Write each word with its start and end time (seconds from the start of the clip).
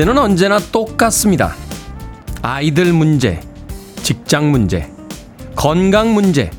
문제는 0.00 0.16
언제나 0.16 0.58
똑같습니다. 0.58 1.54
아이들 2.40 2.90
문제, 2.90 3.38
직장 4.02 4.50
문제, 4.50 4.90
건강 5.54 6.14
문제, 6.14 6.50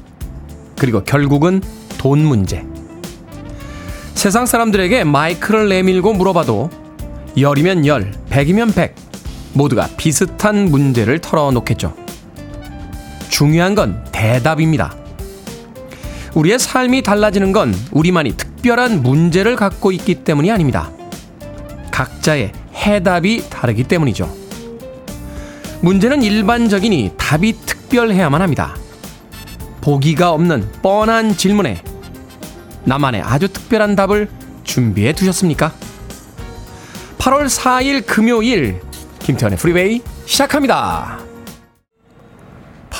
그리고 0.77 1.03
결국은 1.03 1.59
돈 1.97 2.19
문제. 2.23 2.63
세상 4.13 4.45
사람들에게 4.45 5.05
마이크를 5.05 5.69
내밀고 5.69 6.13
물어봐도 6.13 6.69
열이면 7.35 7.87
열, 7.87 8.11
백이면 8.29 8.73
백, 8.73 8.95
모두가 9.53 9.89
비슷한 9.97 10.65
문제를 10.65 11.17
털어놓겠죠. 11.17 11.95
중요한 13.29 13.73
건 13.73 14.03
대답입니다. 14.11 14.95
우리의 16.35 16.59
삶이 16.59 17.01
달라지는 17.01 17.53
건 17.53 17.73
우리만이 17.91 18.37
특별한 18.37 19.01
문제를 19.01 19.55
갖고 19.55 19.91
있기 19.91 20.23
때문이 20.23 20.51
아닙니다. 20.51 20.91
각자의 21.89 22.60
해답이 22.73 23.49
다르기 23.49 23.83
때문이죠. 23.83 24.31
문제는 25.81 26.21
일반적이니 26.21 27.13
답이 27.17 27.53
특별해야만 27.65 28.41
합니다. 28.41 28.75
보기가 29.81 30.31
없는 30.31 30.71
뻔한 30.81 31.35
질문에 31.35 31.83
나만의 32.83 33.21
아주 33.21 33.47
특별한 33.47 33.95
답을 33.95 34.29
준비해 34.63 35.13
두셨습니까? 35.13 35.73
8월 37.17 37.45
4일 37.47 38.05
금요일 38.05 38.81
김태훈의 39.19 39.57
프리웨이 39.57 40.01
시작합니다. 40.25 41.30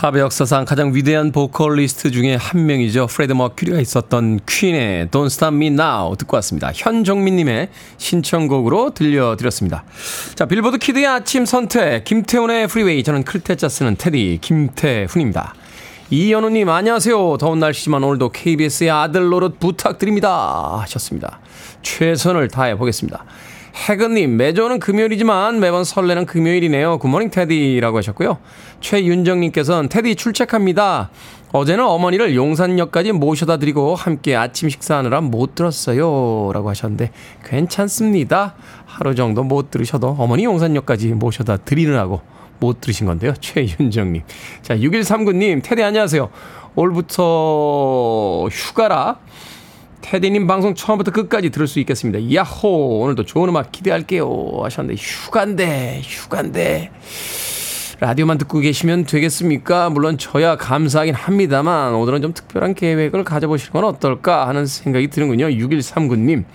팝의 0.02 0.22
역사상 0.22 0.66
가장 0.66 0.96
위대한 0.96 1.32
보컬리스트 1.32 2.10
중에 2.10 2.34
한 2.34 2.66
명이죠. 2.66 3.06
프레디 3.06 3.34
머큐리가 3.34 3.80
있었던 3.80 4.40
퀸의 4.48 5.10
Don't 5.10 5.28
Stop 5.28 5.54
Me 5.56 5.68
Now 5.68 6.16
듣고 6.16 6.38
왔습니다. 6.38 6.72
현종민님의 6.74 7.70
신청곡으로 7.98 8.96
들려드렸습니다. 8.96 9.84
자, 10.34 10.48
빌보드 10.48 10.80
키드의 10.80 11.06
아침 11.06 11.46
선택, 11.46 12.04
김태훈의 12.04 12.68
프리웨이. 12.68 13.04
저는 13.04 13.24
클 13.24 13.44
태 13.44 13.60
자 13.60 13.70
쓰는 13.70 13.96
테디, 13.96 14.40
김태훈입니다. 14.42 15.54
이연우님, 16.10 16.68
안녕하세요. 16.68 17.38
더운 17.38 17.60
날씨지만 17.60 18.04
오늘도 18.04 18.30
KBS의 18.30 18.90
아들 18.90 19.30
노릇 19.30 19.60
부탁드립니다. 19.60 20.80
하셨습니다. 20.82 21.40
최선을 21.84 22.48
다해 22.48 22.76
보겠습니다. 22.76 23.24
해근님, 23.74 24.38
매주 24.38 24.64
오는 24.64 24.80
금요일이지만 24.80 25.60
매번 25.60 25.84
설레는 25.84 26.26
금요일이네요. 26.26 27.00
굿모닝 27.00 27.30
테디라고 27.32 27.98
하셨고요. 27.98 28.38
최윤정님께서는 28.82 29.90
테디 29.90 30.16
출첵합니다. 30.16 31.10
어제는 31.54 31.84
어머니를 31.86 32.36
용산역까지 32.36 33.12
모셔다 33.14 33.58
드리고 33.58 33.96
함께 33.96 34.36
아침 34.36 34.70
식사하느라 34.70 35.22
못 35.22 35.56
들었어요. 35.56 36.52
라고 36.54 36.70
하셨는데 36.70 37.12
괜찮습니다. 37.46 38.56
하루 38.86 39.16
정도 39.16 39.44
못 39.44 39.72
들으셔도 39.72 40.16
어머니 40.20 40.46
용산역까지 40.46 41.10
모셔다 41.10 41.58
드리느라고 41.58 42.22
못 42.60 42.80
들으신 42.80 43.08
건데요. 43.08 43.34
최윤정님. 43.40 44.22
자, 44.62 44.76
6139님, 44.78 45.62
테디 45.64 45.84
안녕하세요. 45.84 46.30
올부터 46.76 48.48
휴가라 48.50 49.20
테디님 50.02 50.48
방송 50.48 50.74
처음부터 50.76 51.12
끝까지 51.12 51.52
들을 51.52 51.68
수 51.68 51.80
있겠습니다. 51.80 52.20
야호! 52.34 53.02
오늘도 53.02 53.24
좋은 53.26 53.50
음악 53.50 53.72
기대할게요. 53.72 54.60
하셨는데, 54.64 55.02
휴간데, 55.02 56.02
휴간데. 56.04 56.92
라디오만 58.00 58.40
듣고 58.40 58.60
계시면 58.60 59.06
되겠습니까? 59.06 59.92
물론 59.92 60.18
저야 60.18 60.58
감사하긴 60.58 61.14
합니다만, 61.14 61.94
오늘은 61.94 62.24
좀 62.24 62.34
특별한 62.34 62.74
계획을 62.74 63.24
가져보시는 63.24 63.74
건 63.74 63.84
어떨까 63.84 64.48
하는 64.48 64.66
생각이 64.66 65.10
드는군요. 65.10 65.50
6139님. 65.50 66.46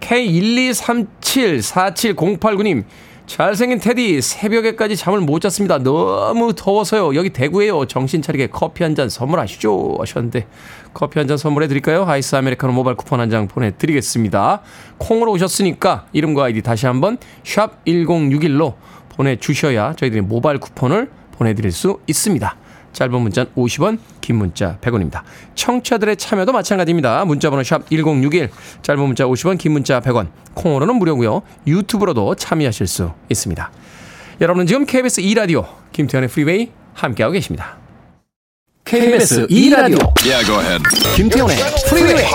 K123747089님. 0.00 2.82
잘생긴 3.26 3.78
테디 3.78 4.20
새벽에까지 4.20 4.96
잠을 4.96 5.20
못 5.20 5.40
잤습니다. 5.40 5.78
너무 5.78 6.52
더워서요. 6.54 7.14
여기 7.14 7.30
대구에요. 7.30 7.86
정신 7.86 8.20
차리게 8.20 8.48
커피 8.48 8.82
한 8.82 8.94
잔 8.94 9.08
선물하시죠. 9.08 9.96
하셨는데 10.00 10.46
커피 10.92 11.18
한 11.18 11.26
잔 11.28 11.38
선물해 11.38 11.66
드릴까요? 11.68 12.04
아이스 12.04 12.36
아메리카노 12.36 12.72
모바일 12.74 12.96
쿠폰 12.96 13.20
한 13.20 13.30
장 13.30 13.48
보내드리겠습니다. 13.48 14.60
콩으로 14.98 15.32
오셨으니까 15.32 16.06
이름과 16.12 16.44
아이디 16.44 16.60
다시 16.60 16.84
한번 16.86 17.16
샵 17.44 17.82
1061로 17.86 18.74
보내주셔야 19.16 19.94
저희들이 19.94 20.20
모바일 20.20 20.58
쿠폰을 20.58 21.08
보내드릴 21.32 21.72
수 21.72 22.00
있습니다. 22.06 22.56
짧은 22.92 23.20
문자는 23.20 23.52
50원, 23.56 23.98
긴 24.20 24.36
문자 24.36 24.78
100원입니다. 24.80 25.22
청취자들의 25.54 26.16
참여도 26.16 26.52
마찬가지입니다. 26.52 27.24
문자번호 27.24 27.62
샵 27.62 27.88
1061, 27.88 28.50
짧은 28.82 29.02
문자 29.02 29.24
50원, 29.24 29.58
긴 29.58 29.72
문자 29.72 30.00
100원, 30.00 30.28
콩으로는 30.54 30.96
무료고요. 30.96 31.42
유튜브로도 31.66 32.34
참여하실 32.34 32.86
수 32.86 33.12
있습니다. 33.28 33.70
여러분은 34.40 34.66
지금 34.66 34.86
KBS 34.86 35.22
2라디오 35.22 35.66
김태훈의 35.92 36.28
프리웨이 36.28 36.70
함께하고 36.94 37.32
계십니다. 37.32 37.78
KBS 38.84 39.46
2라디오 39.46 40.12
Yeah, 40.24 40.44
go 40.44 40.60
ahead. 40.60 40.82
김태훈의 41.16 41.56
프리웨이 41.88 42.26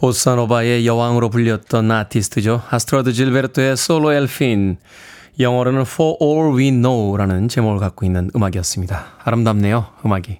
보사노바의 0.00 0.86
여왕으로 0.86 1.28
불렸던 1.28 1.90
아티스트죠. 1.90 2.62
아스트루드 2.70 3.12
질베르토의 3.12 3.76
Solo 3.76 4.14
El 4.14 4.35
Fin. 4.35 4.78
영어로는 5.38 5.82
For 5.82 6.16
All 6.22 6.56
We 6.56 6.70
Know라는 6.70 7.48
제목을 7.48 7.78
갖고 7.78 8.06
있는 8.06 8.30
음악이었습니다. 8.34 9.18
아름답네요, 9.22 9.88
음악이. 10.06 10.38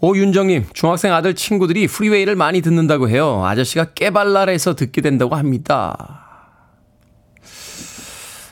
오윤정님, 0.00 0.68
중학생 0.72 1.12
아들 1.12 1.34
친구들이 1.34 1.86
프리웨이를 1.86 2.34
많이 2.34 2.62
듣는다고 2.62 3.10
해요. 3.10 3.44
아저씨가 3.44 3.92
깨발랄해서 3.92 4.74
듣게 4.74 5.02
된다고 5.02 5.36
합니다. 5.36 6.48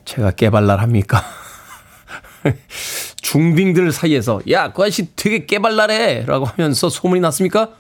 제가 0.05 0.33
깨발랄합니까? 0.33 1.25
중딩들 3.23 3.91
사이에서, 3.91 4.43
야, 4.51 4.71
그 4.71 4.83
아저씨 4.83 5.17
되게 5.17 5.47
깨발랄해! 5.47 6.27
라고 6.27 6.45
하면서 6.45 6.91
소문이 6.91 7.23
났습니까? 7.23 7.80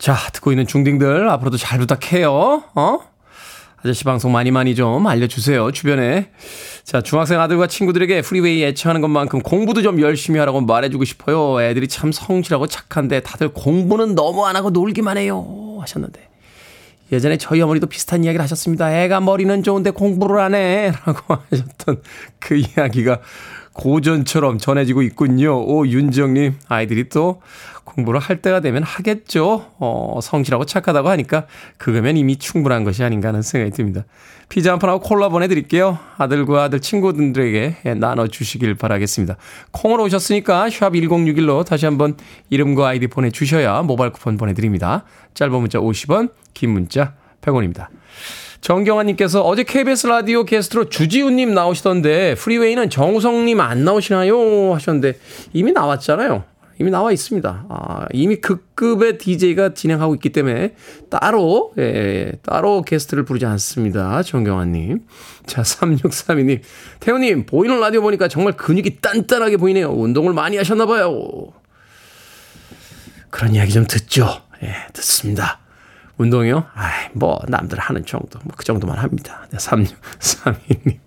자, 0.00 0.16
듣고 0.32 0.50
있는 0.50 0.66
중딩들 0.66 1.28
앞으로도 1.28 1.58
잘 1.58 1.78
부탁해요. 1.78 2.64
어? 2.74 2.98
아저씨 3.76 4.02
방송 4.04 4.32
많이 4.32 4.50
많이 4.50 4.74
좀 4.74 5.06
알려주세요. 5.06 5.72
주변에. 5.72 6.30
자, 6.84 7.02
중학생 7.02 7.38
아들과 7.38 7.66
친구들에게 7.66 8.22
프리웨이 8.22 8.64
애청하는 8.64 9.02
것만큼 9.02 9.40
공부도 9.42 9.82
좀 9.82 10.00
열심히 10.00 10.38
하라고 10.38 10.62
말해주고 10.62 11.04
싶어요. 11.04 11.62
애들이 11.62 11.86
참 11.86 12.12
성실하고 12.12 12.66
착한데 12.66 13.20
다들 13.20 13.50
공부는 13.50 14.14
너무 14.14 14.46
안 14.46 14.56
하고 14.56 14.70
놀기만 14.70 15.18
해요. 15.18 15.76
하셨는데. 15.80 16.28
예전에 17.12 17.36
저희 17.36 17.60
어머니도 17.60 17.86
비슷한 17.86 18.24
이야기를 18.24 18.42
하셨습니다. 18.42 18.94
애가 19.02 19.20
머리는 19.20 19.62
좋은데 19.62 19.90
공부를 19.90 20.40
안 20.40 20.54
해. 20.54 20.92
라고 21.04 21.36
하셨던 21.50 22.00
그 22.38 22.56
이야기가 22.56 23.20
고전처럼 23.74 24.58
전해지고 24.58 25.02
있군요. 25.02 25.62
오, 25.62 25.86
윤정님. 25.86 26.54
아이들이 26.68 27.08
또 27.10 27.42
공부를 27.94 28.20
할 28.20 28.40
때가 28.42 28.60
되면 28.60 28.82
하겠죠. 28.82 29.66
어, 29.78 30.18
성실하고 30.22 30.64
착하다고 30.64 31.08
하니까 31.08 31.46
그거면 31.76 32.16
이미 32.16 32.36
충분한 32.36 32.84
것이 32.84 33.02
아닌가 33.02 33.28
하는 33.28 33.42
생각이 33.42 33.72
듭니다. 33.72 34.04
피자 34.48 34.72
한 34.72 34.78
판하고 34.78 35.00
콜라 35.00 35.28
보내드릴게요. 35.28 35.98
아들과 36.16 36.64
아들 36.64 36.80
친구들에게 36.80 37.94
나눠주시길 37.94 38.74
바라겠습니다. 38.74 39.36
콩으로 39.70 40.04
오셨으니까 40.04 40.70
샵 40.70 40.92
1061로 40.92 41.64
다시 41.64 41.86
한번 41.86 42.16
이름과 42.50 42.88
아이디 42.88 43.06
보내주셔야 43.06 43.82
모바일 43.82 44.12
쿠폰 44.12 44.36
보내드립니다. 44.36 45.04
짧은 45.34 45.52
문자 45.52 45.78
50원, 45.78 46.30
긴 46.54 46.70
문자 46.70 47.14
100원입니다. 47.42 47.88
정경환님께서 48.60 49.42
어제 49.42 49.62
KBS 49.62 50.08
라디오 50.08 50.44
게스트로 50.44 50.90
주지훈님 50.90 51.54
나오시던데 51.54 52.34
프리웨이는 52.34 52.90
정우성님 52.90 53.60
안 53.60 53.84
나오시나요? 53.84 54.74
하셨는데 54.74 55.18
이미 55.52 55.72
나왔잖아요. 55.72 56.49
이미 56.80 56.90
나와 56.90 57.12
있습니다. 57.12 57.66
아, 57.68 58.06
이미 58.10 58.36
극급의 58.36 59.18
DJ가 59.18 59.74
진행하고 59.74 60.14
있기 60.14 60.30
때문에 60.30 60.74
따로, 61.10 61.74
예, 61.76 62.32
따로 62.42 62.80
게스트를 62.80 63.24
부르지 63.24 63.44
않습니다. 63.44 64.22
정경환님. 64.22 65.00
자, 65.44 65.60
3632님. 65.60 66.62
태호님, 66.98 67.44
보이는 67.44 67.78
라디오 67.78 68.00
보니까 68.00 68.28
정말 68.28 68.54
근육이 68.54 69.00
단단하게 69.02 69.58
보이네요. 69.58 69.90
운동을 69.90 70.32
많이 70.32 70.56
하셨나봐요. 70.56 71.52
그런 73.28 73.54
이야기 73.54 73.72
좀 73.72 73.86
듣죠. 73.86 74.26
예, 74.62 74.74
듣습니다. 74.94 75.58
운동이요? 76.16 76.64
아이, 76.72 77.08
뭐, 77.12 77.38
남들 77.48 77.78
하는 77.78 78.06
정도. 78.06 78.38
뭐, 78.44 78.54
그 78.56 78.64
정도만 78.64 78.96
합니다. 78.96 79.46
3632님. 79.52 80.98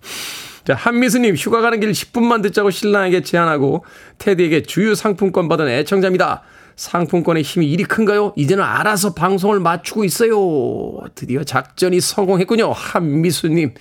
자, 0.66 0.74
한미수님, 0.74 1.36
휴가 1.36 1.60
가는 1.60 1.78
길 1.78 1.92
10분만 1.92 2.42
듣자고 2.42 2.70
신랑에게 2.70 3.22
제안하고, 3.22 3.84
테디에게 4.18 4.62
주유 4.62 4.94
상품권 4.94 5.48
받은 5.48 5.68
애청자입니다. 5.68 6.42
상품권의 6.76 7.42
힘이 7.42 7.70
이리 7.70 7.84
큰가요? 7.84 8.32
이제는 8.36 8.64
알아서 8.64 9.14
방송을 9.14 9.60
맞추고 9.60 10.04
있어요. 10.04 11.00
드디어 11.14 11.44
작전이 11.44 12.00
성공했군요. 12.00 12.72
한미수님, 12.72 13.74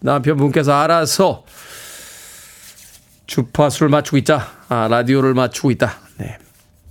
남편분께서 0.00 0.72
알아서 0.72 1.44
주파수를 3.26 3.88
맞추고 3.88 4.18
있자. 4.18 4.46
아, 4.68 4.88
라디오를 4.88 5.34
맞추고 5.34 5.70
있다. 5.72 5.94
네. 6.18 6.38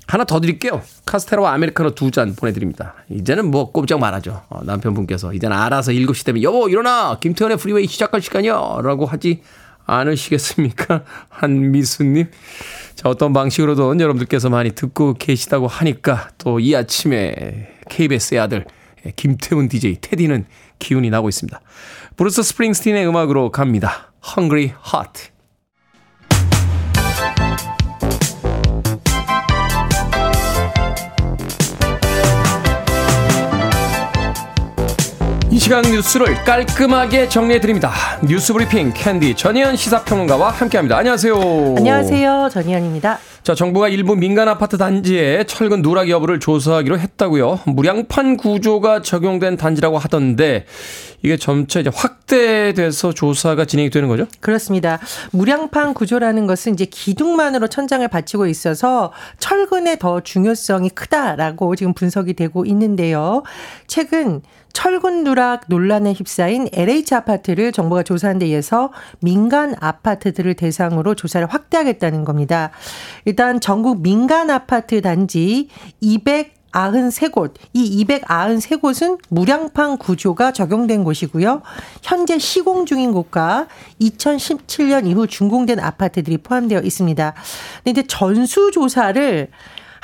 하나 0.08 0.24
더 0.24 0.40
드릴게요. 0.40 0.82
카스테라와 1.06 1.54
아메리카노 1.54 1.92
두 1.96 2.12
잔 2.12 2.36
보내드립니다. 2.36 2.94
이제는 3.10 3.50
뭐 3.52 3.72
꼼짝 3.72 4.00
마라죠. 4.00 4.44
어, 4.50 4.64
남편분께서 4.64 5.34
이제는 5.34 5.56
알아서 5.58 5.92
7시 5.92 6.26
되면 6.26 6.44
여보 6.44 6.70
일어나 6.70 7.18
김태훈의 7.20 7.58
프리웨이 7.58 7.88
시작할 7.88 8.22
시간이야 8.22 8.54
라고 8.84 9.06
하지 9.06 9.42
않으시겠습니까? 9.88 11.04
한미수님. 11.30 12.30
자 12.96 13.10
어떤 13.10 13.34
방식으로든 13.34 14.00
여러분들께서 14.00 14.50
많이 14.50 14.72
듣고 14.72 15.14
계시다고 15.16 15.68
하니까 15.68 16.30
또 16.38 16.60
이 16.60 16.76
아침에 16.76 17.74
KBS의 17.90 18.40
아들 18.40 18.66
김태훈 19.16 19.68
DJ 19.68 19.98
테디는 20.02 20.46
기운이 20.80 21.10
나고 21.10 21.30
있습니다. 21.30 21.60
브루스 22.16 22.44
스프링스틴의 22.44 23.08
음악으로 23.08 23.52
갑니다. 23.52 24.12
Hungry 24.38 24.74
Heart. 24.94 25.35
시간 35.66 35.82
뉴스를 35.82 36.36
깔끔하게 36.44 37.28
정리해드립니다. 37.28 37.92
뉴스 38.28 38.54
브리핑 38.54 38.94
캔디 38.94 39.34
전희연 39.34 39.76
시사평론가와 39.76 40.52
함께합니다. 40.52 40.96
안녕하세요. 40.96 41.34
안녕하세요. 41.76 42.50
전희연입니다. 42.52 43.18
자, 43.42 43.56
정부가 43.56 43.90
일부 43.90 44.16
민간 44.16 44.48
아파트 44.48 44.78
단지에 44.78 45.46
철근 45.46 45.82
누락 45.82 46.10
여부를 46.10 46.40
조사하기로 46.40 47.00
했다고요. 47.00 47.62
무량판 47.66 48.38
구조가 48.38 49.02
적용된 49.02 49.58
단지라고 49.58 49.98
하던데 49.98 50.68
이게 51.24 51.36
점차 51.36 51.80
이제 51.80 51.90
확대돼서 51.92 53.12
조사가 53.14 53.66
진행이 53.66 53.90
되는 53.90 54.08
거죠? 54.08 54.28
그렇습니다. 54.42 55.00
무량판 55.32 55.96
구조라는 55.96 56.46
것은 56.46 56.74
이제 56.76 56.86
기둥만으로 56.86 57.70
천장을 57.70 58.08
받치고 58.08 58.46
있어서 58.46 59.12
철근의 59.40 59.98
더 59.98 60.22
중요성이 60.22 60.90
크다라고 60.90 61.76
지금 61.76 61.96
분석이 61.96 62.36
되고 62.36 62.66
있는데요. 62.66 63.42
최근 63.88 64.44
철근 64.76 65.24
누락 65.24 65.64
논란에 65.68 66.12
휩싸인 66.12 66.68
LH 66.74 67.16
아파트를 67.16 67.72
정부가 67.72 68.04
조사한 68.04 68.40
데 68.40 68.46
의해서 68.46 68.92
민간 69.22 69.74
아파트들을 69.80 70.54
대상으로 70.56 71.16
조사를 71.16 71.48
확대하겠다는 71.48 72.26
겁니다. 72.26 72.72
일단 73.24 73.62
전국 73.62 74.02
민간 74.02 74.50
아파트 74.52 75.02
단지 75.02 75.70
200 76.02 76.54
93곳, 76.76 77.54
이 77.72 78.04
293곳은 78.06 79.18
무량판 79.30 79.98
구조가 79.98 80.52
적용된 80.52 81.06
곳이고요. 81.06 81.62
현재 82.04 82.38
시공 82.38 82.86
중인 82.86 83.14
곳과 83.14 83.68
2017년 84.02 85.08
이후 85.08 85.26
준공된 85.26 85.80
아파트들이 85.80 86.40
포함되어 86.40 86.82
있습니다. 86.82 87.34
근데 87.78 87.92
이제 87.92 88.04
전수조사를 88.06 89.48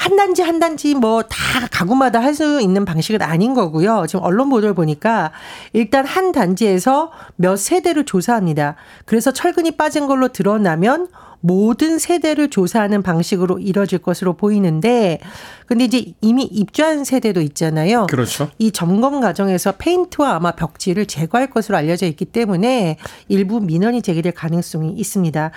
한 0.01 0.15
단지 0.15 0.41
한 0.41 0.59
단지 0.59 0.95
뭐 0.95 1.21
다 1.23 1.67
가구마다 1.69 2.19
할 2.19 2.33
수 2.33 2.59
있는 2.61 2.85
방식은 2.85 3.21
아닌 3.21 3.53
거고요. 3.53 4.05
지금 4.07 4.23
언론 4.23 4.49
보도를 4.49 4.73
보니까 4.73 5.31
일단 5.73 6.05
한 6.05 6.31
단지에서 6.31 7.11
몇 7.35 7.57
세대를 7.57 8.05
조사합니다. 8.05 8.75
그래서 9.05 9.31
철근이 9.31 9.71
빠진 9.71 10.07
걸로 10.07 10.29
드러나면 10.29 11.07
모든 11.41 11.99
세대를 11.99 12.49
조사하는 12.49 13.03
방식으로 13.03 13.59
이뤄질 13.59 13.99
것으로 13.99 14.33
보이는데 14.37 15.19
근데 15.65 15.85
이제 15.85 16.13
이미 16.21 16.43
입주한 16.43 17.03
세대도 17.03 17.41
있잖아요. 17.41 18.07
그렇죠. 18.07 18.49
이 18.59 18.71
점검 18.71 19.19
과정에서 19.19 19.73
페인트와 19.73 20.35
아마 20.35 20.51
벽지를 20.51 21.05
제거할 21.05 21.49
것으로 21.49 21.77
알려져 21.77 22.05
있기 22.05 22.25
때문에 22.25 22.97
일부 23.27 23.59
민원이 23.59 24.01
제기될 24.03 24.31
가능성이 24.33 24.93
있습니다. 24.93 25.51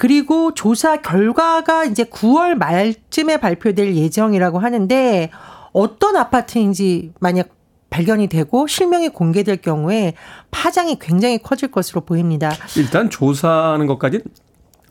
그리고 0.00 0.54
조사 0.54 0.96
결과가 0.96 1.84
이제 1.84 2.04
9월 2.04 2.54
말쯤에 2.54 3.36
발표될 3.36 3.94
예정이라고 3.96 4.58
하는데 4.58 5.30
어떤 5.74 6.16
아파트인지 6.16 7.12
만약 7.20 7.50
발견이 7.90 8.28
되고 8.28 8.66
실명이 8.66 9.10
공개될 9.10 9.58
경우에 9.58 10.14
파장이 10.50 10.98
굉장히 11.00 11.36
커질 11.36 11.70
것으로 11.70 12.00
보입니다. 12.00 12.50
일단 12.78 13.10
조사하는 13.10 13.86
것까지 13.86 14.20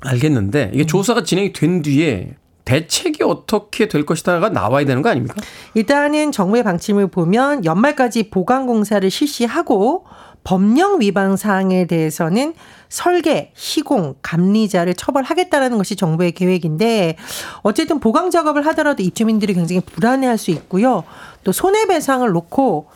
알겠는데 0.02 0.70
이게 0.76 0.86
조사가 0.86 1.24
진행이 1.24 1.54
된 1.54 1.82
뒤에 1.82 2.36
대책이 2.66 3.24
어떻게 3.24 3.88
될 3.88 4.06
것이다가 4.06 4.50
나와야 4.50 4.86
되는 4.86 5.02
거 5.02 5.10
아닙니까? 5.10 5.42
일단은 5.74 6.32
정부의 6.32 6.62
방침을 6.62 7.08
보면 7.08 7.66
연말까지 7.66 8.30
보강 8.30 8.68
공사를 8.68 9.10
실시하고 9.10 10.06
법령 10.44 11.02
위반 11.02 11.38
사항에 11.38 11.86
대해서는 11.86 12.54
설계, 12.90 13.52
시공, 13.56 14.16
감리자를 14.22 14.96
처벌하겠다라는 14.96 15.78
것이 15.78 15.96
정부의 15.96 16.32
계획인데 16.32 17.18
어쨌든 17.62 18.00
보강 18.00 18.32
작업을 18.32 18.66
하더라도 18.68 19.04
입주민들이 19.04 19.54
굉장히 19.54 19.82
불안해할 19.82 20.38
수 20.38 20.52
있고요. 20.52 21.04
또 21.44 21.52
손해배상을 21.52 22.28
놓고 22.32 22.88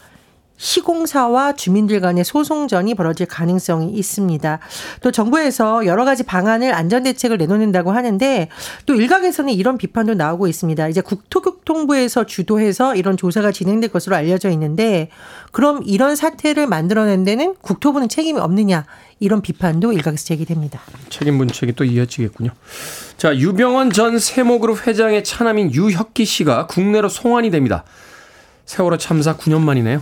시공사와 0.63 1.55
주민들 1.55 1.99
간의 1.99 2.23
소송전이 2.23 2.95
벌어질 2.95 3.25
가능성이 3.25 3.91
있습니다. 3.91 4.59
또 5.01 5.11
정부에서 5.11 5.85
여러 5.85 6.05
가지 6.05 6.23
방안을 6.23 6.73
안전 6.73 7.03
대책을 7.03 7.37
내놓는다고 7.37 7.91
하는데 7.91 8.47
또 8.85 8.95
일각에서는 8.95 9.51
이런 9.51 9.77
비판도 9.77 10.13
나오고 10.13 10.47
있습니다. 10.47 10.87
이제 10.87 11.01
국토교통부에서 11.01 12.25
주도해서 12.25 12.95
이런 12.95 13.17
조사가 13.17 13.51
진행될 13.51 13.91
것으로 13.91 14.15
알려져 14.15 14.49
있는데 14.51 15.09
그럼 15.51 15.81
이런 15.85 16.15
사태를 16.15 16.65
만들어낸 16.65 17.25
데는 17.25 17.55
국토부는 17.61 18.07
책임이 18.07 18.39
없느냐 18.39 18.85
이런 19.19 19.41
비판도 19.41 19.91
일각에서 19.91 20.23
제기됩니다. 20.23 20.79
책임 21.09 21.35
문책이 21.35 21.73
또 21.73 21.83
이어지겠군요. 21.83 22.51
자, 23.17 23.35
유병원 23.35 23.91
전 23.91 24.17
세모그룹 24.17 24.87
회장의 24.87 25.25
차남인 25.25 25.73
유혁기 25.73 26.23
씨가 26.23 26.67
국내로 26.67 27.09
송환이 27.09 27.51
됩니다. 27.51 27.83
세월호 28.65 28.97
참사 28.97 29.35
9년 29.35 29.59
만이네요. 29.59 30.01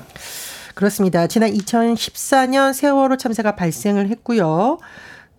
그렇습니다. 0.81 1.27
지난 1.27 1.51
2014년 1.53 2.73
세월호 2.73 3.17
참사가 3.17 3.55
발생을 3.55 4.09
했고요. 4.09 4.79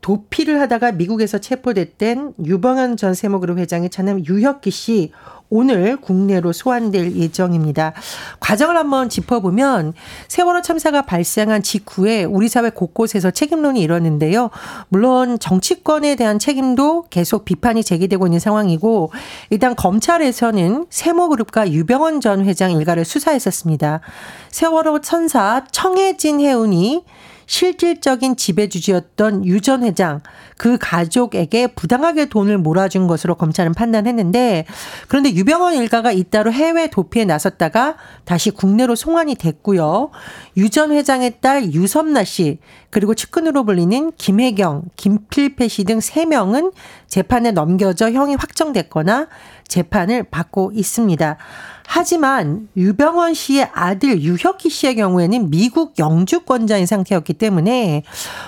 도피를 0.00 0.60
하다가 0.60 0.92
미국에서 0.92 1.38
체포됐던 1.38 2.34
유병현 2.44 2.96
전 2.96 3.12
세모그룹 3.12 3.58
회장의 3.58 3.90
차남 3.90 4.24
유혁기 4.24 4.70
씨 4.70 5.10
오늘 5.54 5.98
국내로 5.98 6.54
소환될 6.54 7.14
예정입니다. 7.14 7.92
과정을 8.40 8.74
한번 8.78 9.10
짚어보면 9.10 9.92
세월호 10.28 10.62
참사가 10.62 11.02
발생한 11.02 11.62
직후에 11.62 12.24
우리 12.24 12.48
사회 12.48 12.70
곳곳에서 12.70 13.30
책임론이 13.30 13.82
일었는데요. 13.82 14.48
물론 14.88 15.38
정치권에 15.38 16.16
대한 16.16 16.38
책임도 16.38 17.08
계속 17.10 17.44
비판이 17.44 17.84
제기되고 17.84 18.26
있는 18.26 18.38
상황이고 18.38 19.12
일단 19.50 19.76
검찰에서는 19.76 20.86
세모그룹과 20.88 21.70
유병원 21.70 22.22
전 22.22 22.46
회장 22.46 22.72
일가를 22.72 23.04
수사했었습니다. 23.04 24.00
세월호 24.48 25.02
천사 25.02 25.66
청해진 25.70 26.40
해운이 26.40 27.04
실질적인 27.44 28.36
지배주주였던 28.36 29.44
유 29.44 29.60
전 29.60 29.82
회장 29.84 30.22
그 30.62 30.78
가족에게 30.80 31.66
부당하게 31.66 32.26
돈을 32.26 32.56
몰아준 32.56 33.08
것으로 33.08 33.34
검찰은 33.34 33.74
판단했는데 33.74 34.64
그런데 35.08 35.34
유병원 35.34 35.74
일가가 35.74 36.12
잇따로 36.12 36.52
해외 36.52 36.86
도피에 36.86 37.24
나섰다가 37.24 37.96
다시 38.24 38.52
국내로 38.52 38.94
송환이 38.94 39.34
됐고요. 39.34 40.10
유 40.56 40.68
전 40.70 40.92
회장의 40.92 41.38
딸 41.40 41.64
유섬나 41.72 42.22
씨 42.22 42.58
그리고 42.90 43.14
측근으로 43.14 43.64
불리는 43.64 44.12
김혜경, 44.16 44.84
김필패 44.94 45.66
씨등 45.66 45.98
3명은 45.98 46.72
재판에 47.08 47.50
넘겨져 47.50 48.12
형이 48.12 48.36
확정됐거나 48.36 49.26
재판을 49.66 50.22
받고 50.22 50.70
있습니다. 50.74 51.38
하지만 51.86 52.68
유병원 52.76 53.34
씨의 53.34 53.70
아들 53.72 54.22
유혁기 54.22 54.70
씨의 54.70 54.96
경우에는 54.96 55.50
미국 55.50 55.98
영주권자인 55.98 56.86
상태였기 56.86 57.34
때문에 57.34 58.02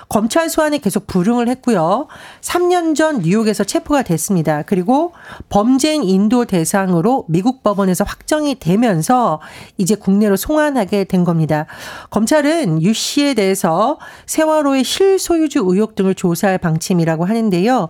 검찰 0.08 0.48
소환에 0.48 0.78
계속 0.78 1.06
불응을 1.06 1.48
했고요. 1.48 1.84
있는데요. 1.84 2.08
3년 2.40 2.94
전 2.94 3.20
뉴욕에서 3.20 3.64
체포가 3.64 4.02
됐습니다. 4.02 4.62
그리고 4.62 5.12
범죄인 5.48 6.02
인도 6.04 6.44
대상으로 6.44 7.26
미국 7.28 7.62
법원에서 7.62 8.04
확정이 8.04 8.58
되면서 8.58 9.40
이제 9.76 9.94
국내로 9.94 10.36
송환하게 10.36 11.04
된 11.04 11.24
겁니다. 11.24 11.66
검찰은 12.10 12.82
유 12.82 12.94
씨에 12.94 13.34
대해서 13.34 13.98
세월호의 14.26 14.84
실소유주 14.84 15.64
의혹 15.66 15.94
등을 15.94 16.14
조사할 16.14 16.58
방침이라고 16.58 17.24
하는데요. 17.24 17.88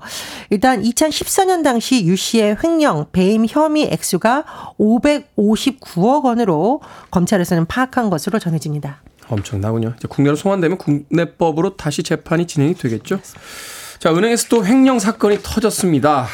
일단 0.51 0.83
2014년 0.83 1.63
당시 1.63 2.05
유 2.07 2.17
씨의 2.17 2.57
횡령, 2.63 3.07
배임 3.13 3.47
혐의 3.49 3.89
액수가 3.93 4.45
559억 5.37 6.25
원으로 6.25 6.81
검찰에서는 7.11 7.67
파악한 7.67 8.11
것으로 8.11 8.39
전해집니다. 8.39 9.03
엄청나군요. 9.29 9.95
이제 9.97 10.09
국내로 10.09 10.37
송환되면 10.37 10.79
국내법으로 10.79 11.77
다시 11.77 12.03
재판이 12.03 12.47
진행이 12.47 12.75
되겠죠. 12.75 13.21
자, 13.99 14.13
은행에서 14.15 14.49
또 14.49 14.67
횡령 14.67 14.99
사건이 14.99 15.39
터졌습니다. 15.43 16.27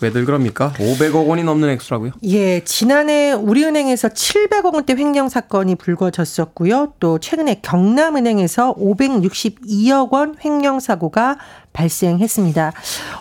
왜들 0.00 0.26
그럽니까? 0.26 0.72
500억 0.76 1.26
원이 1.26 1.42
넘는 1.42 1.70
액수라고요? 1.70 2.12
예, 2.24 2.62
지난해 2.64 3.32
우리은행에서 3.32 4.08
700억 4.08 4.74
원대 4.74 4.94
횡령 4.94 5.28
사건이 5.28 5.76
불거졌었고요. 5.76 6.92
또 7.00 7.18
최근에 7.18 7.60
경남은행에서 7.62 8.74
562억 8.74 10.12
원 10.12 10.36
횡령 10.44 10.80
사고가 10.80 11.38
발생했습니다. 11.72 12.72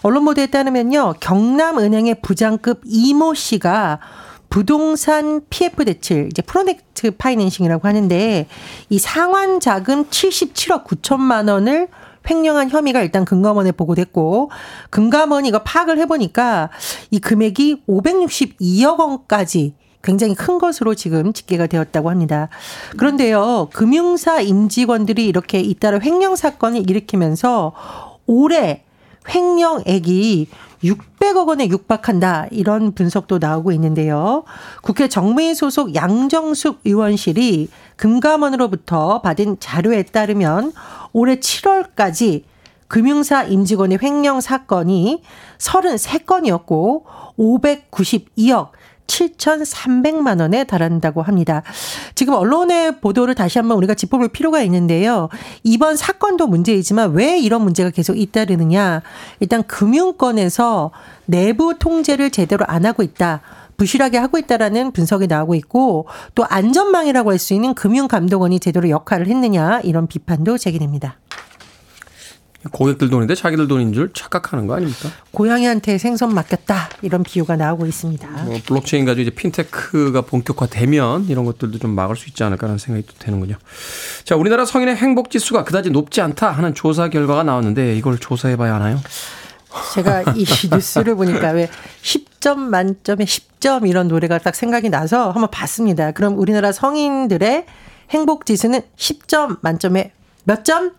언론 0.02 0.26
보도에 0.26 0.48
따르면요. 0.48 1.16
경남은행의 1.20 2.18
부장급 2.22 2.82
이모 2.86 3.34
씨가 3.34 4.00
부동산 4.56 5.42
PF 5.50 5.84
대출, 5.84 6.28
이제 6.28 6.42
프로젝트 6.42 7.12
파이낸싱이라고 7.12 7.86
하는데 7.86 8.48
이 8.90 9.00
상환 9.00 9.60
자금 9.60 10.06
77억 10.06 10.86
9천만 10.86 11.50
원을 11.50 11.90
횡령한 12.30 12.70
혐의가 12.70 13.02
일단 13.02 13.26
금감원에 13.26 13.74
보고됐고 13.74 14.52
금감원이 14.92 15.50
이거 15.50 15.60
파악을 15.62 15.98
해보니까 15.98 16.70
이 17.12 17.20
금액이 17.20 17.84
562억 17.86 18.98
원까지 18.98 19.74
굉장히 20.02 20.36
큰 20.36 20.58
것으로 20.58 20.96
지금 20.96 21.34
집계가 21.34 21.68
되었다고 21.68 22.10
합니다. 22.10 22.48
그런데요, 22.96 23.68
금융사 23.74 24.40
임직원들이 24.40 25.26
이렇게 25.26 25.60
잇따라 25.60 26.00
횡령 26.00 26.38
사건을 26.38 26.90
일으키면서 26.90 27.74
올해 28.26 28.86
횡령액이 29.34 30.48
600억 30.84 31.48
원에 31.48 31.68
육박한다. 31.68 32.48
이런 32.52 32.94
분석도 32.94 33.40
나오고 33.40 33.72
있는데요. 33.74 34.44
국회 34.82 35.08
정무위 35.08 35.56
소속 35.56 35.96
양정숙 35.96 36.82
의원실이 36.86 37.70
금감원으로부터 37.96 39.22
받은 39.22 39.58
자료에 39.60 40.04
따르면 40.04 40.74
올해 41.14 41.38
7월까지 41.38 42.44
금융사 42.88 43.44
임직원의 43.44 44.00
횡령 44.02 44.42
사건이 44.42 45.24
33건이었고 45.58 47.04
592억 47.38 48.70
7,300만 49.08 50.40
원에 50.40 50.64
달한다고 50.64 51.22
합니다. 51.22 51.64
지금 52.16 52.34
언론의 52.34 53.02
보도를 53.02 53.36
다시 53.36 53.60
한번 53.60 53.78
우리가 53.78 53.94
짚어볼 53.94 54.30
필요가 54.30 54.62
있는데요. 54.64 55.30
이번 55.64 55.98
사건도 55.98 56.48
문제이지만 56.48 57.12
왜 57.12 57.38
이런 57.38 57.62
문제가 57.62 57.90
계속 57.90 58.18
잇따르느냐. 58.18 59.02
일단 59.42 59.64
금융권에서 59.64 60.92
내부 61.26 61.78
통제를 61.78 62.32
제대로 62.32 62.66
안 62.68 62.86
하고 62.86 63.04
있다. 63.04 63.42
부실하게 63.78 64.18
하고 64.18 64.38
있다라는 64.38 64.92
분석이 64.94 65.28
나오고 65.28 65.56
있고 65.56 66.08
또 66.34 66.46
안전망이라고 66.48 67.32
할 67.32 67.40
수 67.40 67.54
있는 67.54 67.74
금융감독원이 67.74 68.62
제대로 68.62 68.90
역할을 68.90 69.28
했느냐 69.28 69.82
이런 69.84 70.08
비판도 70.08 70.58
제기됩니다. 70.58 71.18
고객들 72.72 73.10
돈인데 73.10 73.36
자기들 73.36 73.68
돈인 73.68 73.94
줄 73.94 74.12
착각하는 74.14 74.68
거 74.68 74.76
아닙니까? 74.76 75.10
고양이한테 75.32 75.98
생선 75.98 76.34
맡겼다 76.34 76.90
이런 77.02 77.24
비유가 77.24 77.56
나오고 77.56 77.86
있습니다. 77.86 78.28
뭐 78.46 78.60
블록체인 78.66 79.06
가지고 79.06 79.22
이제 79.22 79.32
핀테크가 79.32 80.22
본격화되면 80.22 81.26
이런 81.30 81.46
것들도 81.46 81.80
좀 81.80 81.92
막을 81.92 82.16
수 82.16 82.28
있지 82.30 82.44
않을까라는 82.44 82.78
생각이 82.78 83.06
또 83.08 83.14
되는군요. 83.20 83.56
자, 84.24 84.36
우리나라 84.36 84.66
성인의 84.66 84.96
행복 84.96 85.30
지수가 85.30 85.64
그다지 85.64 85.92
높지 85.92 86.22
않다 86.22 86.52
하는 86.52 86.74
조사 86.74 87.10
결과가 87.10 87.44
나왔는데 87.44 87.96
이걸 87.96 88.18
조사해 88.18 88.56
봐야 88.58 88.76
하나요? 88.76 89.00
제가 89.94 90.34
이 90.36 90.46
뉴스를 90.72 91.16
보니까 91.16 91.52
왜 91.52 91.70
10점 92.02 92.58
만점에 92.58 93.26
10점 93.26 93.88
이런 93.88 94.08
노래가 94.08 94.38
딱 94.38 94.56
생각이 94.56 94.90
나서 94.90 95.32
한번 95.32 95.50
봤습니다. 95.52 96.12
그럼 96.12 96.38
우리나라 96.40 96.72
성인들의 96.72 97.66
행복 98.12 98.46
지수는 98.46 98.82
10점 98.98 99.58
만점에 99.62 100.12
몇 100.44 100.64
점? 100.64 100.92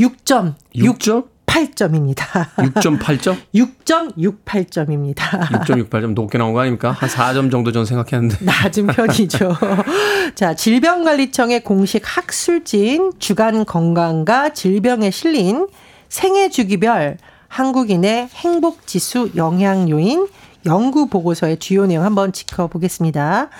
6점. 0.00 0.54
6점? 0.74 1.32
8점입니다. 1.52 2.46
6.8점? 2.56 3.36
6.68점입니다. 3.54 5.16
6.68점 5.40 6.14
높게 6.14 6.38
나온 6.38 6.54
거 6.54 6.60
아닙니까? 6.60 6.92
한 6.92 7.08
4점 7.08 7.50
정도 7.50 7.72
전 7.72 7.84
생각했는데. 7.84 8.38
낮은 8.44 8.86
편이죠. 8.86 9.56
자, 10.34 10.54
질병관리청의 10.54 11.62
공식 11.62 12.02
학술지인 12.04 13.12
주간 13.18 13.66
건강과 13.66 14.54
질병에 14.54 15.10
실린 15.10 15.66
생애 16.08 16.48
주기별 16.48 17.18
한국인의 17.48 18.28
행복 18.34 18.86
지수 18.86 19.30
영향 19.36 19.90
요인 19.90 20.26
연구 20.64 21.08
보고서의 21.08 21.58
주요 21.58 21.86
내용 21.86 22.04
한번 22.04 22.32
짚어보겠습니다. 22.32 23.50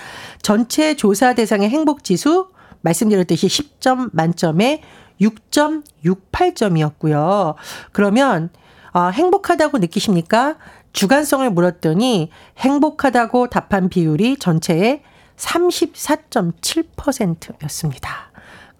전체 0.41 0.95
조사 0.95 1.33
대상의 1.33 1.69
행복 1.69 2.03
지수 2.03 2.47
말씀드렸듯이 2.81 3.47
10점 3.47 4.09
만점에 4.13 4.81
6.68점이었고요. 5.21 7.55
그러면 7.91 8.49
아, 8.91 9.07
행복하다고 9.07 9.79
느끼십니까? 9.79 10.57
주관성을 10.93 11.49
물었더니 11.49 12.29
행복하다고 12.59 13.49
답한 13.49 13.89
비율이 13.89 14.37
전체의 14.37 15.01
34.7%였습니다. 15.37 18.32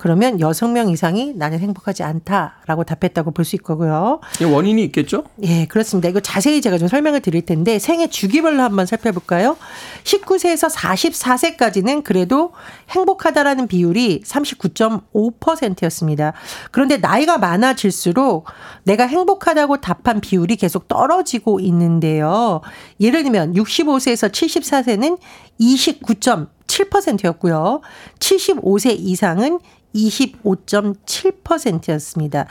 그러면 0.04 0.38
6명 0.38 0.92
이상이 0.92 1.32
나는 1.34 1.60
행복하지 1.60 2.04
않다라고 2.04 2.84
답했다고 2.84 3.32
볼 3.32 3.46
수 3.46 3.56
있고요. 3.56 4.20
이 4.42 4.44
원인이 4.44 4.84
있겠죠? 4.84 5.24
예, 5.44 5.66
그렇습니다. 5.66 6.10
이거 6.10 6.20
자세히 6.20 6.60
제가 6.60 6.78
좀 6.78 6.90
설명을 6.90 7.22
드릴 7.22 7.46
텐데 7.46 7.80
생애 7.80 8.08
주기별로 8.08 8.62
한번 8.62 8.86
살펴볼까요? 8.86 9.56
19세에서 10.04 10.70
44세까지는 10.70 12.04
그래도 12.04 12.52
행복하다라는 12.90 13.68
비율이 13.68 14.24
39.5%였습니다. 14.26 16.34
그런데 16.72 16.98
나이가 16.98 17.38
많아질수록 17.38 18.44
내가 18.84 19.08
행복하다고 19.08 19.80
답한 19.80 20.20
비율이 20.20 20.58
계속 20.58 20.90
떨어지고 20.90 21.62
있는데요. 21.62 22.60
예를 23.00 23.24
들면 23.24 23.54
65세에서 23.54 24.30
74세는 24.30 25.18
29.7%였고요. 25.62 27.80
75세 28.20 28.98
이상은 29.00 29.60
25.7%였습니다. 29.96 32.48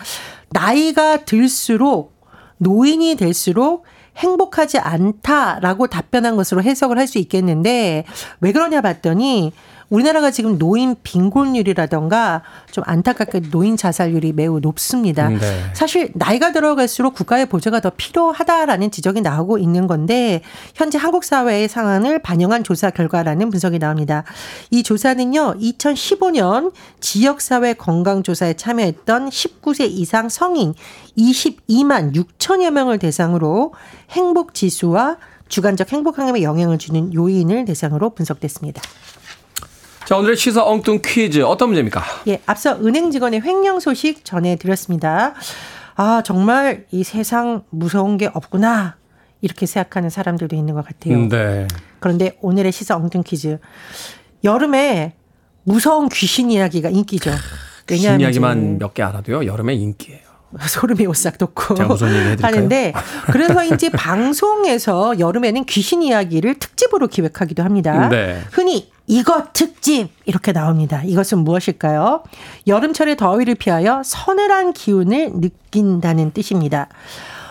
나이가 0.50 1.24
들수록 1.24 2.12
노인이 2.58 3.14
될수록 3.16 3.84
행복하지 4.16 4.78
않다라고 4.78 5.86
답변한 5.86 6.36
것으로 6.36 6.62
해석을 6.62 6.98
할 6.98 7.06
수 7.06 7.18
있겠는데 7.18 8.04
왜 8.40 8.52
그러냐 8.52 8.80
봤더니 8.80 9.52
우리나라가 9.92 10.30
지금 10.30 10.56
노인 10.56 10.96
빈곤율이라던가 11.02 12.42
좀 12.70 12.82
안타깝게 12.86 13.50
노인 13.50 13.76
자살률이 13.76 14.32
매우 14.32 14.58
높습니다. 14.58 15.28
음, 15.28 15.38
네. 15.38 15.64
사실 15.74 16.10
나이가 16.14 16.50
들어갈수록 16.50 17.14
국가의 17.14 17.44
보조가 17.44 17.80
더 17.80 17.92
필요하다라는 17.94 18.90
지적이 18.90 19.20
나오고 19.20 19.58
있는 19.58 19.86
건데 19.86 20.40
현재 20.74 20.96
한국 20.96 21.24
사회의 21.24 21.68
상황을 21.68 22.20
반영한 22.20 22.64
조사 22.64 22.88
결과라는 22.88 23.50
분석이 23.50 23.78
나옵니다. 23.78 24.24
이 24.70 24.82
조사는요. 24.82 25.56
2015년 25.58 26.72
지역사회 27.00 27.74
건강조사에 27.74 28.54
참여했던 28.54 29.28
19세 29.28 29.90
이상 29.90 30.30
성인 30.30 30.72
22만 31.18 32.14
6천여 32.14 32.70
명을 32.70 32.98
대상으로 32.98 33.74
행복 34.12 34.54
지수와 34.54 35.18
주관적 35.48 35.92
행복 35.92 36.18
항암에 36.18 36.40
영향을 36.40 36.78
주는 36.78 37.12
요인을 37.12 37.66
대상으로 37.66 38.14
분석됐습니다. 38.14 38.80
자, 40.06 40.16
오늘의 40.16 40.36
시사 40.36 40.64
엉뚱 40.64 41.00
퀴즈 41.04 41.40
어떤 41.42 41.68
문제입니까? 41.68 42.02
예, 42.28 42.40
앞서 42.46 42.76
은행 42.84 43.10
직원의 43.10 43.42
횡령 43.42 43.80
소식 43.80 44.24
전해드렸습니다. 44.24 45.34
아, 45.94 46.22
정말 46.24 46.86
이 46.90 47.04
세상 47.04 47.62
무서운 47.70 48.16
게 48.18 48.28
없구나. 48.32 48.96
이렇게 49.40 49.66
생각하는 49.66 50.08
사람들도 50.10 50.54
있는 50.54 50.74
것 50.74 50.84
같아요. 50.86 51.28
네. 51.28 51.66
그런데 51.98 52.36
오늘의 52.42 52.72
시사 52.72 52.96
엉뚱 52.96 53.22
퀴즈. 53.24 53.58
여름에 54.44 55.14
무서운 55.64 56.08
귀신 56.08 56.50
이야기가 56.50 56.90
인기죠. 56.90 57.30
귀신 57.88 58.20
이야기만 58.20 58.78
몇 58.78 58.94
개 58.94 59.02
알아도요. 59.02 59.46
여름에 59.46 59.74
인기예요. 59.74 60.20
소름이 60.60 61.06
오싹 61.06 61.38
돋고? 61.38 61.74
하는데 62.42 62.92
그래서인지 63.32 63.90
방송에서 63.90 65.18
여름에는 65.18 65.64
귀신 65.64 66.02
이야기를 66.02 66.58
특집으로 66.58 67.08
기획하기도 67.08 67.62
합니다. 67.62 68.08
네. 68.08 68.40
흔히 68.52 68.90
이것 69.06 69.52
특집 69.52 70.10
이렇게 70.24 70.52
나옵니다. 70.52 71.02
이것은 71.04 71.38
무엇일까요? 71.38 72.22
여름철의 72.66 73.16
더위를 73.16 73.54
피하여 73.56 74.02
서늘한 74.04 74.72
기운을 74.72 75.32
느낀다는 75.34 76.32
뜻입니다. 76.32 76.88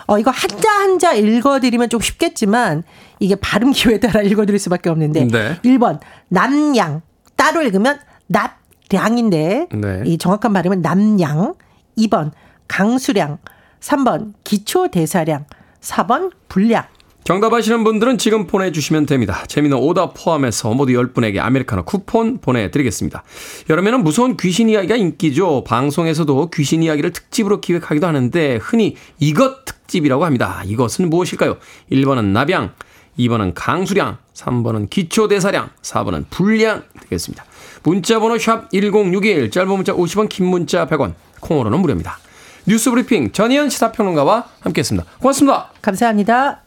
어, 0.06 0.18
이거 0.18 0.30
한자 0.30 0.70
한자 0.70 1.12
읽어드리면 1.12 1.88
좀 1.88 2.00
쉽겠지만 2.00 2.82
이게 3.18 3.34
발음 3.36 3.72
기호에 3.72 4.00
따라 4.00 4.22
읽어드릴 4.24 4.58
수밖에 4.58 4.90
없는데 4.90 5.26
네. 5.26 5.58
1번 5.62 6.00
남양 6.28 7.02
따로 7.36 7.62
읽으면 7.62 7.98
납량인데 8.26 9.68
네. 9.72 10.02
이 10.06 10.18
정확한 10.18 10.52
발음은 10.52 10.82
남양 10.82 11.54
2번 11.98 12.32
강수량 12.72 13.36
3번 13.80 14.32
기초 14.44 14.88
대사량 14.88 15.44
4번 15.82 16.32
불량 16.48 16.84
정답 17.22 17.52
아시는 17.52 17.84
분들은 17.84 18.16
지금 18.16 18.46
보내주시면 18.46 19.04
됩니다. 19.04 19.44
재미는 19.46 19.76
오답 19.76 20.14
포함해서 20.16 20.72
모두 20.72 20.92
10분에게 20.94 21.38
아메리카노 21.38 21.84
쿠폰 21.84 22.38
보내드리겠습니다. 22.38 23.22
여름에는 23.68 24.02
무서운 24.02 24.38
귀신 24.38 24.70
이야기가 24.70 24.96
인기죠. 24.96 25.64
방송에서도 25.64 26.50
귀신 26.50 26.82
이야기를 26.82 27.12
특집으로 27.12 27.60
기획하기도 27.60 28.06
하는데 28.06 28.56
흔히 28.56 28.96
이것 29.20 29.66
특집이라고 29.66 30.24
합니다. 30.24 30.62
이것은 30.64 31.10
무엇일까요? 31.10 31.58
1번은 31.92 32.32
나병, 32.32 32.72
2번은 33.18 33.52
강수량, 33.54 34.16
3번은 34.34 34.88
기초대사량, 34.88 35.68
4번은 35.82 36.24
불량 36.30 36.82
되겠습니다. 37.02 37.44
문자번호 37.84 38.38
샵 38.38 38.70
1061, 38.72 39.50
짧은 39.50 39.68
문자 39.68 39.92
50원, 39.92 40.28
긴 40.28 40.46
문자 40.46 40.86
100원, 40.86 41.12
콩으로는 41.40 41.78
무료입니다. 41.78 42.18
뉴스 42.64 42.90
브리핑 42.90 43.32
전희연 43.32 43.70
시사평론가와 43.70 44.48
함께했습니다. 44.60 45.08
고맙습니다. 45.18 45.70
감사합니다. 45.82 46.62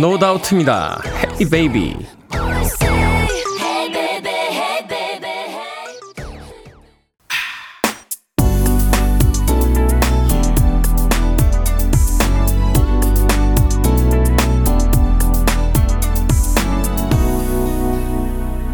노 0.00 0.18
다우트입니다. 0.18 1.00
Hey 1.40 1.48
baby. 1.48 1.94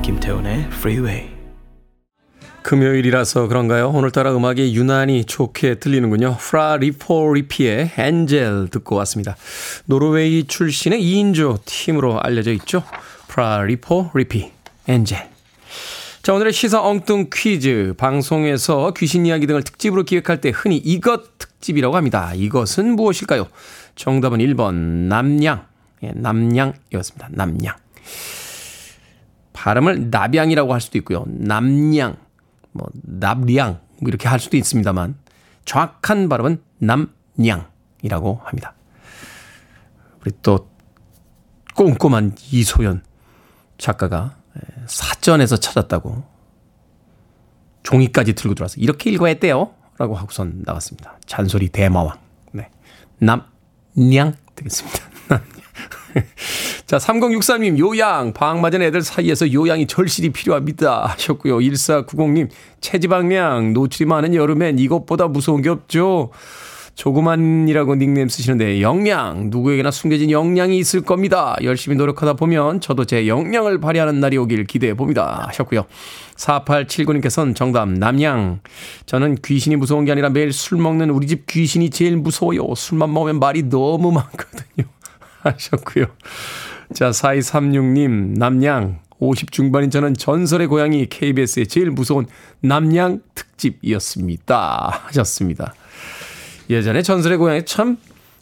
김태훈의 0.02 0.68
Freeway. 0.72 1.29
금요일이라서 2.62 3.48
그런가요? 3.48 3.88
오늘따라 3.88 4.34
음악이 4.36 4.74
유난히 4.74 5.24
좋게 5.24 5.76
들리는군요. 5.76 6.36
프라 6.38 6.76
리포 6.76 7.32
리피의 7.32 7.92
Angel 7.96 8.68
듣고 8.70 8.96
왔습니다. 8.96 9.36
노르웨이 9.86 10.44
출신의 10.44 11.00
2인조 11.02 11.64
팀으로 11.64 12.20
알려져 12.20 12.52
있죠. 12.52 12.84
프라 13.28 13.62
리포 13.62 14.10
리피 14.14 14.50
Angel. 14.86 15.30
자, 16.22 16.34
오늘의 16.34 16.52
시사 16.52 16.82
엉뚱 16.82 17.30
퀴즈. 17.32 17.94
방송에서 17.96 18.92
귀신 18.94 19.24
이야기 19.24 19.46
등을 19.46 19.62
특집으로 19.62 20.02
기획할 20.02 20.40
때 20.42 20.52
흔히 20.54 20.76
이것 20.76 21.38
특집이라고 21.38 21.96
합니다. 21.96 22.32
이것은 22.34 22.94
무엇일까요? 22.94 23.48
정답은 23.96 24.38
1번 24.38 24.74
납량. 24.74 25.64
예, 26.02 26.12
납량이었습니다. 26.14 27.28
납량. 27.30 27.74
발음을 29.52 30.10
남양이라고 30.10 30.72
할 30.72 30.80
수도 30.80 30.98
있고요. 30.98 31.24
남양, 31.26 32.16
뭐 32.72 32.88
납리양 33.02 33.80
뭐 33.98 34.08
이렇게 34.08 34.28
할 34.28 34.40
수도 34.40 34.56
있습니다만 34.56 35.16
정확한 35.64 36.28
발음은 36.28 36.62
남양이라고 36.78 38.40
합니다. 38.44 38.74
우리 40.20 40.32
또 40.42 40.68
꼼꼼한 41.74 42.36
이소연 42.50 43.02
작가가 43.78 44.36
예, 44.56 44.60
사전에서 44.86 45.56
찾았다고 45.56 46.24
종이까지 47.82 48.34
들고 48.34 48.54
들어와서 48.54 48.76
이렇게 48.78 49.10
읽어야 49.10 49.30
했대요. 49.30 49.74
라고 49.96 50.14
하고선 50.14 50.62
나갔습니다. 50.64 51.18
잔소리 51.26 51.68
대마왕. 51.68 52.18
네. 52.52 52.70
남냥 53.18 54.34
되겠습니다. 54.56 55.09
자, 56.86 56.98
3063님, 56.98 57.78
요양. 57.78 58.32
방학 58.32 58.60
맞은 58.60 58.82
애들 58.82 59.02
사이에서 59.02 59.52
요양이 59.52 59.86
절실히 59.86 60.30
필요합니다. 60.30 61.06
하셨고요. 61.06 61.58
1490님, 61.58 62.48
체지방량. 62.80 63.72
노출이 63.72 64.06
많은 64.06 64.34
여름엔 64.34 64.78
이것보다 64.78 65.28
무서운 65.28 65.62
게 65.62 65.68
없죠. 65.68 66.30
조그만이라고 66.96 67.94
닉네임 67.94 68.28
쓰시는데, 68.28 68.82
역량. 68.82 69.48
누구에게나 69.50 69.90
숨겨진 69.90 70.30
역량이 70.30 70.76
있을 70.78 71.02
겁니다. 71.02 71.56
열심히 71.62 71.96
노력하다 71.96 72.34
보면 72.34 72.80
저도 72.80 73.04
제 73.04 73.26
역량을 73.26 73.80
발휘하는 73.80 74.20
날이 74.20 74.36
오길 74.36 74.64
기대해 74.66 74.94
봅니다. 74.94 75.44
하셨고요. 75.48 75.86
4879님께서는 76.36 77.54
정답, 77.54 77.88
남양. 77.88 78.60
저는 79.06 79.36
귀신이 79.36 79.76
무서운 79.76 80.04
게 80.04 80.12
아니라 80.12 80.28
매일 80.28 80.52
술 80.52 80.78
먹는 80.78 81.10
우리 81.10 81.26
집 81.26 81.46
귀신이 81.46 81.90
제일 81.90 82.16
무서워요. 82.16 82.74
술만 82.74 83.12
먹으면 83.12 83.38
말이 83.38 83.62
너무 83.62 84.10
많거든요. 84.12 84.84
하셨고요. 85.42 86.06
자, 86.94 87.10
4236님, 87.10 88.38
남양. 88.38 89.00
50 89.20 89.52
중반인 89.52 89.90
저는 89.90 90.14
전설의 90.14 90.66
고양이 90.66 91.06
KBS의 91.06 91.66
제일 91.66 91.90
무서운 91.90 92.26
남양 92.60 93.20
특집이었습니다. 93.34 95.02
하셨습니다. 95.04 95.74
예전에 96.70 97.02
전설의 97.02 97.36
고양이 97.36 97.64
참 97.66 97.98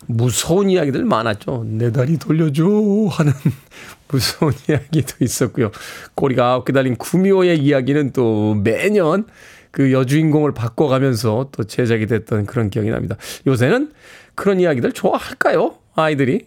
무서운 0.06 0.70
이야기들 0.70 1.04
많았죠. 1.04 1.64
내 1.66 1.90
다리 1.90 2.16
돌려줘 2.16 2.64
하는 3.10 3.32
무서운 4.08 4.52
이야기도 4.68 5.16
있었고요. 5.20 5.72
꼬리가 6.14 6.52
아홉 6.52 6.64
개 6.64 6.72
달린 6.72 6.94
구미호의 6.96 7.58
이야기는 7.58 8.12
또 8.12 8.54
매년 8.54 9.26
그 9.70 9.92
여주인공을 9.92 10.54
바꿔가면서 10.54 11.50
또 11.52 11.64
제작이 11.64 12.06
됐던 12.06 12.46
그런 12.46 12.70
기억이 12.70 12.90
납니다. 12.90 13.16
요새는 13.46 13.92
그런 14.34 14.60
이야기들 14.60 14.92
좋아할까요? 14.92 15.76
아이들이. 15.94 16.46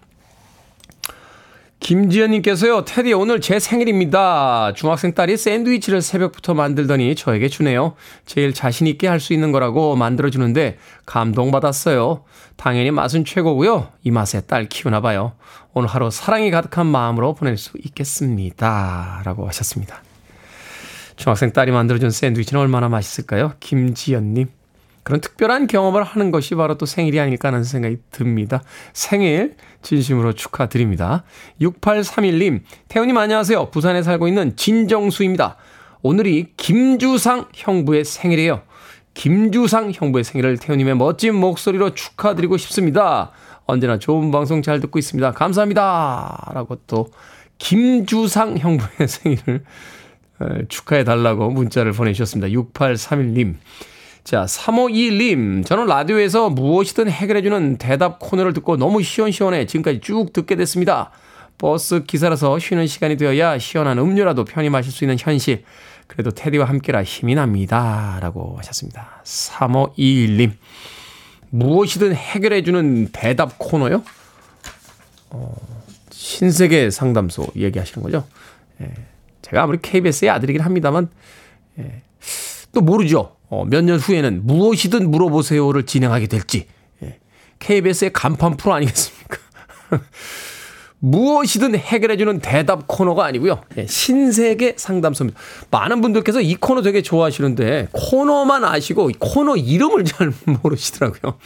김지연님께서요, 1.81 2.85
테디 2.85 3.11
오늘 3.13 3.41
제 3.41 3.57
생일입니다. 3.59 4.71
중학생 4.75 5.13
딸이 5.15 5.35
샌드위치를 5.35 6.01
새벽부터 6.03 6.53
만들더니 6.53 7.15
저에게 7.15 7.49
주네요. 7.49 7.95
제일 8.27 8.53
자신있게 8.53 9.07
할 9.07 9.19
수 9.19 9.33
있는 9.33 9.51
거라고 9.51 9.95
만들어주는데 9.95 10.77
감동받았어요. 11.05 12.23
당연히 12.55 12.89
맛은 12.91 13.25
최고고요. 13.25 13.89
이 14.03 14.11
맛에 14.11 14.41
딸 14.41 14.69
키우나 14.69 15.01
봐요. 15.01 15.33
오늘 15.73 15.89
하루 15.89 16.09
사랑이 16.11 16.49
가득한 16.51 16.85
마음으로 16.85 17.33
보낼 17.33 17.57
수 17.57 17.71
있겠습니다. 17.83 19.21
라고 19.25 19.47
하셨습니다. 19.47 20.01
중학생 21.17 21.51
딸이 21.51 21.71
만들어준 21.71 22.09
샌드위치는 22.11 22.61
얼마나 22.61 22.89
맛있을까요? 22.89 23.53
김지연님. 23.59 24.47
그런 25.03 25.19
특별한 25.21 25.67
경험을 25.67 26.03
하는 26.03 26.31
것이 26.31 26.55
바로 26.55 26.77
또 26.77 26.85
생일이 26.85 27.19
아닐까 27.19 27.49
하는 27.49 27.63
생각이 27.63 27.97
듭니다. 28.11 28.61
생일 28.93 29.55
진심으로 29.81 30.33
축하드립니다. 30.33 31.23
6831님, 31.61 32.61
태훈님 32.87 33.17
안녕하세요. 33.17 33.71
부산에 33.71 34.03
살고 34.03 34.27
있는 34.27 34.55
진정수입니다. 34.55 35.57
오늘이 36.03 36.53
김주상 36.57 37.47
형부의 37.53 38.05
생일이에요. 38.05 38.61
김주상 39.13 39.91
형부의 39.93 40.23
생일을 40.23 40.57
태훈님의 40.57 40.95
멋진 40.95 41.35
목소리로 41.35 41.93
축하드리고 41.93 42.57
싶습니다. 42.57 43.31
언제나 43.65 43.99
좋은 43.99 44.31
방송 44.31 44.61
잘 44.61 44.79
듣고 44.79 44.99
있습니다. 44.99 45.31
감사합니다. 45.31 46.51
라고 46.53 46.77
또 46.87 47.07
김주상 47.57 48.57
형부의 48.57 49.07
생일을 49.07 49.63
에, 50.41 50.65
축하해 50.67 51.03
달라고 51.03 51.49
문자를 51.49 51.91
보내주셨습니다. 51.91 52.47
6831님. 52.59 53.55
자, 54.23 54.45
3521님. 54.45 55.65
저는 55.65 55.87
라디오에서 55.87 56.49
무엇이든 56.49 57.09
해결해주는 57.09 57.77
대답 57.77 58.19
코너를 58.19 58.53
듣고 58.53 58.77
너무 58.77 59.01
시원시원해 59.01 59.65
지금까지 59.65 59.99
쭉 60.01 60.31
듣게 60.31 60.55
됐습니다. 60.55 61.11
버스 61.57 62.03
기사라서 62.03 62.57
쉬는 62.59 62.87
시간이 62.87 63.17
되어야 63.17 63.57
시원한 63.59 63.97
음료라도 63.99 64.45
편히 64.45 64.69
마실 64.69 64.91
수 64.91 65.03
있는 65.03 65.17
현실. 65.19 65.63
그래도 66.07 66.31
테디와 66.31 66.65
함께라 66.65 67.03
힘이 67.03 67.35
납니다. 67.35 68.19
라고 68.21 68.55
하셨습니다. 68.57 69.21
3521님. 69.23 70.51
무엇이든 71.49 72.15
해결해주는 72.15 73.09
대답 73.11 73.57
코너요? 73.57 74.03
어, 75.29 75.55
신세계 76.11 76.89
상담소 76.89 77.47
얘기하시는 77.55 78.03
거죠? 78.03 78.25
예, 78.81 78.89
제가 79.41 79.63
아무리 79.63 79.79
KBS의 79.81 80.29
아들이긴 80.29 80.61
합니다만, 80.61 81.09
예, 81.79 82.01
또 82.73 82.81
모르죠. 82.81 83.35
어, 83.49 83.65
몇 83.65 83.83
년 83.83 83.99
후에는 83.99 84.45
무엇이든 84.45 85.11
물어보세요를 85.11 85.85
진행하게 85.85 86.27
될지. 86.27 86.67
예, 87.03 87.19
KBS의 87.59 88.13
간판 88.13 88.55
프로 88.57 88.73
아니겠습니까? 88.73 89.37
무엇이든 90.99 91.75
해결해주는 91.75 92.39
대답 92.39 92.87
코너가 92.87 93.25
아니고요. 93.25 93.61
예, 93.77 93.87
신세계 93.87 94.75
상담소입니다. 94.77 95.39
많은 95.71 95.99
분들께서 96.01 96.41
이 96.41 96.55
코너 96.55 96.81
되게 96.83 97.01
좋아하시는데 97.01 97.87
코너만 97.91 98.63
아시고 98.63 99.09
이 99.09 99.13
코너 99.19 99.55
이름을 99.55 100.05
잘 100.05 100.31
모르시더라고요. 100.61 101.37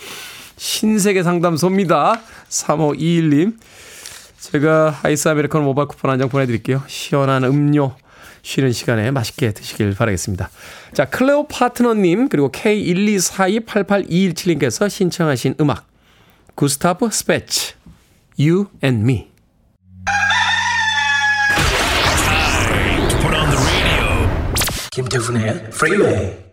신세계 0.57 1.23
상담소입니다. 1.23 2.21
3521님. 2.49 3.57
제가 4.39 4.99
아이스 5.03 5.27
아메리카노 5.29 5.63
모바일 5.63 5.88
쿠폰 5.88 6.11
한 6.11 6.19
장 6.19 6.29
보내드릴게요. 6.29 6.83
시원한 6.88 7.43
음료 7.45 7.95
쉬는 8.45 8.71
시간에 8.73 9.10
맛있게 9.10 9.53
드시길 9.53 9.95
바라겠습니다. 9.95 10.51
자, 10.93 11.05
클레오 11.05 11.47
파트너님 11.47 12.29
그리고 12.29 12.51
K124288217님께서 12.51 14.88
신청하신 14.88 15.55
음악 15.60 15.88
구스타프 16.53 17.10
스페츠 17.10 17.73
You 18.39 18.67
and 18.84 19.01
Me. 19.01 19.31
김태훈의 24.91 25.71
프리웨이 25.71 26.44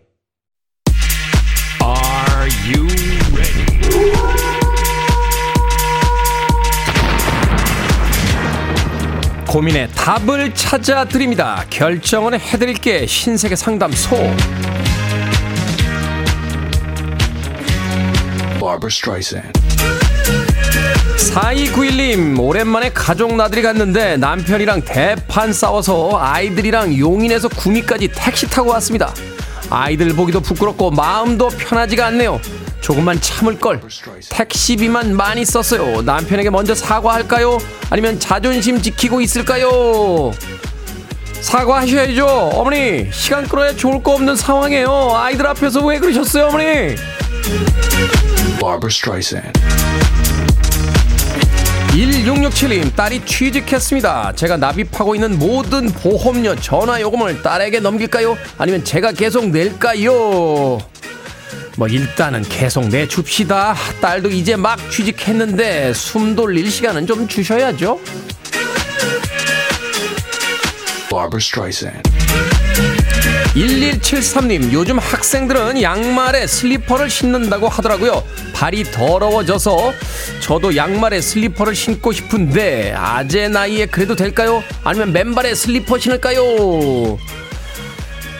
고민의 9.53 9.87
답을 9.93 10.55
찾아 10.55 11.05
드립니다. 11.05 11.63
결정은 11.69 12.33
해드릴게 12.39 13.05
신세계 13.05 13.55
상담소. 13.55 14.15
Barbara 18.59 18.87
Streisand 18.87 19.51
4291님, 21.19 22.39
오랜만에 22.39 22.89
가족 22.93 23.35
나들이 23.35 23.61
갔는데 23.61 24.17
남편이랑 24.17 24.81
대판 24.85 25.53
싸워서 25.53 26.17
아이들이랑 26.19 26.97
용인에서 26.97 27.47
구미까지 27.49 28.09
택시 28.11 28.49
타고 28.49 28.71
왔습니다. 28.71 29.13
아이들 29.69 30.15
보기도 30.15 30.39
부끄럽고 30.39 30.89
마음도 30.89 31.49
편하지가 31.49 32.07
않네요. 32.07 32.41
조금만 32.83 33.19
참을걸. 33.21 33.79
택시비만 34.29 35.15
많이 35.15 35.45
썼어요. 35.45 36.01
남편에게 36.01 36.49
먼저 36.49 36.75
사과할까요? 36.75 37.57
아니면 37.89 38.19
자존심 38.19 38.81
지키고 38.81 39.21
있을까요? 39.21 40.33
사과하셔야죠. 41.39 42.25
어머니, 42.27 43.09
시간 43.13 43.47
끌어야 43.47 43.73
좋을 43.73 44.03
거 44.03 44.11
없는 44.15 44.35
상황이에요. 44.35 45.13
아이들 45.15 45.47
앞에서 45.47 45.85
왜 45.85 45.97
그러셨어요, 45.97 46.47
어머니? 46.47 46.63
Barbara 48.59 48.87
Streisand 48.89 49.57
1667님 51.93 52.93
딸이 52.95 53.23
취직했습니다. 53.25 54.33
제가 54.35 54.57
납입하고 54.57 55.15
있는 55.15 55.39
모든 55.39 55.89
보험료 55.89 56.53
전화 56.57 56.99
요금을 56.99 57.43
딸에게 57.43 57.79
넘길까요? 57.79 58.37
아니면 58.57 58.83
제가 58.83 59.13
계속 59.13 59.47
낼까요? 59.51 60.79
뭐 61.77 61.87
일단은 61.87 62.43
계속 62.43 62.87
내줍시다. 62.87 63.75
딸도 64.01 64.29
이제 64.29 64.55
막 64.55 64.79
취직했는데 64.91 65.93
숨 65.93 66.35
돌릴 66.35 66.69
시간은 66.69 67.07
좀 67.07 67.27
주셔야죠. 67.27 67.99
Barbara 71.09 71.37
Streisand 71.39 72.09
1173님, 73.55 74.73
요즘 74.73 74.97
학생들은 74.97 75.79
양말에 75.79 76.47
슬리퍼를 76.47 77.07
신는다고 77.07 77.69
하더라고요. 77.69 78.23
발이 78.51 78.85
더러워져서 78.85 79.93
저도 80.39 80.75
양말에 80.75 81.21
슬리퍼를 81.21 81.75
신고 81.75 82.11
싶은데, 82.11 82.95
아재 82.97 83.49
나이에 83.49 83.85
그래도 83.85 84.15
될까요? 84.15 84.63
아니면 84.83 85.13
맨발에 85.13 85.53
슬리퍼 85.53 85.99
신을까요? 85.99 87.19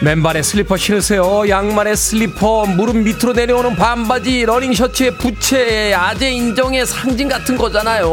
맨발에 0.04 0.42
슬리퍼 0.42 0.76
신으세요. 0.76 1.48
양말에 1.48 1.96
슬리퍼, 1.96 2.66
무릎 2.66 2.98
밑으로 2.98 3.32
내려오는 3.32 3.74
반바지, 3.74 4.44
러닝 4.44 4.74
셔츠의 4.74 5.16
부채, 5.16 5.94
아재 5.94 6.30
인정의 6.30 6.84
상징 6.84 7.26
같은 7.26 7.56
거잖아요. 7.56 8.06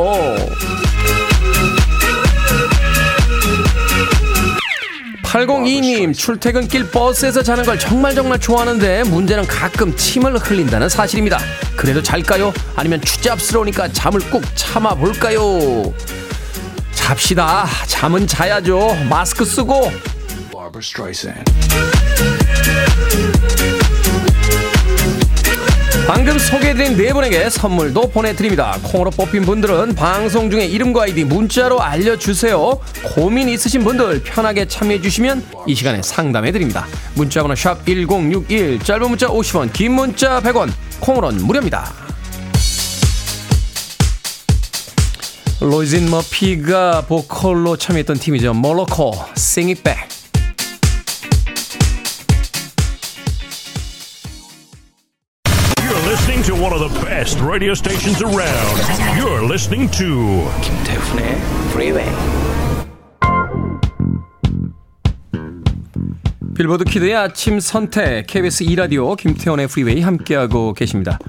8022님 5.23 6.13
출퇴근길 6.13 6.91
버스에서 6.91 7.43
자는 7.43 7.65
걸 7.65 7.77
정말 7.77 8.15
정말 8.15 8.39
좋아하는데 8.39 9.03
문제는 9.03 9.45
가끔 9.47 9.95
침을 9.95 10.37
흘린다는 10.37 10.87
사실입니다. 10.87 11.39
그래도 11.75 12.01
잘까요? 12.01 12.53
아니면 12.77 13.01
추잡스러우니까 13.01 13.91
잠을 13.91 14.21
꾹 14.29 14.41
참아볼까요? 14.55 15.93
잡시다. 16.93 17.65
잠은 17.87 18.27
자야죠. 18.27 18.95
마스크 19.09 19.43
쓰고 19.43 19.91
Barbara 20.81 20.83
Streisand 20.83 21.43
방금 26.07 26.37
소개해드린 26.37 26.97
네 26.97 27.13
분에게 27.13 27.49
선물도 27.49 28.09
보내드립니다. 28.09 28.77
콩으로 28.83 29.11
뽑힌 29.11 29.43
분들은 29.43 29.95
방송 29.95 30.49
중에 30.49 30.65
이름과 30.65 31.03
아이디 31.03 31.23
문자로 31.23 31.81
알려주세요. 31.81 32.79
고민 33.15 33.47
있으신 33.47 33.83
분들 33.83 34.23
편하게 34.23 34.67
참여해주시면 34.67 35.45
이 35.67 35.75
시간에 35.75 36.01
상담해드립니다. 36.01 36.85
문자번호 37.13 37.55
샵 37.55 37.85
1061, 37.85 38.79
짧은 38.79 39.09
문자 39.09 39.27
50원, 39.27 39.71
긴 39.71 39.93
문자 39.93 40.41
100원, 40.41 40.71
콩으로는 40.99 41.45
무료입니다. 41.45 41.93
로이진 45.61 46.09
머피가 46.09 47.05
보컬로 47.05 47.77
참여했던 47.77 48.17
팀이죠. 48.17 48.53
몰로코, 48.53 49.13
Sing 49.37 49.71
It 49.71 49.83
Back. 49.83 50.20
Listening 56.41 56.57
to 56.57 56.63
one 56.63 56.73
of 56.73 56.79
the 56.79 57.05
best 57.05 57.39
radio 57.39 57.73
stations 57.73 58.21
around. 58.21 58.77
You're 59.15 59.43
listening 59.43 59.89
to 59.91 60.49
김태훈의 60.61 61.37
프리웨이 61.71 62.05
빌보드 66.55 66.85
키드의 66.85 67.15
아침 67.15 67.59
선택 67.59 68.25
KBS 68.27 68.63
2 68.63 68.75
라디오 68.75 69.15
김태훈의 69.15 69.67
프리웨이 69.67 70.01
함께하고 70.01 70.73
계십니다. 70.73 71.19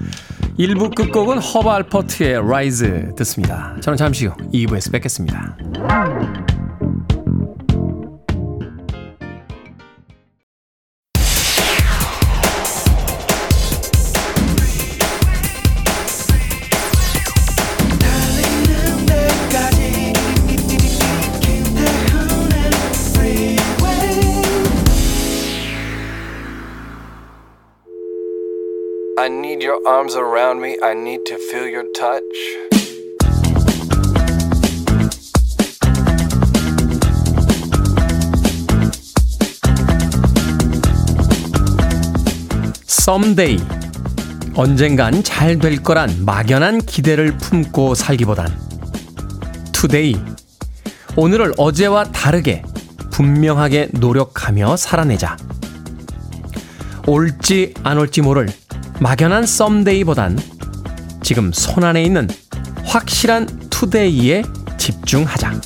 1부 0.57 0.95
끝곡은 0.95 1.39
허브 1.39 1.69
알퍼트의 1.69 2.47
Rise 2.47 3.13
듣습니다. 3.17 3.75
저는 3.81 3.97
잠시 3.97 4.25
후 4.27 4.33
2부에서 4.51 4.91
뵙겠습니다. 4.91 6.42
Arms 29.85 30.15
around 30.15 30.61
me. 30.61 30.77
I 30.81 30.93
need 30.93 31.25
to 31.25 31.37
feel 31.37 31.67
your 31.67 31.85
touch. 31.93 32.23
someday 42.87 43.57
언젠간 44.55 45.23
잘 45.23 45.59
될 45.59 45.83
거란 45.83 46.23
막연한 46.25 46.77
기대를 46.79 47.37
품고 47.37 47.95
살기보단 47.95 48.47
today 49.73 50.15
오늘을 51.17 51.53
어제와 51.57 52.05
다르게 52.05 52.63
분명하게 53.11 53.89
노력하며 53.91 54.77
살아내자 54.77 55.35
올지 57.05 57.73
안 57.83 57.97
올지 57.97 58.21
모를 58.21 58.47
막연한 59.03 59.45
썸데이보단 59.45 60.39
지금 61.21 61.51
손안에 61.51 62.03
있는 62.03 62.25
확실한 62.85 63.47
투데이에 63.69 64.43
집중하자. 64.77 65.59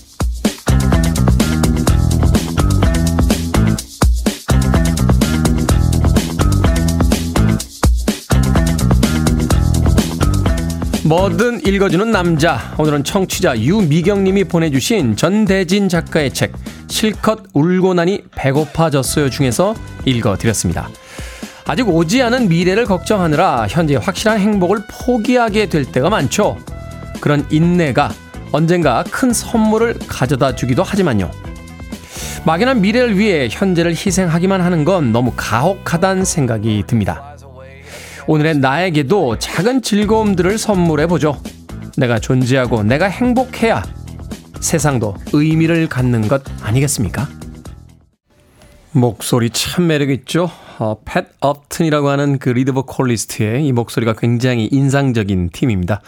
뭐든 11.06 11.64
읽어주는 11.64 12.10
남자. 12.10 12.74
오늘은 12.80 13.04
청취자 13.04 13.60
유미경님이 13.60 14.46
보내주신 14.46 15.16
전대진 15.16 15.90
작가의 15.90 16.34
책 16.34 16.54
실컷 16.88 17.44
울고 17.54 17.94
나니 17.94 18.24
배고파졌어요 18.32 19.30
중에서 19.30 19.76
읽어드렸습니다. 20.06 20.90
아직 21.70 21.90
오지 21.90 22.22
않은 22.22 22.48
미래를 22.48 22.86
걱정하느라 22.86 23.68
현재 23.70 23.96
확실한 23.96 24.40
행복을 24.40 24.84
포기하게 24.90 25.68
될 25.68 25.84
때가 25.84 26.10
많죠. 26.10 26.58
그런 27.20 27.46
인내가 27.50 28.10
언젠가 28.54 29.04
큰 29.04 29.34
선물을 29.34 29.96
가져다 30.08 30.56
주기도 30.56 30.82
하지만요. 30.82 31.30
막연한 32.46 32.80
미래를 32.80 33.18
위해 33.18 33.50
현재를 33.52 33.92
희생하기만 33.92 34.62
하는 34.62 34.86
건 34.86 35.12
너무 35.12 35.34
가혹하다는 35.36 36.24
생각이 36.24 36.86
듭니다. 36.88 37.36
오늘의 38.28 38.60
나에게도 38.60 39.38
작은 39.38 39.82
즐거움들을 39.82 40.58
선물해 40.58 41.08
보죠. 41.08 41.38
내가 41.98 42.18
존재하고 42.18 42.84
내가 42.84 43.08
행복해야 43.08 43.84
세상도 44.62 45.16
의미를 45.34 45.90
갖는 45.90 46.30
것 46.30 46.44
아니겠습니까? 46.62 47.28
목소리 48.94 49.50
참 49.50 49.88
매력있죠? 49.88 50.50
어, 50.80 50.98
팻 51.04 51.26
업튼이라고 51.40 52.10
하는 52.10 52.38
그 52.38 52.50
리드 52.50 52.72
보컬리스트의 52.74 53.66
이 53.66 53.72
목소리가 53.72 54.14
굉장히 54.14 54.70
인상적인 54.72 55.50
팀입니다. 55.52 56.02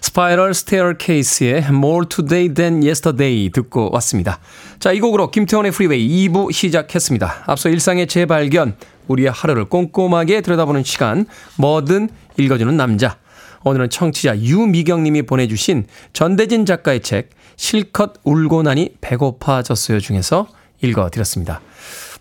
스파이럴 0.00 0.54
스테어케이스의 0.54 1.66
More 1.68 2.08
Today 2.08 2.54
Than 2.54 2.82
Yesterday 2.82 3.50
듣고 3.50 3.90
왔습니다. 3.92 4.40
자, 4.78 4.92
이 4.92 5.00
곡으로 5.00 5.30
김태훈의 5.30 5.70
프리웨이 5.70 6.28
2부 6.28 6.52
시작했습니다. 6.52 7.44
앞서 7.46 7.68
일상의 7.68 8.06
재발견, 8.08 8.76
우리의 9.06 9.30
하루를 9.30 9.66
꼼꼼하게 9.66 10.40
들여다보는 10.40 10.82
시간, 10.82 11.26
뭐든 11.56 12.08
읽어주는 12.36 12.76
남자. 12.76 13.18
오늘은 13.64 13.90
청취자 13.90 14.38
유미경님이 14.38 15.22
보내주신 15.22 15.86
전대진 16.12 16.66
작가의 16.66 17.00
책 17.00 17.30
실컷 17.56 18.14
울고 18.22 18.62
나니 18.62 18.90
배고파졌어요 19.00 19.98
중에서 19.98 20.46
읽어드렸습니다. 20.82 21.60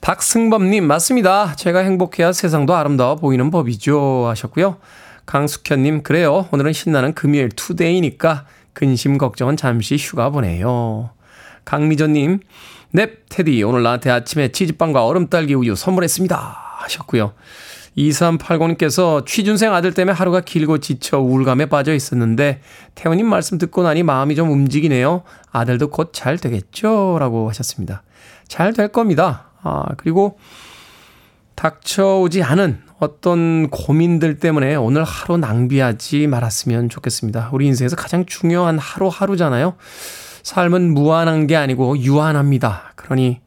박승범님 0.01 0.85
맞습니다. 0.85 1.55
제가 1.55 1.79
행복해야 1.79 2.31
세상도 2.31 2.75
아름다워 2.75 3.15
보이는 3.15 3.49
법이죠 3.51 4.25
하셨고요. 4.27 4.77
강숙현님 5.25 6.03
그래요. 6.03 6.47
오늘은 6.51 6.73
신나는 6.73 7.13
금요일 7.13 7.49
투데이니까 7.49 8.45
근심 8.73 9.17
걱정은 9.17 9.57
잠시 9.57 9.97
휴가 9.97 10.29
보내요. 10.29 11.09
강미전님 11.65 12.41
넵 12.91 13.09
테디 13.29 13.63
오늘 13.63 13.83
나한테 13.83 14.11
아침에 14.11 14.51
치즈빵과 14.51 15.05
얼음딸기 15.05 15.53
우유 15.55 15.75
선물했습니다 15.75 16.57
하셨고요. 16.77 17.33
2380님께서 17.97 19.25
취준생 19.25 19.73
아들 19.73 19.93
때문에 19.93 20.13
하루가 20.13 20.41
길고 20.41 20.79
지쳐 20.79 21.19
우울감에 21.19 21.67
빠져 21.67 21.93
있었는데 21.95 22.61
태훈님 22.93 23.25
말씀 23.25 23.57
듣고 23.57 23.83
나니 23.83 24.03
마음이 24.03 24.35
좀 24.35 24.51
움직이네요. 24.51 25.23
아들도 25.51 25.89
곧 25.89 26.11
잘 26.13 26.37
되겠죠? 26.37 27.17
라고 27.19 27.49
하셨습니다. 27.49 28.03
잘 28.47 28.73
될 28.73 28.89
겁니다. 28.89 29.51
아, 29.62 29.86
그리고 29.97 30.38
닥쳐오지 31.55 32.43
않은 32.43 32.81
어떤 32.99 33.69
고민들 33.69 34.39
때문에 34.39 34.75
오늘 34.75 35.03
하루 35.03 35.38
낭비하지 35.38 36.27
말았으면 36.27 36.89
좋겠습니다. 36.89 37.49
우리 37.53 37.65
인생에서 37.67 37.95
가장 37.95 38.25
중요한 38.25 38.77
하루하루잖아요. 38.79 39.75
삶은 40.43 40.93
무한한 40.93 41.47
게 41.47 41.55
아니고 41.55 41.97
유한합니다. 41.99 42.93
그러니 42.95 43.41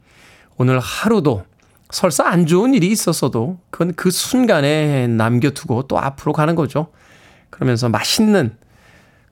오늘 0.57 0.79
하루도 0.79 1.43
설사 1.91 2.27
안 2.27 2.45
좋은 2.45 2.73
일이 2.73 2.87
있었어도 2.87 3.59
그건 3.71 3.93
그 3.95 4.11
순간에 4.11 5.07
남겨두고 5.07 5.83
또 5.83 5.97
앞으로 5.97 6.33
가는 6.33 6.55
거죠. 6.55 6.87
그러면서 7.49 7.89
맛있는 7.89 8.55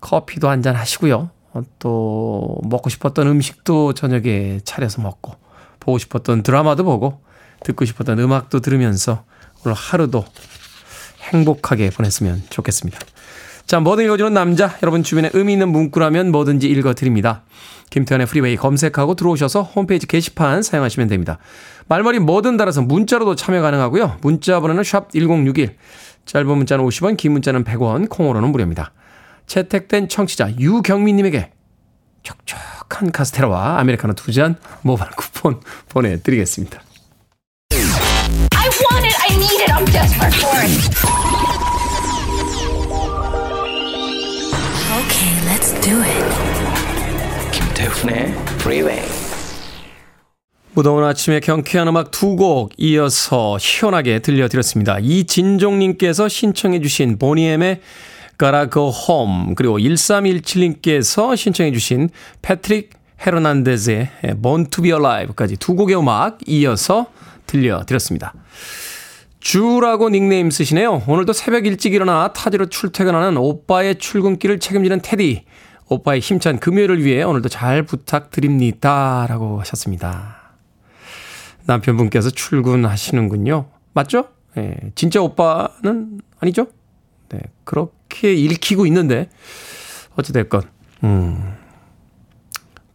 커피도 0.01 0.49
한 0.49 0.61
잔 0.61 0.75
하시고요. 0.75 1.29
어, 1.53 1.61
또 1.79 2.57
먹고 2.63 2.89
싶었던 2.89 3.27
음식도 3.27 3.93
저녁에 3.93 4.59
차려서 4.63 5.01
먹고 5.01 5.33
보고 5.87 5.97
싶었던 5.97 6.43
드라마도 6.43 6.83
보고 6.83 7.21
듣고 7.63 7.85
싶었던 7.85 8.19
음악도 8.19 8.59
들으면서 8.59 9.23
오늘 9.63 9.73
하루도 9.73 10.25
행복하게 11.21 11.89
보냈으면 11.89 12.43
좋겠습니다. 12.49 12.99
자, 13.65 13.79
뭐든 13.79 14.05
읽어주는 14.05 14.33
남자. 14.33 14.77
여러분 14.83 15.03
주변에 15.03 15.29
의미 15.33 15.53
있는 15.53 15.69
문구라면 15.69 16.31
뭐든지 16.31 16.67
읽어드립니다. 16.69 17.43
김태훈의 17.89 18.27
프리웨이 18.27 18.57
검색하고 18.57 19.15
들어오셔서 19.15 19.63
홈페이지 19.63 20.07
게시판 20.07 20.61
사용하시면 20.61 21.07
됩니다. 21.07 21.37
말머리 21.87 22.19
뭐든 22.19 22.57
달아서 22.57 22.81
문자로도 22.81 23.35
참여 23.35 23.61
가능하고요. 23.61 24.17
문자 24.21 24.59
번호는 24.59 24.83
샵 24.83 25.11
1061. 25.11 25.75
짧은 26.25 26.57
문자는 26.57 26.85
50원, 26.85 27.15
긴 27.15 27.31
문자는 27.31 27.63
100원, 27.63 28.09
콩으로는 28.09 28.49
무료입니다. 28.49 28.91
채택된 29.47 30.09
청취자 30.09 30.57
유경민님에게 30.59 31.51
촉촉한 32.27 33.11
카스테라와 33.11 33.79
아메리카노 33.79 34.13
두 34.13 34.31
잔 34.31 34.55
모바일 34.81 35.11
쿠폰 35.11 35.61
보내드리겠습니다. 35.89 36.81
I 37.71 38.69
want 38.83 39.05
it. 39.07 39.15
I 39.29 39.35
need 39.35 39.61
it. 39.63 39.71
I'm 39.71 39.85
desperate 39.85 40.35
for 40.35 40.59
it. 40.59 41.87
Okay, 44.99 45.33
let's 45.45 45.71
do 45.81 46.01
it. 46.01 46.25
김태훈의 47.51 48.33
Freeway. 48.59 49.01
무더운 50.73 51.03
아침에 51.03 51.39
경쾌한 51.39 51.87
음악 51.87 52.11
두 52.11 52.35
곡 52.35 52.71
이어서 52.77 53.57
시원하게 53.57 54.19
들려드렸습니다. 54.19 54.99
이진종님께서 54.99 56.27
신청해 56.27 56.81
주신 56.81 57.17
보니엠의 57.17 57.81
Gotta 58.39 58.69
Go 58.71 58.91
Home 58.91 59.55
그리고 59.55 59.77
1317님께서 59.79 61.35
신청해 61.35 61.71
주신 61.71 62.09
패트릭 62.41 62.91
헤르난데즈의 63.25 64.09
Born 64.41 64.67
to 64.67 64.83
be 64.83 64.91
Alive까지 64.91 65.57
두 65.57 65.75
곡의 65.75 65.97
음악 65.97 66.37
이어서 66.47 67.07
들려드렸습니다. 67.47 68.33
주라고 69.39 70.09
닉네임 70.09 70.51
쓰시네요. 70.51 71.03
오늘도 71.07 71.33
새벽 71.33 71.65
일찍 71.65 71.93
일어나 71.93 72.33
타지로 72.33 72.67
출퇴근하는 72.67 73.37
오빠의 73.37 73.95
출근길을 73.97 74.59
책임지는 74.59 75.01
테디. 75.01 75.45
오빠의 75.89 76.19
힘찬 76.19 76.59
금요일을 76.59 77.03
위해 77.03 77.23
오늘도 77.23 77.47
잘 77.49 77.83
부탁드립니다. 77.83 79.25
라고 79.29 79.59
하셨습니다. 79.61 80.37
남편분께서 81.65 82.29
출근하시는군요. 82.31 83.69
맞죠? 83.93 84.27
예, 84.57 84.75
진짜 84.95 85.21
오빠는 85.21 86.19
아니죠? 86.39 86.67
네, 87.29 87.39
그렇 87.63 87.96
게 88.09 88.33
읽히고 88.33 88.85
있는데, 88.85 89.29
어찌됐건, 90.15 90.63
음, 91.03 91.55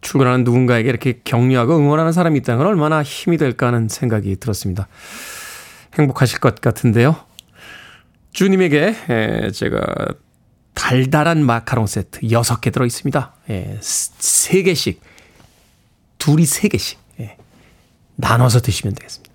출근하는 0.01 0.43
누군가에게 0.43 0.89
이렇게 0.89 1.21
격려하고 1.23 1.77
응원하는 1.77 2.11
사람이 2.11 2.37
있다는 2.39 2.59
건 2.59 2.67
얼마나 2.67 3.01
힘이 3.01 3.37
될까 3.37 3.67
하는 3.67 3.87
생각이 3.87 4.35
들었습니다. 4.35 4.87
행복하실 5.97 6.39
것 6.39 6.59
같은데요. 6.61 7.15
주님에게 8.33 8.95
에, 9.09 9.51
제가 9.51 9.79
달달한 10.73 11.45
마카롱 11.45 11.87
세트 11.87 12.21
6개 12.21 12.73
들어 12.73 12.85
있습니다. 12.85 13.33
예, 13.49 13.77
3개씩. 13.79 14.97
둘이 16.17 16.43
3개씩. 16.43 16.97
예, 17.19 17.37
나눠서 18.15 18.61
드시면 18.61 18.95
되겠습니다. 18.95 19.33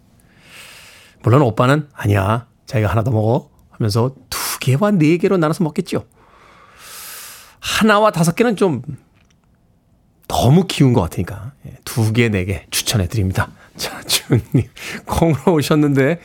물론 1.22 1.42
오빠는 1.42 1.88
아니야. 1.94 2.46
자기가 2.66 2.90
하나 2.90 3.02
더 3.02 3.10
먹어. 3.10 3.50
하면서 3.70 4.14
두 4.58 4.76
개와 4.76 4.90
네 4.92 5.16
개로 5.18 5.36
나눠서 5.36 5.64
먹겠죠. 5.64 6.04
하나와 7.60 8.10
다섯 8.10 8.34
개는 8.34 8.56
좀 8.56 8.82
너무 10.28 10.66
키운 10.66 10.92
것 10.92 11.00
같으니까 11.00 11.52
예, 11.66 11.74
두 11.84 12.12
개, 12.12 12.28
네 12.28 12.44
개 12.44 12.66
추천해 12.70 13.08
드립니다. 13.08 13.48
자, 13.78 14.02
주님 14.02 14.42
콩으로 15.06 15.54
오셨는데 15.54 16.18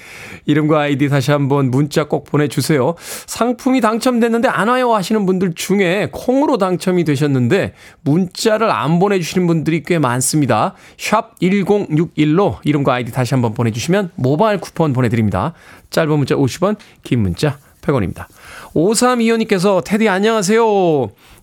이름과 0.45 0.81
아이디 0.81 1.07
다시 1.07 1.31
한번 1.31 1.69
문자 1.69 2.05
꼭 2.05 2.25
보내주세요. 2.25 2.95
상품이 3.27 3.79
당첨됐는데 3.79 4.47
안 4.47 4.67
와요 4.67 4.93
하시는 4.93 5.25
분들 5.25 5.53
중에 5.53 6.09
콩으로 6.11 6.57
당첨이 6.57 7.03
되셨는데 7.03 7.73
문자를 8.01 8.71
안 8.71 8.97
보내주시는 8.99 9.45
분들이 9.47 9.83
꽤 9.83 9.99
많습니다. 9.99 10.73
샵 10.97 11.39
1061로 11.39 12.57
이름과 12.63 12.93
아이디 12.95 13.11
다시 13.11 13.35
한번 13.35 13.53
보내주시면 13.53 14.11
모바일 14.15 14.59
쿠폰 14.59 14.91
보내드립니다. 14.91 15.53
짧은 15.91 16.09
문자 16.17 16.35
50원, 16.35 16.75
긴 17.03 17.21
문자 17.21 17.59
100원입니다. 17.83 18.25
5325님께서 18.73 19.83
테디 19.83 20.09
안녕하세요. 20.09 20.63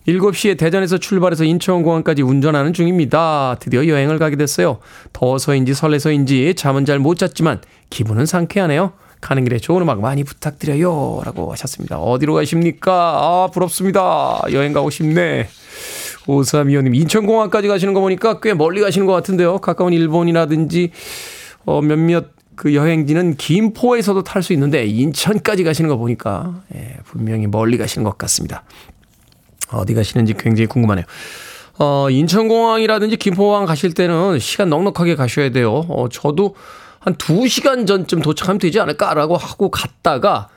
7시에 0.07 0.57
대전에서 0.57 0.97
출발해서 0.97 1.43
인천공항까지 1.43 2.23
운전하는 2.23 2.73
중입니다. 2.73 3.57
드디어 3.59 3.87
여행을 3.87 4.17
가게 4.19 4.35
됐어요. 4.35 4.79
더워서인지 5.13 5.73
설레서인지 5.73 6.55
잠은 6.55 6.85
잘 6.85 6.99
못 6.99 7.17
잤지만 7.17 7.61
기분은 7.89 8.25
상쾌하네요. 8.25 8.93
가는 9.21 9.43
길에 9.43 9.59
좋은 9.59 9.83
음악 9.83 10.01
많이 10.01 10.23
부탁드려요. 10.23 11.21
라고 11.23 11.51
하셨습니다. 11.51 11.99
어디로 11.99 12.33
가십니까? 12.33 12.91
아, 12.93 13.49
부럽습니다. 13.53 14.41
여행 14.51 14.73
가고 14.73 14.89
싶네. 14.89 15.47
5325님, 16.25 16.95
인천공항까지 16.95 17.67
가시는 17.67 17.93
거 17.93 18.01
보니까 18.01 18.39
꽤 18.39 18.53
멀리 18.55 18.81
가시는 18.81 19.05
것 19.05 19.13
같은데요. 19.13 19.59
가까운 19.59 19.93
일본이라든지, 19.93 20.91
어, 21.65 21.81
몇몇 21.81 22.29
그 22.55 22.75
여행지는 22.75 23.35
김포에서도 23.35 24.23
탈 24.23 24.43
수 24.43 24.53
있는데, 24.53 24.85
인천까지 24.85 25.63
가시는 25.63 25.89
거 25.89 25.97
보니까, 25.97 26.61
예, 26.75 26.97
분명히 27.05 27.47
멀리 27.47 27.77
가시는 27.77 28.03
것 28.03 28.17
같습니다. 28.17 28.63
어디 29.71 29.93
가시는지 29.93 30.33
굉장히 30.33 30.67
궁금하네요. 30.67 31.05
어, 31.79 32.09
인천공항이라든지 32.09 33.17
김포공항 33.17 33.65
가실 33.65 33.93
때는 33.93 34.39
시간 34.39 34.69
넉넉하게 34.69 35.15
가셔야 35.15 35.49
돼요. 35.49 35.85
어, 35.89 36.09
저도 36.09 36.55
한 36.99 37.15
2시간 37.15 37.87
전쯤 37.87 38.21
도착하면 38.21 38.59
되지 38.59 38.79
않을까라고 38.79 39.35
하고 39.35 39.71
갔다가 39.71 40.49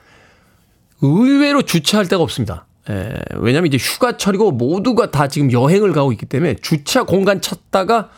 의외로 1.00 1.62
주차할 1.62 2.08
데가 2.08 2.22
없습니다. 2.22 2.66
예, 2.90 3.14
왜냐면 3.36 3.72
이제 3.72 3.78
휴가철이고 3.78 4.52
모두가 4.52 5.10
다 5.10 5.28
지금 5.28 5.50
여행을 5.50 5.92
가고 5.92 6.12
있기 6.12 6.26
때문에 6.26 6.56
주차 6.56 7.04
공간 7.04 7.40
찾다가 7.40 8.10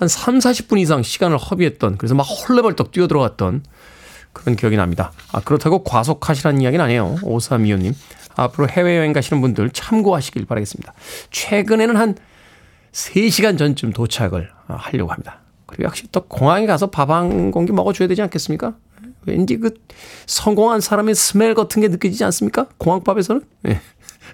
한 0.00 0.08
3, 0.08 0.38
40분 0.38 0.78
이상 0.78 1.02
시간을 1.02 1.36
허비했던 1.36 1.98
그래서 1.98 2.14
막 2.14 2.22
헐레벌떡 2.22 2.90
뛰어들어갔던 2.90 3.62
그런 4.32 4.56
기억이 4.56 4.76
납니다. 4.76 5.12
아, 5.30 5.40
그렇다고 5.40 5.84
과속하시라는 5.84 6.62
이야기는 6.62 6.82
아니에요. 6.82 7.16
5325님. 7.22 7.94
앞으로 8.34 8.66
해외여행 8.68 9.12
가시는 9.12 9.42
분들 9.42 9.70
참고하시길 9.70 10.46
바라겠습니다. 10.46 10.94
최근에는 11.30 11.96
한 11.96 12.16
3시간 12.92 13.58
전쯤 13.58 13.92
도착을 13.92 14.50
하려고 14.68 15.12
합니다. 15.12 15.40
그리고 15.66 15.84
역시 15.84 16.04
또 16.10 16.22
공항에 16.22 16.64
가서 16.66 16.88
밥 16.90 17.10
한 17.10 17.50
공기 17.50 17.72
먹어줘야 17.72 18.08
되지 18.08 18.22
않겠습니까? 18.22 18.76
왠지 19.26 19.58
그 19.58 19.74
성공한 20.26 20.80
사람의 20.80 21.14
스멜 21.14 21.52
같은 21.52 21.82
게 21.82 21.88
느껴지지 21.88 22.24
않습니까? 22.24 22.68
공항밥에서는? 22.78 23.42
예. 23.68 23.80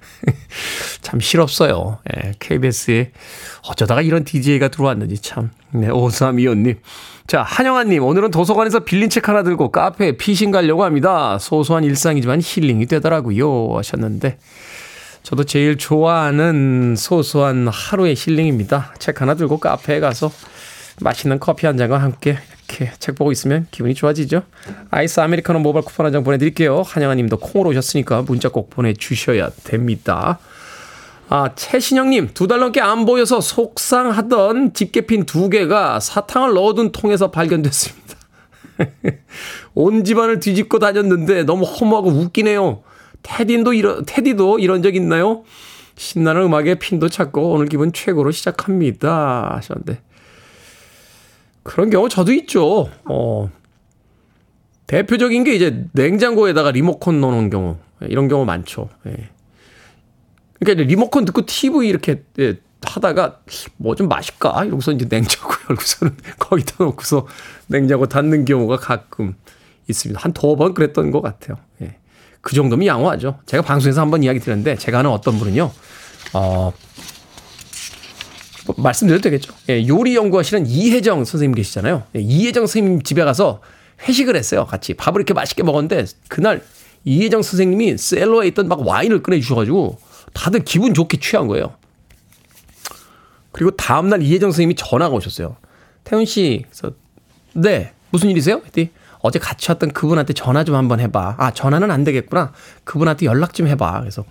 참 1.02 1.20
실없어요. 1.20 1.98
예, 2.14 2.32
KBS에 2.38 3.12
어쩌다가 3.68 4.02
이런 4.02 4.24
DJ가 4.24 4.68
들어왔는지 4.68 5.18
참. 5.18 5.50
네, 5.72 5.88
5325님. 5.88 6.78
자, 7.26 7.42
한영아님, 7.42 8.02
오늘은 8.04 8.30
도서관에서 8.30 8.80
빌린 8.80 9.10
책 9.10 9.28
하나 9.28 9.42
들고 9.42 9.72
카페에 9.72 10.12
피신 10.12 10.50
가려고 10.50 10.84
합니다. 10.84 11.38
소소한 11.38 11.84
일상이지만 11.84 12.40
힐링이 12.42 12.86
되더라고요. 12.86 13.76
하셨는데. 13.76 14.38
저도 15.24 15.42
제일 15.42 15.76
좋아하는 15.76 16.94
소소한 16.96 17.66
하루의 17.66 18.14
힐링입니다. 18.16 18.94
책 19.00 19.20
하나 19.20 19.34
들고 19.34 19.58
카페에 19.58 19.98
가서 19.98 20.30
맛있는 21.00 21.38
커피 21.38 21.66
한 21.66 21.76
잔과 21.76 21.98
함께 21.98 22.38
이렇게 22.68 22.90
책 22.98 23.14
보고 23.16 23.30
있으면 23.32 23.66
기분이 23.70 23.94
좋아지죠. 23.94 24.42
아이스 24.90 25.20
아메리카노 25.20 25.58
모바일 25.60 25.84
쿠폰 25.84 26.06
한 26.06 26.12
장 26.12 26.24
보내드릴게요. 26.24 26.82
한영아 26.82 27.14
님도 27.14 27.38
콩으로 27.38 27.70
오셨으니까 27.70 28.22
문자 28.22 28.48
꼭 28.48 28.70
보내주셔야 28.70 29.50
됩니다. 29.64 30.38
아, 31.28 31.50
최신영님, 31.56 32.30
두 32.34 32.46
달 32.46 32.60
넘게 32.60 32.80
안 32.80 33.04
보여서 33.04 33.40
속상하던 33.40 34.74
집게핀 34.74 35.26
두 35.26 35.48
개가 35.50 35.98
사탕을 36.00 36.54
넣어둔 36.54 36.92
통에서 36.92 37.30
발견됐습니다. 37.32 38.16
온 39.74 40.04
집안을 40.04 40.38
뒤집고 40.40 40.78
다녔는데 40.78 41.42
너무 41.44 41.64
허무하고 41.64 42.10
웃기네요. 42.10 42.82
테디도 43.22 43.72
이런, 43.72 44.04
테디도 44.06 44.60
이런 44.60 44.82
적 44.82 44.94
있나요? 44.94 45.42
신나는 45.96 46.42
음악에 46.42 46.76
핀도 46.76 47.08
찾고 47.08 47.50
오늘 47.52 47.66
기분 47.66 47.92
최고로 47.92 48.30
시작합니다. 48.30 49.54
하셨는데. 49.56 49.98
그런 51.66 51.90
경우 51.90 52.08
저도 52.08 52.32
있죠. 52.32 52.88
어, 53.04 53.50
대표적인 54.86 55.42
게 55.44 55.54
이제 55.54 55.84
냉장고에다가 55.92 56.70
리모컨 56.70 57.20
넣어놓은 57.20 57.50
경우. 57.50 57.76
이런 58.02 58.28
경우 58.28 58.44
많죠. 58.44 58.88
예. 59.06 59.30
그러니까 60.58 60.82
이제 60.82 60.84
리모컨 60.84 61.24
듣고 61.24 61.44
TV 61.46 61.88
이렇게 61.88 62.22
예, 62.38 62.56
하다가 62.82 63.40
뭐 63.78 63.94
좀 63.94 64.08
마실까? 64.08 64.64
이러고서 64.64 64.92
이제 64.92 65.08
냉장고 65.08 65.54
열고서는 65.70 66.16
거기다 66.38 66.84
놓고서 66.84 67.26
냉장고 67.66 68.06
닫는 68.06 68.44
경우가 68.44 68.76
가끔 68.76 69.34
있습니다. 69.88 70.20
한 70.20 70.32
두 70.32 70.56
번 70.56 70.72
그랬던 70.74 71.10
것 71.10 71.20
같아요. 71.20 71.56
예. 71.82 71.96
그 72.42 72.54
정도면 72.54 72.86
양호하죠. 72.86 73.40
제가 73.46 73.62
방송에서 73.64 74.00
한번 74.02 74.22
이야기 74.22 74.38
드렸는데 74.38 74.76
제가 74.76 75.00
아는 75.00 75.10
어떤 75.10 75.36
분은요. 75.38 75.70
어, 76.34 76.40
뭐 76.40 76.72
말씀드려도 78.76 79.22
되겠죠. 79.22 79.52
예, 79.68 79.86
요리 79.86 80.14
연구하시는 80.16 80.66
이혜정 80.66 81.24
선생님 81.24 81.54
계시잖아요. 81.54 82.04
예, 82.16 82.20
이혜정 82.20 82.66
선생님 82.66 83.02
집에 83.02 83.24
가서 83.24 83.60
회식을 84.08 84.36
했어요. 84.36 84.66
같이 84.66 84.94
밥을 84.94 85.20
이렇게 85.20 85.34
맛있게 85.34 85.62
먹었는데 85.62 86.06
그날 86.28 86.62
이혜정 87.04 87.42
선생님이 87.42 87.98
셀러에 87.98 88.48
있던 88.48 88.68
막 88.68 88.86
와인을 88.86 89.22
꺼내 89.22 89.40
주셔가지고 89.40 89.98
다들 90.32 90.64
기분 90.64 90.92
좋게 90.92 91.18
취한 91.18 91.46
거예요. 91.46 91.74
그리고 93.52 93.70
다음 93.70 94.08
날 94.08 94.22
이혜정 94.22 94.50
선생님이 94.50 94.74
전화가 94.74 95.14
오셨어요. 95.14 95.56
태훈 96.04 96.24
씨, 96.24 96.64
그래서 96.68 96.94
네 97.54 97.92
무슨 98.10 98.28
일이세요? 98.30 98.60
했더니 98.64 98.90
어제 99.20 99.38
같이 99.38 99.70
왔던 99.70 99.92
그분한테 99.92 100.34
전화 100.34 100.62
좀 100.62 100.74
한번 100.74 101.00
해봐. 101.00 101.36
아 101.38 101.50
전화는 101.52 101.90
안 101.90 102.04
되겠구나. 102.04 102.52
그분한테 102.84 103.26
연락 103.26 103.54
좀 103.54 103.66
해봐. 103.66 104.00
그래서 104.00 104.24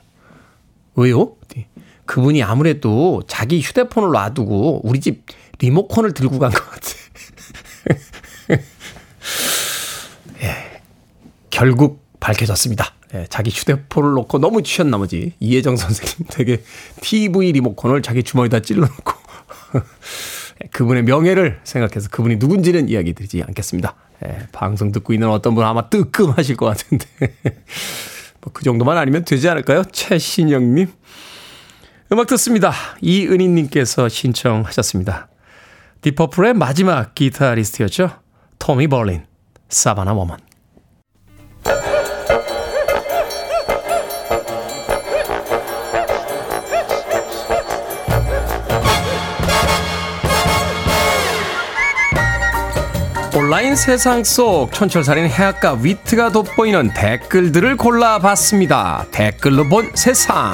왜요? 0.95 1.35
했더니 1.43 1.65
그분이 2.05 2.43
아무래도 2.43 3.23
자기 3.27 3.59
휴대폰을 3.61 4.11
놔두고 4.11 4.81
우리 4.87 4.99
집 4.99 5.25
리모컨을 5.59 6.13
들고 6.13 6.39
간 6.39 6.51
것 6.51 6.63
같아. 6.69 6.87
예, 10.41 10.81
결국 11.49 12.03
밝혀졌습니다. 12.19 12.93
예, 13.13 13.25
자기 13.29 13.49
휴대폰을 13.51 14.11
놓고 14.13 14.39
너무 14.39 14.61
취한 14.63 14.89
나머지 14.89 15.33
이혜정 15.39 15.77
선생님 15.77 16.27
되게 16.29 16.63
TV 17.01 17.51
리모컨을 17.53 18.01
자기 18.01 18.23
주머니에다 18.23 18.59
찔러놓고 18.61 19.13
그분의 20.71 21.03
명예를 21.03 21.59
생각해서 21.63 22.09
그분이 22.09 22.37
누군지는 22.37 22.89
이야기 22.89 23.13
드리지 23.13 23.43
않겠습니다. 23.47 23.95
예, 24.25 24.47
방송 24.51 24.91
듣고 24.91 25.13
있는 25.13 25.29
어떤 25.29 25.55
분 25.55 25.63
아마 25.65 25.89
뜨끔하실 25.89 26.55
것 26.57 26.65
같은데 26.65 27.05
뭐 28.41 28.53
그 28.53 28.63
정도만 28.63 28.97
아니면 28.97 29.25
되지 29.25 29.49
않을까요? 29.49 29.83
최신영님. 29.91 30.87
음악 32.11 32.27
듣습니다. 32.27 32.71
이은희님께서 33.01 34.09
신청하셨습니다. 34.09 35.27
딥 36.01 36.14
퍼플의 36.14 36.53
마지막 36.53 37.15
기타리스트였죠. 37.15 38.11
토미 38.59 38.87
볼린, 38.87 39.25
Savannah 39.69 40.13
Woman. 40.13 40.37
온라인 53.35 53.75
세상 53.75 54.23
속 54.23 54.71
촌철살인 54.71 55.27
해악과 55.27 55.73
위트가 55.81 56.31
돋보이는 56.31 56.93
댓글들을 56.93 57.77
골라봤습니다. 57.77 59.07
댓글로 59.11 59.67
본 59.67 59.91
세상. 59.93 60.53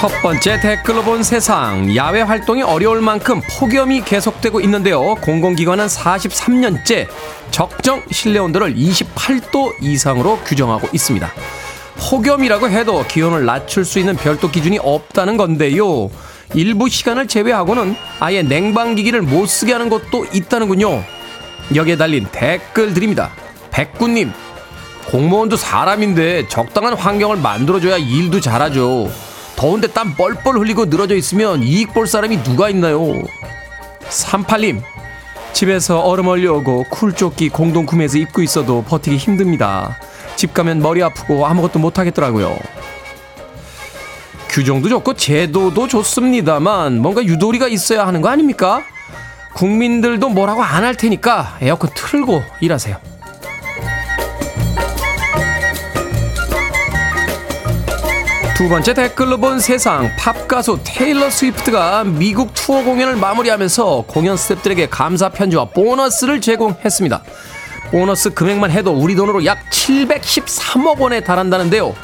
첫 0.00 0.08
번째 0.22 0.58
댓글로 0.60 1.02
본 1.02 1.22
세상. 1.22 1.94
야외 1.94 2.22
활동이 2.22 2.62
어려울 2.62 3.02
만큼 3.02 3.42
폭염이 3.58 4.02
계속되고 4.02 4.62
있는데요. 4.62 5.16
공공기관은 5.16 5.88
43년째 5.88 7.06
적정 7.50 8.02
실내 8.10 8.38
온도를 8.38 8.74
28도 8.74 9.74
이상으로 9.82 10.38
규정하고 10.38 10.88
있습니다. 10.90 11.30
폭염이라고 11.98 12.70
해도 12.70 13.04
기온을 13.06 13.44
낮출 13.44 13.84
수 13.84 13.98
있는 13.98 14.16
별도 14.16 14.50
기준이 14.50 14.78
없다는 14.78 15.36
건데요. 15.36 16.08
일부 16.54 16.88
시간을 16.88 17.28
제외하고는 17.28 17.94
아예 18.20 18.40
냉방기기를 18.40 19.20
못 19.20 19.44
쓰게 19.44 19.74
하는 19.74 19.90
곳도 19.90 20.24
있다는군요. 20.32 21.04
여기에 21.74 21.98
달린 21.98 22.26
댓글들입니다. 22.32 23.32
백구님, 23.70 24.32
공무원도 25.08 25.58
사람인데 25.58 26.48
적당한 26.48 26.94
환경을 26.94 27.36
만들어줘야 27.36 27.98
일도 27.98 28.40
잘하죠. 28.40 29.29
더운데 29.60 29.88
땀 29.88 30.14
뻘뻘 30.14 30.58
흘리고 30.58 30.86
늘어져 30.86 31.14
있으면 31.14 31.62
이익 31.62 31.92
볼 31.92 32.06
사람이 32.06 32.42
누가 32.42 32.70
있나요? 32.70 32.98
38님, 34.08 34.80
집에서 35.52 36.00
얼음 36.00 36.28
얼려오고 36.28 36.84
쿨조끼 36.84 37.50
공동 37.50 37.84
구매해서 37.84 38.16
입고 38.16 38.40
있어도 38.40 38.82
버티기 38.82 39.18
힘듭니다. 39.18 39.98
집 40.34 40.54
가면 40.54 40.80
머리 40.80 41.02
아프고 41.02 41.46
아무것도 41.46 41.78
못 41.78 41.98
하겠더라고요. 41.98 42.56
규정도 44.48 44.88
좋고 44.88 45.12
제도도 45.12 45.86
좋습니다만 45.88 46.98
뭔가 46.98 47.22
유도리가 47.22 47.68
있어야 47.68 48.06
하는 48.06 48.22
거 48.22 48.30
아닙니까? 48.30 48.82
국민들도 49.52 50.30
뭐라고 50.30 50.62
안 50.62 50.84
할 50.84 50.94
테니까 50.94 51.58
에어컨 51.60 51.90
틀고 51.94 52.42
일하세요. 52.62 53.09
두 58.60 58.68
번째 58.68 58.92
댓글로 58.92 59.38
본 59.38 59.58
세상 59.58 60.14
팝 60.18 60.46
가수 60.46 60.78
테일러 60.84 61.30
스위프트가 61.30 62.04
미국 62.04 62.52
투어 62.52 62.84
공연을 62.84 63.16
마무리하면서 63.16 64.04
공연 64.06 64.36
스태프들에게 64.36 64.90
감사 64.90 65.30
편지와 65.30 65.70
보너스를 65.70 66.42
제공했습니다. 66.42 67.22
보너스 67.90 68.28
금액만 68.28 68.70
해도 68.70 68.92
우리 68.92 69.14
돈으로 69.14 69.46
약 69.46 69.60
713억 69.70 70.98
원에 70.98 71.24
달한다는데요. 71.24 71.94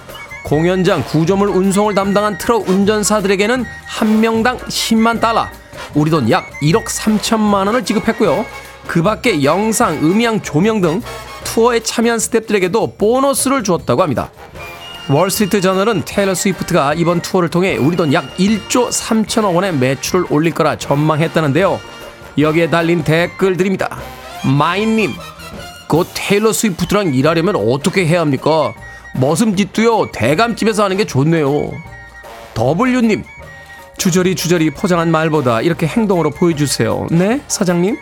공연장 0.46 1.04
구조물 1.04 1.50
운송을 1.50 1.94
담당한 1.94 2.38
트럭 2.38 2.66
운전사들에게는 2.70 3.66
한 3.84 4.20
명당 4.22 4.56
10만 4.56 5.20
달러, 5.20 5.48
우리 5.94 6.10
돈 6.10 6.30
약 6.30 6.48
1억 6.62 6.86
3천만 6.86 7.66
원을 7.66 7.84
지급했고요. 7.84 8.46
그 8.86 9.02
밖에 9.02 9.44
영상, 9.44 9.98
음향, 9.98 10.40
조명 10.40 10.80
등 10.80 11.02
투어에 11.44 11.80
참여한 11.80 12.18
스태프들에게도 12.18 12.94
보너스를 12.96 13.62
주었다고 13.62 14.00
합니다. 14.00 14.30
월스트리트 15.08 15.60
저널은 15.60 16.02
테일러 16.04 16.34
스위프트가 16.34 16.94
이번 16.94 17.20
투어를 17.20 17.48
통해 17.48 17.76
우리 17.76 17.96
돈 17.96 18.12
약 18.12 18.36
1조 18.36 18.88
3천억 18.90 19.54
원의 19.54 19.74
매출을 19.74 20.26
올릴 20.30 20.52
거라 20.52 20.76
전망했다는데요. 20.76 21.80
여기에 22.38 22.70
달린 22.70 23.04
댓글들입니다. 23.04 23.98
마인님, 24.58 25.12
그 25.88 26.04
테일러 26.14 26.52
스위프트랑 26.52 27.14
일하려면 27.14 27.56
어떻게 27.56 28.04
해야 28.06 28.20
합니까? 28.20 28.74
머슴짓도요 29.14 30.10
대감집에서 30.12 30.84
하는 30.84 30.96
게 30.96 31.04
좋네요. 31.04 31.70
W님, 32.56 33.22
주저리 33.96 34.34
주저리 34.34 34.70
포장한 34.70 35.10
말보다 35.10 35.60
이렇게 35.60 35.86
행동으로 35.86 36.30
보여주세요. 36.30 37.06
네, 37.10 37.40
사장님? 37.48 37.96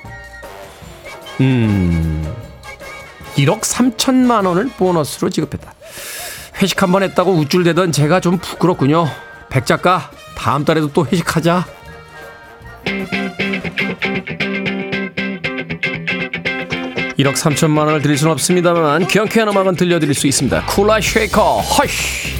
음, 1.40 2.34
1억 3.36 3.60
3천만 3.60 4.46
원을 4.46 4.70
보너스로 4.76 5.28
지급했다. 5.28 5.74
회식 6.64 6.82
한 6.82 6.90
번 6.92 7.02
했다고 7.02 7.32
우쭐대던 7.32 7.92
제가 7.92 8.20
좀 8.20 8.38
부끄럽군요. 8.38 9.06
백 9.50 9.66
작가, 9.66 10.10
다음 10.34 10.64
달에도 10.64 10.90
또 10.92 11.06
회식하자. 11.06 11.66
(1억 17.18 17.34
3천만 17.34 17.86
원을 17.86 18.02
드릴 18.02 18.16
수는 18.18 18.32
없습니다만) 18.32 19.06
경쾌한 19.06 19.48
음악은 19.48 19.76
들려드릴 19.76 20.14
수 20.14 20.26
있습니다 20.26 20.66
쿨라 20.66 21.00
쉐이커 21.00 21.60
Hush 21.60 22.33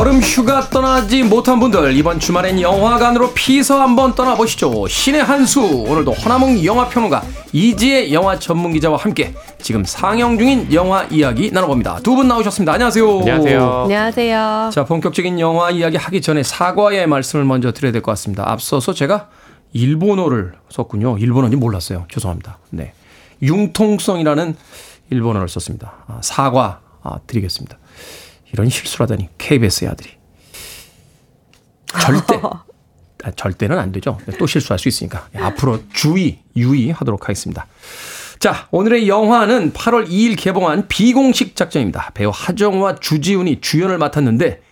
여름 0.00 0.18
휴가 0.22 0.62
떠나지 0.70 1.22
못한 1.22 1.60
분들 1.60 1.94
이번 1.94 2.18
주말엔 2.18 2.58
영화관으로 2.58 3.34
피서 3.34 3.82
한번 3.82 4.14
떠나보시죠. 4.14 4.88
신의 4.88 5.22
한수. 5.22 5.60
오늘도 5.60 6.12
허나몽 6.12 6.64
영화평론가 6.64 7.22
이지혜 7.52 8.10
영화 8.10 8.38
전문기자와 8.38 8.96
함께 8.96 9.34
지금 9.60 9.84
상영 9.84 10.38
중인 10.38 10.72
영화 10.72 11.04
이야기 11.10 11.50
나눠봅니다. 11.50 12.00
두 12.02 12.14
분 12.14 12.28
나오셨습니다. 12.28 12.72
안녕하세요. 12.72 13.18
안녕하세요. 13.18 13.80
안녕하세요. 13.82 14.70
자 14.72 14.84
본격적인 14.86 15.38
영화 15.38 15.70
이야기 15.70 15.98
하기 15.98 16.22
전에 16.22 16.42
사과의 16.44 17.06
말씀을 17.06 17.44
먼저 17.44 17.70
드려야 17.70 17.92
될 17.92 18.00
것 18.00 18.10
같습니다. 18.12 18.50
앞서서 18.50 18.94
제가 18.94 19.28
일본어를 19.74 20.54
썼군요. 20.70 21.18
일본어인지 21.18 21.58
몰랐어요. 21.58 22.06
죄송합니다. 22.10 22.56
네. 22.70 22.94
융통성이라는 23.42 24.56
일본어를 25.10 25.46
썼습니다. 25.50 25.92
아, 26.06 26.20
사과 26.22 26.80
아, 27.02 27.18
드리겠습니다 27.26 27.76
이런 28.52 28.68
실수라다니 28.68 29.28
KBS의 29.38 29.90
아들이 29.90 30.10
절대 31.86 32.40
아, 33.22 33.30
절대는 33.32 33.78
안 33.78 33.92
되죠. 33.92 34.18
또 34.38 34.46
실수할 34.46 34.78
수 34.78 34.88
있으니까 34.88 35.28
앞으로 35.34 35.82
주의 35.92 36.38
유의하도록 36.56 37.22
하겠습니다. 37.22 37.66
자 38.38 38.68
오늘의 38.70 39.08
영화는 39.08 39.74
8월 39.74 40.08
2일 40.08 40.38
개봉한 40.38 40.88
비공식 40.88 41.54
작전입니다. 41.54 42.12
배우 42.14 42.30
하정우와 42.32 42.96
주지훈이 42.96 43.60
주연을 43.60 43.98
맡았는데 43.98 44.62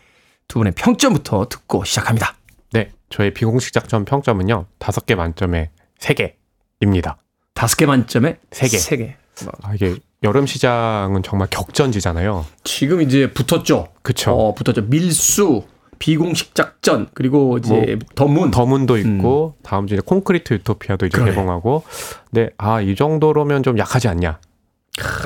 두 0.48 0.58
분의 0.58 0.72
평점부터 0.76 1.48
듣고 1.50 1.84
시작합니다. 1.84 2.36
네, 2.72 2.90
저의 3.10 3.34
비공식 3.34 3.74
작전 3.74 4.06
평점은요. 4.06 4.66
다섯 4.78 5.04
개 5.04 5.14
만점에 5.14 5.70
세 5.98 6.14
개입니다. 6.14 7.18
다섯 7.52 7.76
개 7.76 7.84
만점에 7.84 8.38
세 8.50 8.68
개. 8.68 8.78
세 8.78 8.96
개. 8.96 9.16
아, 9.62 9.74
이게 9.74 9.96
여름 10.24 10.46
시장은 10.46 11.22
정말 11.22 11.48
격전지잖아요. 11.50 12.44
지금 12.64 13.02
이제 13.02 13.30
붙었죠. 13.32 13.88
그쵸. 14.02 14.32
어, 14.32 14.54
붙었죠. 14.54 14.82
밀수, 14.88 15.62
비공식 16.00 16.54
작전, 16.54 17.08
그리고 17.14 17.58
이제 17.58 17.98
더문. 18.16 18.50
더문도 18.50 18.98
있고 18.98 19.54
다음 19.62 19.86
주에 19.86 19.98
콘크리트 20.04 20.54
유토피아도 20.54 21.06
이제 21.06 21.16
음. 21.16 21.24
그러네. 21.24 21.30
개봉하고. 21.30 21.84
네, 22.32 22.50
아, 22.58 22.80
이 22.80 22.96
정도로면 22.96 23.62
좀 23.62 23.78
약하지 23.78 24.08
않냐. 24.08 24.40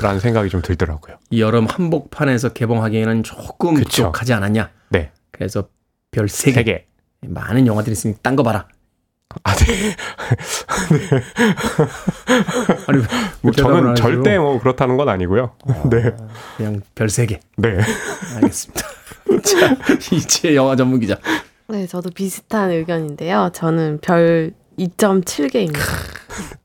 라는 0.03 0.19
생각이 0.19 0.49
좀 0.49 0.61
들더라고요. 0.61 1.15
이 1.31 1.41
여름 1.41 1.65
한복판에서 1.65 2.49
개봉하기에는 2.49 3.23
조금. 3.23 3.73
부족하지 3.73 4.33
않았냐. 4.33 4.69
네. 4.89 5.11
그래서 5.31 5.67
별세 6.11 6.51
개. 6.51 6.53
세 6.53 6.63
개. 6.63 6.85
많은 7.25 7.65
영화들이 7.65 7.93
있으니 7.93 8.13
딴 8.21 8.35
거 8.35 8.43
봐라. 8.43 8.67
아, 9.43 9.55
네. 9.55 9.95
아니, 12.87 13.03
뭐 13.41 13.51
저는? 13.51 13.95
절대 13.95 14.37
뭐 14.37 14.59
그렇다는 14.59 14.97
건 14.97 15.09
아니고요. 15.09 15.55
네. 15.89 16.15
그냥 16.57 16.81
별세 16.95 17.25
개. 17.25 17.39
네. 17.57 17.79
알겠습니다. 18.35 18.81
자, 19.43 19.75
이제 20.15 20.55
영화 20.55 20.75
전문 20.75 20.99
기자. 20.99 21.17
네, 21.67 21.87
저도 21.87 22.09
비슷한 22.11 22.69
의견인데요. 22.71 23.49
저는 23.53 23.99
별 24.01 24.51
2.7개입니다. 24.77 25.79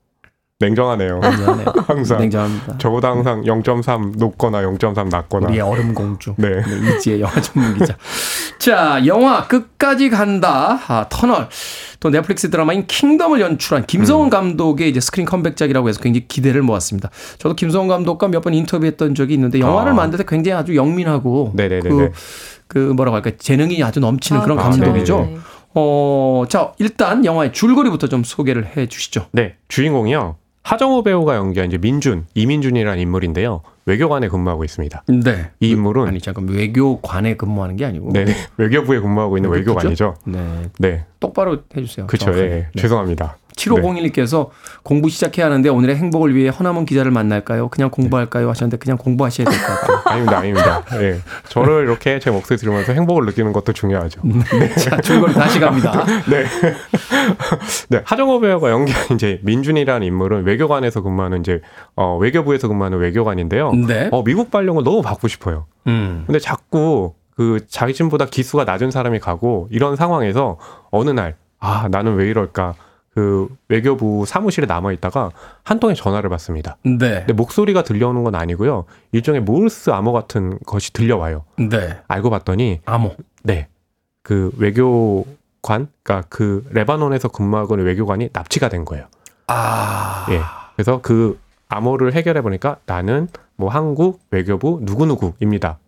냉정하네요. 0.59 1.19
냉정하네요. 1.19 1.73
항상. 1.87 2.19
냉정합니다. 2.19 2.77
저보다 2.79 3.11
항상 3.11 3.43
0.3 3.43 4.17
높거나 4.17 4.61
0.3 4.61 5.09
낮거나. 5.09 5.47
우리의 5.47 5.61
얼음 5.61 5.93
공주. 5.93 6.33
네. 6.37 6.49
네, 6.49 6.97
이지의 6.97 7.21
영화 7.21 7.39
전문 7.41 7.77
기자. 7.77 7.95
자, 8.59 9.01
영화 9.05 9.47
끝까지 9.47 10.09
간다. 10.09 10.77
아, 10.87 11.05
터널. 11.09 11.47
또 12.01 12.09
넷플릭스 12.09 12.49
드라마인 12.49 12.85
킹덤을 12.87 13.39
연출한 13.39 13.85
김성훈 13.85 14.27
음. 14.27 14.29
감독의 14.29 14.89
이제 14.89 14.99
스크린 14.99 15.25
컴백작이라고 15.25 15.87
해서 15.87 16.01
굉장히 16.01 16.27
기대를 16.27 16.61
모았습니다. 16.61 17.09
저도 17.37 17.55
김성훈 17.55 17.87
감독과 17.87 18.27
몇 18.27 18.39
번 18.39 18.53
인터뷰했던 18.53 19.15
적이 19.15 19.33
있는데 19.35 19.59
영화를 19.59 19.91
아. 19.91 19.95
만들 19.95 20.17
때 20.17 20.23
굉장히 20.27 20.57
아주 20.57 20.75
영민하고 20.77 21.51
네네네네. 21.55 21.89
그, 21.89 22.11
그 22.67 22.77
뭐라고 22.79 23.15
할까 23.15 23.31
재능이 23.37 23.83
아주 23.83 23.99
넘치는 23.99 24.39
아, 24.41 24.43
그런 24.45 24.57
그렇죠. 24.57 24.81
감독이죠. 24.81 25.19
네. 25.19 25.37
어, 25.75 26.45
자, 26.49 26.71
일단 26.79 27.23
영화의 27.25 27.51
줄거리부터 27.53 28.07
좀 28.07 28.23
소개를 28.23 28.75
해 28.77 28.87
주시죠. 28.87 29.27
네, 29.33 29.55
주인공이요. 29.67 30.37
하정우 30.63 31.03
배우가 31.03 31.35
연기한 31.35 31.69
이제 31.69 31.77
민준, 31.77 32.25
이민준이라는 32.35 33.01
인물인데요. 33.01 33.61
외교관에 33.85 34.27
근무하고 34.27 34.63
있습니다. 34.63 35.03
네. 35.07 35.51
이 35.59 35.69
인물은 35.69 36.07
아니 36.07 36.21
잠깐 36.21 36.47
외교관에 36.47 37.35
근무하는 37.35 37.75
게 37.75 37.85
아니고 37.85 38.11
네, 38.13 38.25
외교부에 38.57 38.99
근무하고 38.99 39.37
있는? 39.37 39.49
외교관이죠. 39.49 40.15
네. 40.25 40.69
네, 40.77 41.05
똑바로 41.19 41.63
해주세요. 41.75 42.05
그렇죠. 42.05 42.25
정확하게. 42.25 42.51
예, 42.51 42.55
네. 42.73 42.81
죄송합니다. 42.81 43.37
7501님께서 43.59 44.49
공부 44.83 45.09
시작해야 45.09 45.45
하는데 45.47 45.67
오늘의 45.69 45.95
행복을 45.97 46.35
위해 46.35 46.49
허남은 46.49 46.85
기자를 46.85 47.11
만날까요? 47.11 47.69
그냥 47.69 47.89
공부할까요? 47.89 48.49
하셨는데 48.49 48.77
그냥 48.77 48.97
공부하셔야 48.97 49.47
될 49.49 49.59
것 49.59 49.67
같아요. 49.67 50.01
아닙니다, 50.05 50.37
아닙니다. 50.39 50.83
예, 51.01 51.19
저를 51.49 51.83
이렇게 51.83 52.19
제 52.19 52.31
목소리 52.31 52.57
들으면서 52.57 52.93
행복을 52.93 53.25
느끼는 53.25 53.53
것도 53.53 53.73
중요하죠. 53.73 54.21
자, 54.83 54.97
줄거리 55.01 55.33
다시 55.33 55.59
갑니다. 55.59 56.05
네. 56.29 56.45
네, 57.89 58.01
하정우 58.05 58.39
배우가 58.39 58.69
연기한 58.71 59.15
이제 59.15 59.39
민준이라는 59.43 60.05
인물은 60.07 60.45
외교관에서 60.45 61.01
근무하는 61.01 61.41
이제 61.41 61.61
어, 61.95 62.17
외교부에서 62.17 62.67
근무하는 62.67 62.97
외교관인데요. 62.99 63.71
네. 63.73 64.09
어, 64.11 64.23
미국 64.23 64.51
발령을 64.51 64.83
너무 64.83 65.01
받고 65.01 65.27
싶어요. 65.27 65.65
음. 65.87 66.23
근데 66.25 66.39
자꾸 66.39 67.13
그 67.35 67.65
자신보다 67.67 68.25
기수가 68.25 68.65
낮은 68.65 68.91
사람이 68.91 69.19
가고 69.19 69.67
이런 69.71 69.95
상황에서 69.95 70.57
어느 70.91 71.09
날 71.09 71.35
아 71.61 71.89
나는 71.91 72.15
왜 72.15 72.29
이럴까 72.29 72.73
그 73.13 73.49
외교부 73.67 74.25
사무실에 74.25 74.65
남아 74.67 74.91
있다가 74.93 75.31
한 75.63 75.79
통의 75.79 75.95
전화를 75.95 76.29
받습니다. 76.29 76.77
네. 76.83 77.19
근데 77.19 77.33
목소리가 77.33 77.83
들려오는 77.83 78.23
건 78.23 78.35
아니고요. 78.35 78.85
일종의 79.11 79.41
모르스 79.41 79.89
암호 79.89 80.11
같은 80.11 80.59
것이 80.65 80.93
들려와요. 80.93 81.43
네. 81.57 81.97
알고 82.07 82.29
봤더니 82.29 82.81
암호. 82.85 83.15
네. 83.43 83.67
그 84.21 84.51
외교관, 84.57 85.87
그러니까 86.03 86.23
그 86.29 86.63
레바논에서 86.71 87.29
근무하고 87.29 87.75
있는 87.75 87.85
외교관이 87.87 88.29
납치가 88.31 88.69
된 88.69 88.85
거예요. 88.85 89.05
아. 89.47 90.27
예. 90.29 90.41
그래서 90.75 91.01
그 91.01 91.39
암호를 91.67 92.13
해결해 92.13 92.41
보니까 92.41 92.77
나는 92.85 93.27
뭐 93.55 93.69
한국 93.69 94.21
외교부 94.31 94.79
누구누구입니다. 94.83 95.79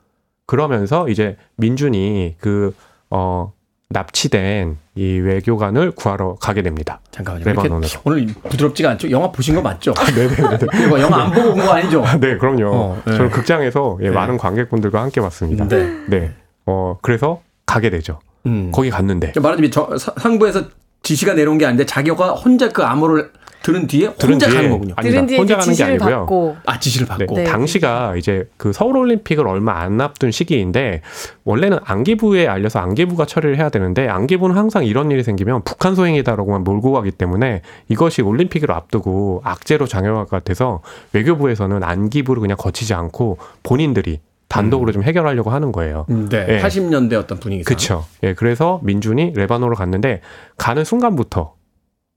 그러면서 0.46 1.08
이제 1.08 1.38
민준이 1.56 2.36
그, 2.40 2.76
어, 3.10 3.54
납치된 3.92 4.78
이 4.96 5.20
외교관을 5.20 5.92
구하러 5.92 6.36
가게 6.36 6.62
됩니다. 6.62 7.00
잠깐만요. 7.12 7.46
레바논으로. 7.46 7.88
오늘 8.04 8.26
부드럽지가 8.50 8.92
않죠? 8.92 9.10
영화 9.12 9.32
보신 9.32 9.56
거 9.56 9.62
맞죠? 9.62 9.94
네네네. 10.16 10.86
이거 10.86 11.00
영화 11.00 11.24
안 11.24 11.32
보고 11.32 11.50
온거 11.50 11.72
아니죠? 11.72 12.04
네, 12.20 12.38
그럼요. 12.38 12.70
어, 12.74 13.02
네. 13.06 13.12
저는 13.18 13.30
극장에서 13.32 13.98
예, 14.02 14.06
네. 14.10 14.12
많은 14.12 14.38
관객분들과 14.38 15.02
함께 15.02 15.22
봤습니다. 15.22 15.68
네. 15.68 15.90
네. 16.08 16.32
어, 16.66 16.98
그래서 17.02 17.42
가게 17.66 17.90
되죠. 17.90 18.20
음. 18.46 18.72
거기 18.74 18.90
갔는데. 18.90 19.34
말하자면 19.40 19.72
저 19.72 19.98
사- 19.98 20.14
상부에서 20.18 20.64
지시가 21.04 21.34
내려온 21.34 21.58
게 21.58 21.66
아닌데 21.66 21.86
자기가 21.86 22.34
혼자 22.34 22.70
그 22.70 22.84
암호를 22.84 23.32
들은 23.64 23.86
뒤에 23.88 24.14
들은 24.14 24.34
혼자 24.34 24.48
뒤에 24.48 24.56
가는 24.56 24.70
거군요. 24.72 24.94
아니다. 24.98 25.12
들은 25.12 25.28
뒤에 25.28 25.38
혼자 25.38 25.56
가는 25.56 25.68
게 25.68 25.72
지시를 25.72 25.92
아니고요. 25.92 26.20
받고 26.20 26.58
아 26.66 26.80
지시를 26.80 27.08
받고. 27.08 27.36
네. 27.36 27.44
당시가 27.44 28.16
이제 28.18 28.50
그 28.58 28.74
서울 28.74 28.98
올림픽을 28.98 29.48
얼마 29.48 29.80
안 29.80 30.02
앞둔 30.02 30.32
시기인데 30.32 31.02
원래는 31.44 31.80
안기부에 31.84 32.48
알려서 32.48 32.80
안기부가 32.80 33.26
처리를 33.26 33.58
해야 33.58 33.70
되는데 33.70 34.08
안기부는 34.08 34.56
항상 34.56 34.86
이런 34.86 35.12
일이 35.12 35.24
생기면 35.24 35.64
북한 35.64 35.96
소행이다라고만 35.96 36.64
몰고 36.64 36.92
가기 36.92 37.12
때문에 37.12 37.62
이것이 37.90 38.22
올림픽을 38.22 38.72
앞두고 38.72 39.42
악재로 39.44 39.86
작용화가 39.86 40.40
돼서 40.40 40.82
외교부에서는 41.14 41.84
안기부를 41.84 42.42
그냥 42.42 42.58
거치지 42.58 42.94
않고 42.94 43.38
본인들이 43.64 44.20
단독으로 44.48 44.92
좀 44.92 45.04
해결하려고 45.04 45.50
하는 45.50 45.72
거예요. 45.72 46.06
네. 46.10 46.46
예. 46.50 46.62
80년대 46.62 47.14
어떤 47.14 47.40
분위기. 47.40 47.64
그렇죠. 47.64 48.06
예, 48.24 48.34
그래서 48.34 48.82
민준이 48.84 49.32
레바논으로 49.34 49.76
갔는데 49.76 50.20
가는 50.58 50.84
순간부터 50.84 51.54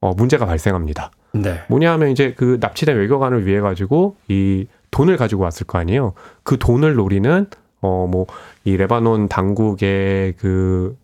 어, 0.04 0.12
문제가 0.14 0.44
발생합니다. 0.44 1.10
네. 1.32 1.62
뭐냐 1.68 1.90
하면 1.92 2.10
이제 2.10 2.34
그 2.36 2.58
납치된 2.60 2.94
외교관을 2.98 3.46
위해 3.46 3.60
가지고 3.60 4.16
이 4.28 4.66
돈을 4.90 5.16
가지고 5.16 5.42
왔을 5.44 5.66
거 5.66 5.78
아니에요. 5.78 6.12
그 6.42 6.58
돈을 6.58 6.94
노리는 6.94 7.46
어 7.80 8.06
뭐 8.06 8.26
이 8.64 8.76
레바논 8.76 9.28
당국의 9.28 10.34
그 10.38 10.94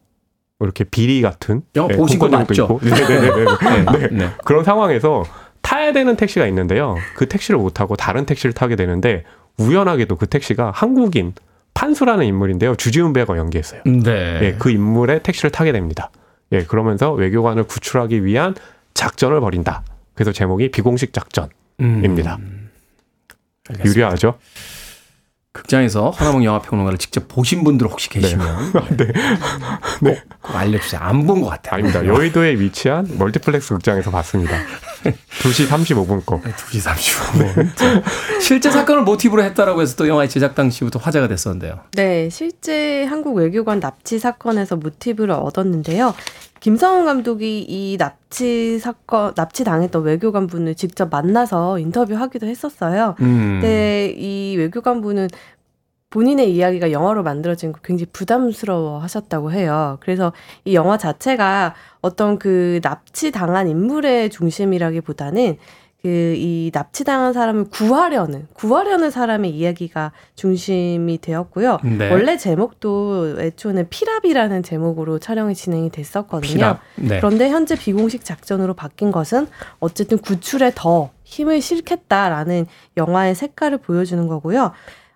이렇게 0.61 0.85
비리 0.85 1.23
같은 1.23 1.63
영화 1.77 1.89
예, 1.93 1.97
보신 1.97 2.19
거 2.19 2.29
맞죠? 2.29 2.65
있고. 2.65 2.81
네네네네. 2.83 3.45
네. 3.99 3.99
네. 3.99 4.09
네. 4.13 4.31
그런 4.45 4.65
상황에서 4.65 5.25
타야 5.63 5.93
되는 5.95 6.15
택시가 6.17 6.47
있는데요. 6.49 6.97
그 7.15 7.27
택시를 7.27 7.59
못 7.59 7.71
타고 7.73 7.97
다른 7.97 8.27
택시를 8.27 8.53
타게 8.53 8.77
되는데 8.77 9.25
우연하게도 9.59 10.17
그 10.17 10.27
택시가 10.27 10.73
한국인 10.75 11.33
판수라는 11.73 12.27
인물인데요. 12.27 12.75
주지훈 12.77 13.15
배가 13.15 13.39
연기했어요. 13.39 13.81
네. 13.87 14.39
예, 14.43 14.57
그 14.59 14.71
인물의 14.71 15.23
택시를 15.23 15.51
타게 15.51 15.73
됩니다. 15.73 16.11
예, 16.53 16.65
그러면서 16.65 17.13
외교관을 17.13 17.65
구출하기 17.65 18.25
위한 18.27 18.55
작전을 18.95 19.41
벌인다. 19.41 19.85
그래서 20.15 20.33
제목이 20.33 20.71
비공식 20.71 21.13
작전입니다. 21.13 22.37
음. 22.37 22.71
유려하죠? 23.85 24.39
극장에서 25.53 26.11
허남웅 26.11 26.45
영화평론가를 26.45 26.97
직접 26.99 27.27
보신 27.27 27.65
분들 27.65 27.89
혹시 27.89 28.09
계시면 28.09 28.73
네. 28.97 29.07
꼭, 30.01 30.17
꼭 30.43 30.57
알려주세요. 30.57 31.01
안 31.01 31.27
본 31.27 31.41
것 31.41 31.49
같아요. 31.49 31.75
아닙니다. 31.75 32.07
여의도에 32.07 32.53
위치한 32.61 33.09
멀티플렉스 33.19 33.75
극장에서 33.75 34.13
봤습니다. 34.13 34.53
2시 35.43 35.67
35분 35.67 36.25
거. 36.25 36.41
2시 36.41 36.85
35분. 36.85 38.01
실제 38.41 38.71
사건을 38.71 39.03
모티브로 39.03 39.43
했다라고 39.43 39.83
해서 39.83 39.97
또 39.97 40.07
영화의 40.07 40.29
제작 40.29 40.55
당시부터 40.55 41.01
화제가 41.01 41.27
됐었는데요. 41.27 41.81
네, 41.95 42.29
실제 42.31 43.05
한국 43.07 43.35
외교관 43.37 43.81
납치 43.81 44.21
사건에서 44.21 44.77
모티브를 44.77 45.33
얻었는데요. 45.33 46.15
김성훈 46.61 47.07
감독이 47.07 47.65
이 47.67 47.97
납치 47.99 48.79
사건, 48.79 49.35
납치 49.35 49.65
당했던 49.65 50.03
외교관 50.03 50.47
분을 50.47 50.75
직접 50.75 51.11
만나서 51.11 51.79
인터뷰하기도 51.79 52.47
했었어요. 52.47 53.17
음. 53.21 53.61
근데 53.61 54.15
이 54.17 54.57
외교관 54.59 55.01
분은 55.01 55.29
본인의 56.11 56.53
이야기가 56.53 56.91
영화로 56.91 57.23
만들어진 57.23 57.73
거 57.73 57.81
굉장히 57.83 58.11
부담스러워 58.13 58.99
하셨다고 58.99 59.53
해요. 59.53 59.97
그래서 60.01 60.33
이 60.65 60.75
영화 60.75 60.99
자체가 60.99 61.75
어떤 62.03 62.39
그 62.39 62.81
납치 62.83 63.31
당한 63.31 63.69
인물의 63.69 64.31
중심이라기보다는 64.31 65.57
그 66.03 66.31
이 66.41 66.71
납치당한 66.73 67.33
사람을 67.33 67.65
구하려는 67.71 68.47
구하려는 68.55 69.11
사람의 69.11 69.51
이야기가 69.51 70.13
중심이 70.35 71.19
되었고요. 71.21 71.79
네. 71.85 72.11
원래 72.11 72.37
제목도 72.37 73.41
애초에는 73.41 73.89
피랍이라는 73.91 74.63
제목으로 74.63 75.19
촬영이 75.19 75.55
진행이 75.55 75.91
됐었거든요. 75.91 76.79
네. 76.97 77.19
그런데 77.19 77.51
현재 77.51 77.77
비공식 77.77 78.25
작전으로 78.25 78.75
바뀐 78.75 79.11
것은 79.11 79.47
어쨌든 79.81 80.19
구출에 80.19 80.73
더 80.75 81.11
힘을 81.25 81.61
실겠다라는 81.61 82.67
영화의 82.97 83.35
색깔을 83.35 83.79
보여주는 83.79 84.27
거고요. 84.27 84.73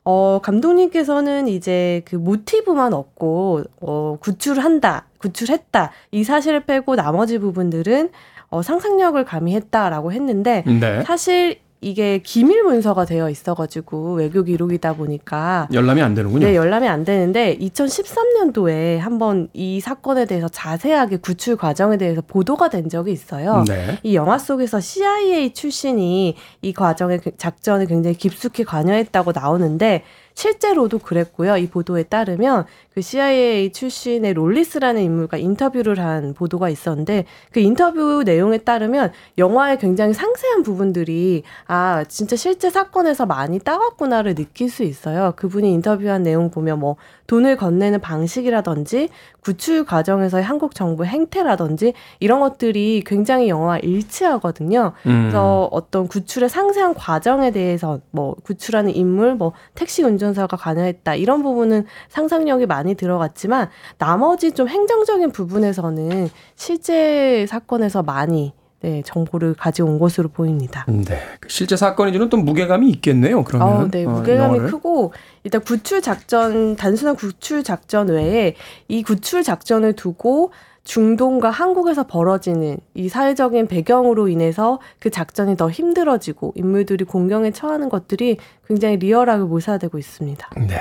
어, 0.06 0.38
감독님께서는 0.42 1.48
이제 1.48 2.02
그 2.04 2.16
모티브만 2.16 2.92
얻고, 2.92 3.62
어, 3.80 4.18
구출한다, 4.20 5.06
구출했다, 5.16 5.92
이 6.10 6.24
사실을 6.24 6.66
빼고 6.66 6.94
나머지 6.94 7.38
부분들은 7.38 8.10
어, 8.54 8.62
상상력을 8.62 9.24
가미했다라고 9.24 10.12
했는데, 10.12 10.62
네. 10.64 11.02
사실 11.04 11.58
이게 11.80 12.18
기밀 12.22 12.62
문서가 12.62 13.04
되어 13.04 13.28
있어가지고 13.28 14.14
외교 14.14 14.42
기록이다 14.44 14.94
보니까 14.94 15.68
열람이 15.72 16.00
안 16.00 16.14
되는군요. 16.14 16.46
네, 16.46 16.54
열람이 16.56 16.88
안 16.88 17.04
되는데 17.04 17.58
2013년도에 17.58 18.96
한번 18.98 19.48
이 19.52 19.80
사건에 19.80 20.24
대해서 20.24 20.48
자세하게 20.48 21.18
구출 21.18 21.56
과정에 21.56 21.98
대해서 21.98 22.22
보도가 22.22 22.70
된 22.70 22.88
적이 22.88 23.12
있어요. 23.12 23.64
네. 23.68 23.98
이 24.02 24.14
영화 24.14 24.38
속에서 24.38 24.80
CIA 24.80 25.52
출신이 25.52 26.36
이 26.62 26.72
과정에 26.72 27.18
그- 27.18 27.36
작전에 27.36 27.84
굉장히 27.84 28.16
깊숙이 28.16 28.64
관여했다고 28.64 29.32
나오는데 29.34 30.04
실제로도 30.34 30.98
그랬고요. 30.98 31.56
이 31.56 31.68
보도에 31.68 32.02
따르면 32.04 32.66
그 32.92 33.00
CIA 33.00 33.72
출신의 33.72 34.34
롤리스라는 34.34 35.02
인물과 35.02 35.36
인터뷰를 35.36 35.98
한 36.00 36.34
보도가 36.34 36.68
있었는데 36.68 37.24
그 37.52 37.60
인터뷰 37.60 38.22
내용에 38.24 38.58
따르면 38.58 39.12
영화의 39.38 39.78
굉장히 39.78 40.12
상세한 40.12 40.62
부분들이 40.62 41.44
아 41.66 42.04
진짜 42.04 42.36
실제 42.36 42.70
사건에서 42.70 43.26
많이 43.26 43.58
따왔구나를 43.58 44.34
느낄 44.34 44.68
수 44.68 44.82
있어요. 44.82 45.32
그분이 45.36 45.72
인터뷰한 45.72 46.22
내용 46.22 46.50
보면 46.50 46.80
뭐 46.80 46.96
돈을 47.26 47.56
건네는 47.56 48.00
방식이라든지 48.00 49.08
구출 49.40 49.84
과정에서의 49.84 50.44
한국 50.44 50.74
정부의 50.74 51.08
행태라든지 51.10 51.94
이런 52.20 52.40
것들이 52.40 53.02
굉장히 53.06 53.48
영화와 53.48 53.78
일치하거든요. 53.78 54.92
음. 55.06 55.20
그래서 55.22 55.68
어떤 55.70 56.08
구출의 56.08 56.48
상세한 56.48 56.94
과정에 56.94 57.50
대해서 57.50 58.00
뭐 58.10 58.34
구출하는 58.44 58.94
인물, 58.94 59.34
뭐 59.34 59.52
택시 59.74 60.02
운전사가 60.02 60.56
관여했다 60.56 61.14
이런 61.14 61.42
부분은 61.42 61.86
상상력이 62.08 62.66
많이 62.66 62.94
들어갔지만 62.94 63.70
나머지 63.98 64.52
좀 64.52 64.68
행정적인 64.68 65.32
부분에서는 65.32 66.28
실제 66.56 67.46
사건에서 67.48 68.02
많이 68.02 68.52
네, 68.84 69.00
정보를 69.02 69.54
가져온 69.54 69.98
것으로 69.98 70.28
보입니다. 70.28 70.84
네. 70.86 71.18
그 71.40 71.48
실제 71.48 71.74
사건이 71.74 72.12
주는 72.12 72.28
또 72.28 72.36
무게감이 72.36 72.90
있겠네요. 72.90 73.42
그러면. 73.42 73.68
어, 73.68 73.88
네, 73.90 74.04
어, 74.04 74.10
무게감이 74.10 74.56
영화를. 74.56 74.70
크고 74.70 75.14
일단 75.42 75.62
구출 75.62 76.02
작전 76.02 76.76
단순한 76.76 77.16
구출 77.16 77.64
작전 77.64 78.08
외에 78.08 78.56
이 78.88 79.02
구출 79.02 79.42
작전을 79.42 79.94
두고 79.94 80.52
중동과 80.84 81.48
한국에서 81.48 82.06
벌어지는 82.06 82.76
이 82.92 83.08
사회적인 83.08 83.68
배경으로 83.68 84.28
인해서 84.28 84.80
그 84.98 85.08
작전이 85.08 85.56
더 85.56 85.70
힘들어지고 85.70 86.52
인물들이 86.54 87.06
공경에 87.06 87.52
처하는 87.52 87.88
것들이 87.88 88.36
굉장히 88.68 88.98
리얼하게 88.98 89.44
묘사되고 89.44 89.96
있습니다. 89.96 90.50
네. 90.68 90.76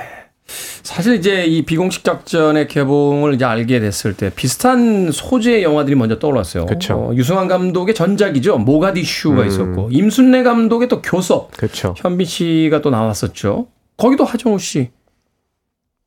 사실 0.48 1.16
이제 1.16 1.46
이 1.46 1.64
비공식 1.64 2.04
작전의 2.04 2.68
개봉을 2.68 3.34
이제 3.34 3.46
알게 3.46 3.80
됐을 3.80 4.14
때 4.14 4.30
비슷한 4.36 5.12
소재의 5.12 5.64
영화들이 5.64 5.96
먼저 5.96 6.20
떠올랐어요. 6.20 6.66
그쵸. 6.66 6.96
어, 6.96 7.16
유승환 7.16 7.48
감독의 7.48 7.96
전작이죠. 7.96 8.58
모가디슈가 8.58 9.44
음. 9.44 9.48
있었고 9.48 9.90
임순례 9.92 10.44
감독의 10.44 10.90
또 10.90 11.02
교섭. 11.02 11.56
그렇죠. 11.56 11.94
현빈 11.98 12.26
씨가 12.26 12.82
또 12.82 12.90
나왔었죠. 12.90 13.68
거기도 13.98 14.26
하정우 14.26 14.60
씨. 14.60 14.90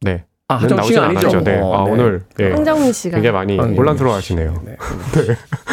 네. 0.02 0.24
아, 0.48 0.54
하정우 0.54 0.76
나오진 0.76 0.94
씨가 0.94 1.06
아니죠. 1.06 1.20
않았죠. 1.28 1.40
네. 1.44 1.58
어, 1.60 1.74
아, 1.74 1.84
네. 1.86 1.90
오늘 1.90 2.22
예. 2.38 2.52
황정민 2.52 2.92
씨가 2.92 3.16
굉장히 3.16 3.32
많이 3.34 3.56
황정민 3.56 3.78
혼란스러워 3.80 4.20
씨. 4.20 4.34
하시네요. 4.34 4.62
네. 4.64 4.76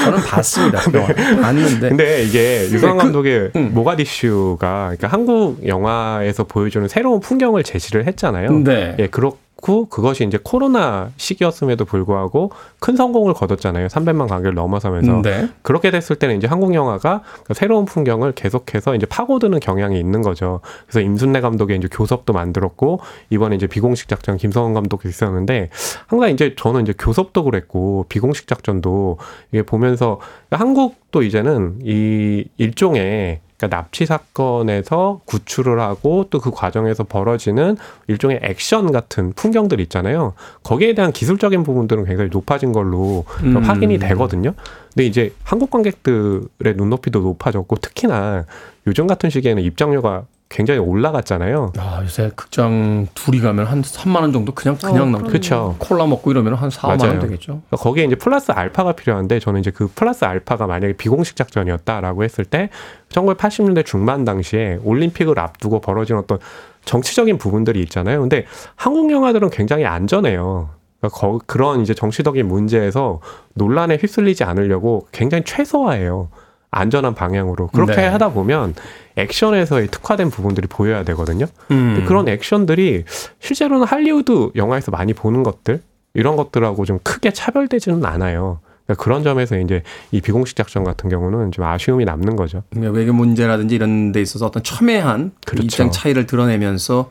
저는 0.03 0.19
봤습니다. 0.25 0.79
그 0.79 0.97
영화. 0.97 1.07
봤는데. 1.41 1.89
근데 1.89 2.23
이게 2.23 2.61
유성 2.71 2.97
그- 2.97 3.03
감독의 3.03 3.51
음. 3.55 3.71
모가디슈가 3.75 4.95
그러니까 4.97 5.07
한국 5.09 5.67
영화에서 5.67 6.45
보여주는 6.45 6.87
새로운 6.87 7.19
풍경을 7.19 7.61
제시를 7.61 8.07
했잖아요. 8.07 8.49
네. 8.63 8.95
예, 8.97 9.07
그렇 9.07 9.33
고 9.63 9.85
그것이 9.85 10.25
이제 10.25 10.37
코로나 10.43 11.09
시기였음에도 11.15 11.85
불구하고 11.85 12.51
큰 12.79 12.97
성공을 12.97 13.33
거뒀잖아요. 13.33 13.87
300만 13.87 14.27
관객을 14.27 14.53
넘어서면서. 14.55 15.21
네. 15.21 15.47
그렇게 15.61 15.89
됐을 15.89 16.17
때는 16.17 16.35
이제 16.35 16.47
한국 16.47 16.73
영화가 16.73 17.21
그 17.45 17.53
새로운 17.53 17.85
풍경을 17.85 18.33
계속해서 18.33 18.93
이제 18.93 19.05
파고드는 19.05 19.61
경향이 19.61 19.97
있는 19.97 20.21
거죠. 20.21 20.59
그래서 20.85 20.99
임순례 20.99 21.39
감독의 21.39 21.77
이제 21.77 21.87
교섭도 21.89 22.33
만들었고 22.33 22.99
이번에 23.29 23.55
이제 23.55 23.67
비공식 23.67 24.09
작전 24.09 24.35
김성원 24.35 24.73
감독도 24.73 25.07
있었는데 25.07 25.69
항상 26.07 26.29
이제 26.31 26.55
저는 26.57 26.81
이제 26.81 26.93
교섭도 26.99 27.45
그랬고 27.45 28.05
비공식 28.09 28.47
작전도 28.47 29.17
이게 29.53 29.63
보면서 29.63 30.19
한국도 30.51 31.23
이제는 31.23 31.79
이 31.85 32.43
일종의 32.57 33.39
그러니까 33.63 33.77
납치 33.77 34.05
사건에서 34.05 35.21
구출을 35.25 35.79
하고 35.79 36.27
또 36.29 36.43
그 36.43 36.51
과정에서 36.51 37.05
벌어지는 37.05 37.77
일종의 38.07 38.41
액션 38.43 38.91
같은 38.91 39.31
풍경들 39.31 39.79
있잖아요. 39.79 40.33
거기에 40.63 40.93
대한 40.93 41.13
기술적인 41.13 41.63
부분들은 41.63 42.03
굉장히 42.03 42.29
높아진 42.33 42.73
걸로 42.73 43.23
음. 43.43 43.55
확인이 43.63 43.97
되거든요. 43.97 44.53
근데 44.93 45.05
이제 45.05 45.33
한국 45.45 45.69
관객들의 45.69 46.75
눈높이도 46.75 47.21
높아졌고 47.21 47.77
특히나 47.77 48.43
요즘 48.87 49.07
같은 49.07 49.29
시기에는 49.29 49.63
입장료가 49.63 50.25
굉장히 50.53 50.79
올라갔잖아요. 50.79 51.73
아, 51.79 52.01
요새 52.03 52.31
극장 52.35 53.07
둘이 53.15 53.39
가면 53.41 53.65
한 53.65 53.81
3만 53.81 54.21
원 54.21 54.31
정도 54.31 54.53
그냥 54.53 54.77
그냥 54.77 55.01
어, 55.03 55.05
나오죠. 55.07 55.25
그렇죠. 55.27 55.75
콜라 55.79 56.05
먹고 56.05 56.29
이러면 56.29 56.53
한 56.53 56.69
4, 56.69 56.89
5만 56.89 56.89
원 56.91 56.97
맞아요. 56.99 57.19
되겠죠. 57.21 57.61
거기에 57.71 58.03
이제 58.05 58.15
플러스 58.15 58.51
알파가 58.51 58.91
필요한데 58.91 59.39
저는 59.39 59.59
이제 59.61 59.71
그 59.71 59.87
플러스 59.95 60.25
알파가 60.25 60.67
만약에 60.67 60.93
비공식 60.93 61.35
작전이었다라고 61.35 62.23
했을 62.23 62.45
때 62.45 62.69
1980년대 63.09 63.83
중반 63.83 64.25
당시에 64.25 64.77
올림픽을 64.83 65.39
앞두고 65.39 65.81
벌어진 65.81 66.17
어떤 66.17 66.37
정치적인 66.85 67.39
부분들이 67.39 67.81
있잖아요. 67.81 68.21
근데 68.21 68.45
한국 68.75 69.11
영화들은 69.11 69.49
굉장히 69.49 69.85
안전해요. 69.85 70.69
그러니까 70.99 71.19
거- 71.19 71.39
그런 71.47 71.81
이제 71.81 71.95
정치적인 71.95 72.47
문제에서 72.47 73.21
논란에 73.55 73.97
휩쓸리지 73.99 74.43
않으려고 74.43 75.07
굉장히 75.11 75.43
최소화해요. 75.45 76.29
안전한 76.73 77.15
방향으로. 77.15 77.67
그렇게 77.67 77.95
네. 77.95 78.07
하다 78.07 78.29
보면 78.29 78.75
액션에서의 79.15 79.87
특화된 79.87 80.29
부분들이 80.29 80.67
보여야 80.67 81.03
되거든요. 81.03 81.45
음. 81.71 82.03
그런 82.07 82.27
액션들이 82.27 83.03
실제로는 83.39 83.85
할리우드 83.85 84.51
영화에서 84.55 84.91
많이 84.91 85.13
보는 85.13 85.43
것들 85.43 85.81
이런 86.13 86.35
것들하고 86.35 86.85
좀 86.85 86.99
크게 87.03 87.31
차별되지는 87.31 88.05
않아요. 88.05 88.59
그러니까 88.85 89.03
그런 89.03 89.23
점에서 89.23 89.57
이제 89.57 89.81
이 90.11 90.19
비공식 90.19 90.55
작전 90.55 90.83
같은 90.83 91.09
경우는 91.09 91.51
좀 91.51 91.65
아쉬움이 91.65 92.05
남는 92.05 92.35
거죠. 92.35 92.63
그러니까 92.71 92.93
외교 92.93 93.13
문제라든지 93.13 93.75
이런 93.75 94.11
데 94.11 94.21
있어서 94.21 94.47
어떤 94.47 94.61
첨예한 94.63 95.31
그 95.45 95.51
그렇죠. 95.51 95.65
입장 95.65 95.91
차이를 95.91 96.25
드러내면서 96.25 97.09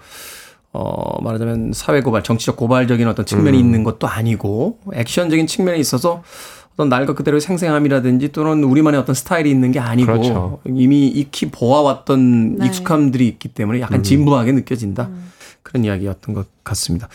어 0.72 1.22
말하자면 1.22 1.72
사회 1.74 2.00
고발, 2.00 2.22
정치적 2.22 2.56
고발적인 2.56 3.06
어떤 3.06 3.26
측면이 3.26 3.58
음. 3.58 3.64
있는 3.64 3.84
것도 3.84 4.06
아니고 4.06 4.78
액션적인 4.94 5.46
측면에 5.46 5.78
있어서 5.78 6.22
어떤 6.74 6.88
날것 6.88 7.16
그대로의 7.16 7.40
생생함이라든지 7.40 8.32
또는 8.32 8.64
우리만의 8.64 9.00
어떤 9.00 9.14
스타일이 9.14 9.50
있는 9.50 9.72
게 9.72 9.78
아니고 9.78 10.12
그렇죠. 10.12 10.60
이미 10.66 11.08
익히 11.08 11.50
보아왔던 11.50 12.56
네. 12.56 12.66
익숙함들이 12.66 13.28
있기 13.28 13.48
때문에 13.48 13.80
약간 13.80 14.00
음. 14.00 14.02
진부하게 14.02 14.52
느껴진다. 14.52 15.10
그런 15.62 15.84
이야기였던 15.84 16.34
것 16.34 16.46
같습니다. 16.64 17.08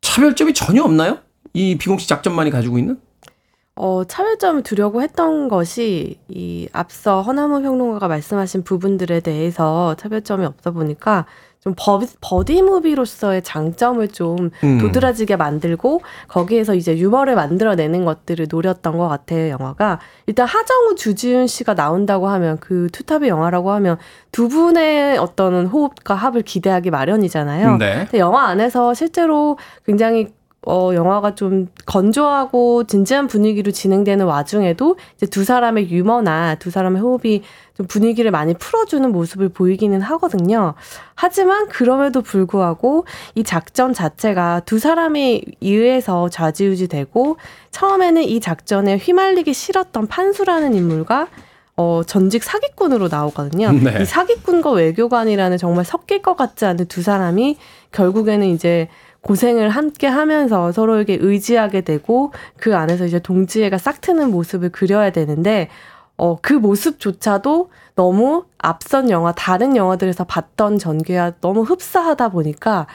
차별점이 0.00 0.54
전혀 0.54 0.82
없나요? 0.82 1.18
이 1.54 1.76
비공식 1.78 2.08
작전만이 2.08 2.50
가지고 2.50 2.78
있는? 2.78 2.98
어, 3.74 4.04
차별점을 4.04 4.62
두려고 4.62 5.02
했던 5.02 5.48
것이 5.48 6.18
이 6.28 6.68
앞서 6.72 7.22
허나무 7.22 7.62
평론가가 7.62 8.06
말씀하신 8.08 8.64
부분들에 8.64 9.20
대해서 9.20 9.94
차별점이 9.94 10.44
없다 10.44 10.72
보니까 10.72 11.26
좀 11.62 11.74
버, 11.76 12.00
버디 12.20 12.60
무비로서의 12.62 13.42
장점을 13.42 14.06
좀 14.08 14.50
음. 14.64 14.78
도드라지게 14.78 15.36
만들고 15.36 16.00
거기에서 16.26 16.74
이제 16.74 16.98
유머를 16.98 17.36
만들어내는 17.36 18.04
것들을 18.04 18.48
노렸던 18.50 18.98
것 18.98 19.06
같아요 19.06 19.50
영화가 19.50 20.00
일단 20.26 20.46
하정우 20.46 20.96
주지훈 20.96 21.46
씨가 21.46 21.74
나온다고 21.74 22.28
하면 22.28 22.58
그 22.58 22.88
투탑의 22.90 23.28
영화라고 23.28 23.70
하면 23.72 23.96
두 24.32 24.48
분의 24.48 25.18
어떤 25.18 25.66
호흡과 25.66 26.14
합을 26.14 26.42
기대하기 26.42 26.90
마련이잖아요. 26.90 27.76
네. 27.76 28.04
근데 28.04 28.18
영화 28.18 28.46
안에서 28.46 28.94
실제로 28.94 29.56
굉장히 29.86 30.28
어, 30.64 30.92
영화가 30.94 31.34
좀 31.34 31.68
건조하고 31.86 32.84
진지한 32.84 33.26
분위기로 33.26 33.72
진행되는 33.72 34.24
와중에도 34.24 34.96
이제 35.16 35.26
두 35.26 35.44
사람의 35.44 35.90
유머나 35.90 36.54
두 36.56 36.70
사람의 36.70 37.02
호흡이 37.02 37.42
좀 37.76 37.86
분위기를 37.86 38.30
많이 38.30 38.54
풀어주는 38.54 39.10
모습을 39.10 39.48
보이기는 39.48 40.00
하거든요. 40.00 40.74
하지만 41.16 41.66
그럼에도 41.68 42.22
불구하고 42.22 43.06
이 43.34 43.42
작전 43.42 43.92
자체가 43.92 44.62
두 44.64 44.78
사람에 44.78 45.40
의해서 45.60 46.28
좌지우지 46.28 46.86
되고 46.86 47.38
처음에는 47.72 48.22
이 48.22 48.38
작전에 48.38 48.98
휘말리기 48.98 49.52
싫었던 49.52 50.06
판수라는 50.06 50.74
인물과 50.74 51.26
어, 51.76 52.02
전직 52.06 52.44
사기꾼으로 52.44 53.08
나오거든요. 53.08 53.72
네. 53.72 54.02
이 54.02 54.04
사기꾼과 54.04 54.70
외교관이라는 54.70 55.58
정말 55.58 55.84
섞일 55.84 56.22
것 56.22 56.36
같지 56.36 56.66
않은 56.66 56.86
두 56.86 57.02
사람이 57.02 57.56
결국에는 57.90 58.46
이제 58.46 58.88
고생을 59.22 59.68
함께 59.68 60.06
하면서 60.06 60.72
서로에게 60.72 61.18
의지하게 61.20 61.82
되고 61.82 62.32
그 62.56 62.76
안에서 62.76 63.06
이제 63.06 63.18
동지애가 63.18 63.78
싹 63.78 64.00
트는 64.00 64.30
모습을 64.30 64.70
그려야 64.70 65.10
되는데 65.10 65.68
어, 66.16 66.38
그 66.40 66.52
모습조차도 66.52 67.70
너무 67.94 68.44
앞선 68.58 69.10
영화, 69.10 69.32
다른 69.32 69.76
영화들에서 69.76 70.24
봤던 70.24 70.78
전개와 70.78 71.32
너무 71.40 71.62
흡사하다 71.62 72.28
보니까 72.30 72.86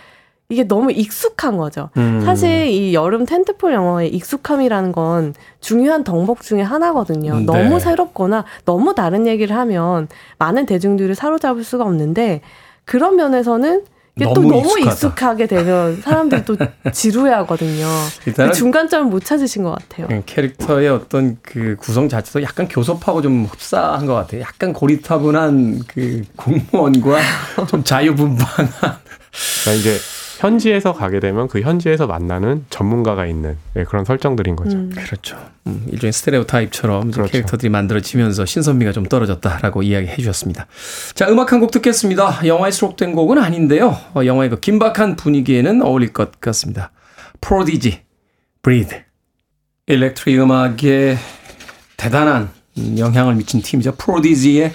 이게 0.49 0.65
너무 0.65 0.91
익숙한 0.91 1.57
거죠. 1.57 1.89
음. 1.97 2.21
사실 2.23 2.67
이 2.67 2.93
여름 2.93 3.25
텐트폴 3.25 3.73
영화의 3.73 4.13
익숙함이라는 4.13 4.93
건 4.93 5.33
중요한 5.59 6.05
덕목 6.05 6.41
중에 6.41 6.61
하나거든요. 6.61 7.39
네. 7.39 7.45
너무 7.45 7.81
새롭거나 7.81 8.45
너무 8.63 8.95
다른 8.95 9.27
얘기를 9.27 9.55
하면 9.57 10.07
많은 10.39 10.65
대중들을 10.65 11.15
사로잡을 11.15 11.65
수가 11.65 11.83
없는데 11.83 12.41
그런 12.85 13.17
면에서는 13.17 13.83
이게 14.17 14.25
또 14.25 14.33
너무 14.33 14.49
너무 14.49 14.67
익숙하다. 14.79 14.91
익숙하게 14.91 15.47
되면 15.47 16.01
사람들이 16.01 16.43
또 16.45 16.57
지루해하거든요. 16.91 17.87
일단은 18.25 18.51
그 18.51 18.57
중간점을 18.57 19.09
못 19.09 19.23
찾으신 19.23 19.63
것 19.63 19.71
같아요. 19.71 20.07
예, 20.11 20.23
캐릭터의 20.25 20.89
어떤 20.89 21.37
그 21.41 21.75
구성 21.79 22.09
자체도 22.09 22.41
약간 22.43 22.67
교섭하고 22.67 23.21
좀 23.21 23.45
흡사한 23.45 24.05
것 24.05 24.13
같아요. 24.15 24.41
약간 24.41 24.73
고리타분한 24.73 25.83
그 25.87 26.23
공무원과 26.35 27.19
좀 27.69 27.83
자유분방한. 27.83 28.67
그러니까 28.67 29.71
이제 29.79 29.97
현지에서 30.37 30.93
가게 30.93 31.19
되면 31.19 31.47
그 31.47 31.61
현지에서 31.61 32.05
만나는 32.07 32.65
전문가가 32.69 33.25
있는 33.25 33.57
예, 33.75 33.83
그런 33.83 34.05
설정들인 34.05 34.55
거죠. 34.55 34.77
음. 34.77 34.91
그렇죠. 34.95 35.37
음, 35.65 35.85
일종의 35.91 36.13
스테레오 36.13 36.45
타입처럼 36.45 37.03
좀 37.03 37.11
그렇죠. 37.11 37.31
캐릭터들이 37.31 37.69
만들어지면서 37.69 38.45
신선미가 38.45 38.91
좀 38.91 39.05
떨어졌다라고 39.05 39.81
이야기해 39.83 40.15
주셨습니다. 40.17 40.67
자, 41.13 41.27
음악 41.29 41.51
한 41.51 41.57
곡 41.59 41.71
듣겠습니다. 41.71 42.45
영화에 42.45 42.69
수록된 42.69 43.13
곡은 43.15 43.39
아닌데요. 43.39 43.97
어, 44.13 44.23
영화의 44.25 44.51
그 44.51 44.59
긴박한 44.59 45.15
분위기에는 45.15 45.81
어울릴 45.81 46.13
것 46.13 46.39
같습니다. 46.39 46.91
프로디지, 47.41 48.01
Breathe. 48.61 48.95
electric 49.87 50.39
음악에 50.39 51.17
대단한 51.97 52.49
영향을 52.97 53.33
미친 53.35 53.61
팀이죠. 53.61 53.95
프로디지의 53.95 54.71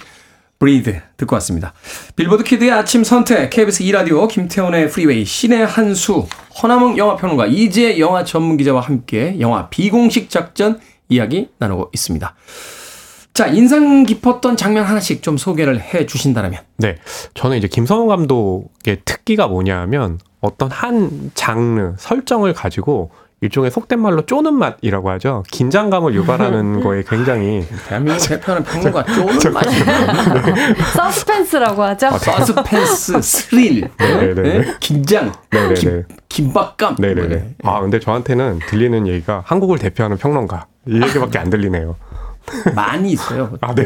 Breathe 0.63 1.01
듣고 1.17 1.35
왔습니다. 1.35 1.73
빌보드 2.15 2.45
키드의 2.45 2.71
아침 2.71 3.03
선택, 3.03 3.51
KBS 3.51 3.83
2라디오, 3.83 4.29
김태훈의 4.29 4.91
프리웨이, 4.91 5.25
씨네한수, 5.25 6.29
허남웅 6.63 6.97
영화평론가, 6.97 7.47
이지혜 7.47 7.99
영화 7.99 8.23
전문기자와 8.23 8.81
함께 8.81 9.41
영화 9.41 9.69
비공식 9.71 10.31
작전 10.31 10.79
이야기 11.09 11.49
나누고 11.59 11.91
있습니다. 11.93 12.37
자, 13.35 13.47
인상 13.49 14.05
깊었던 14.05 14.57
장면 14.57 14.85
하나씩 14.85 15.25
좀 15.25 15.37
소개를 15.37 15.81
해 15.81 16.07
주신다면. 16.07 16.61
네. 16.77 16.95
저는 17.35 17.59
이제 17.59 17.67
김성훈 17.67 18.07
감독의 18.07 19.01
특기가 19.05 19.49
뭐냐 19.49 19.81
하면 19.81 20.21
어떤 20.41 20.71
한 20.71 21.33
장르, 21.35 21.95
설정을 21.99 22.53
가지고 22.53 23.11
일종의 23.43 23.73
속된 23.73 24.01
말로 24.01 24.25
쪼는 24.25 24.55
맛이라고 24.55 25.11
하죠. 25.11 25.43
긴장감을 25.51 26.15
유발하는 26.15 26.81
거에 26.81 27.03
굉장히 27.03 27.67
대한민국 27.89 28.23
대표하는 28.29 28.65
평론가 28.65 29.03
쪼는 29.03 29.53
맛이 29.53 29.85
서스펜스라고 30.95 31.83
하죠. 31.83 32.11
서스펜스, 32.19 33.21
스릴, 33.21 33.91
네 33.99 34.35
네네. 34.35 34.59
네? 34.59 34.75
긴장, 34.79 35.33
네네네. 35.51 35.75
긴, 35.75 36.05
긴박감. 36.29 36.97
네네네. 37.01 37.29
네. 37.29 37.55
아, 37.65 37.81
근데 37.81 37.99
저한테는 37.99 38.61
들리는 38.69 39.09
얘기가 39.09 39.43
한국을 39.45 39.79
대표하는 39.79 40.17
평론가. 40.19 40.67
이 40.87 41.03
얘기밖에 41.03 41.39
안 41.41 41.51
들리네요. 41.51 41.97
많이 42.75 43.13
있어요. 43.13 43.57
아, 43.61 43.75
네. 43.75 43.85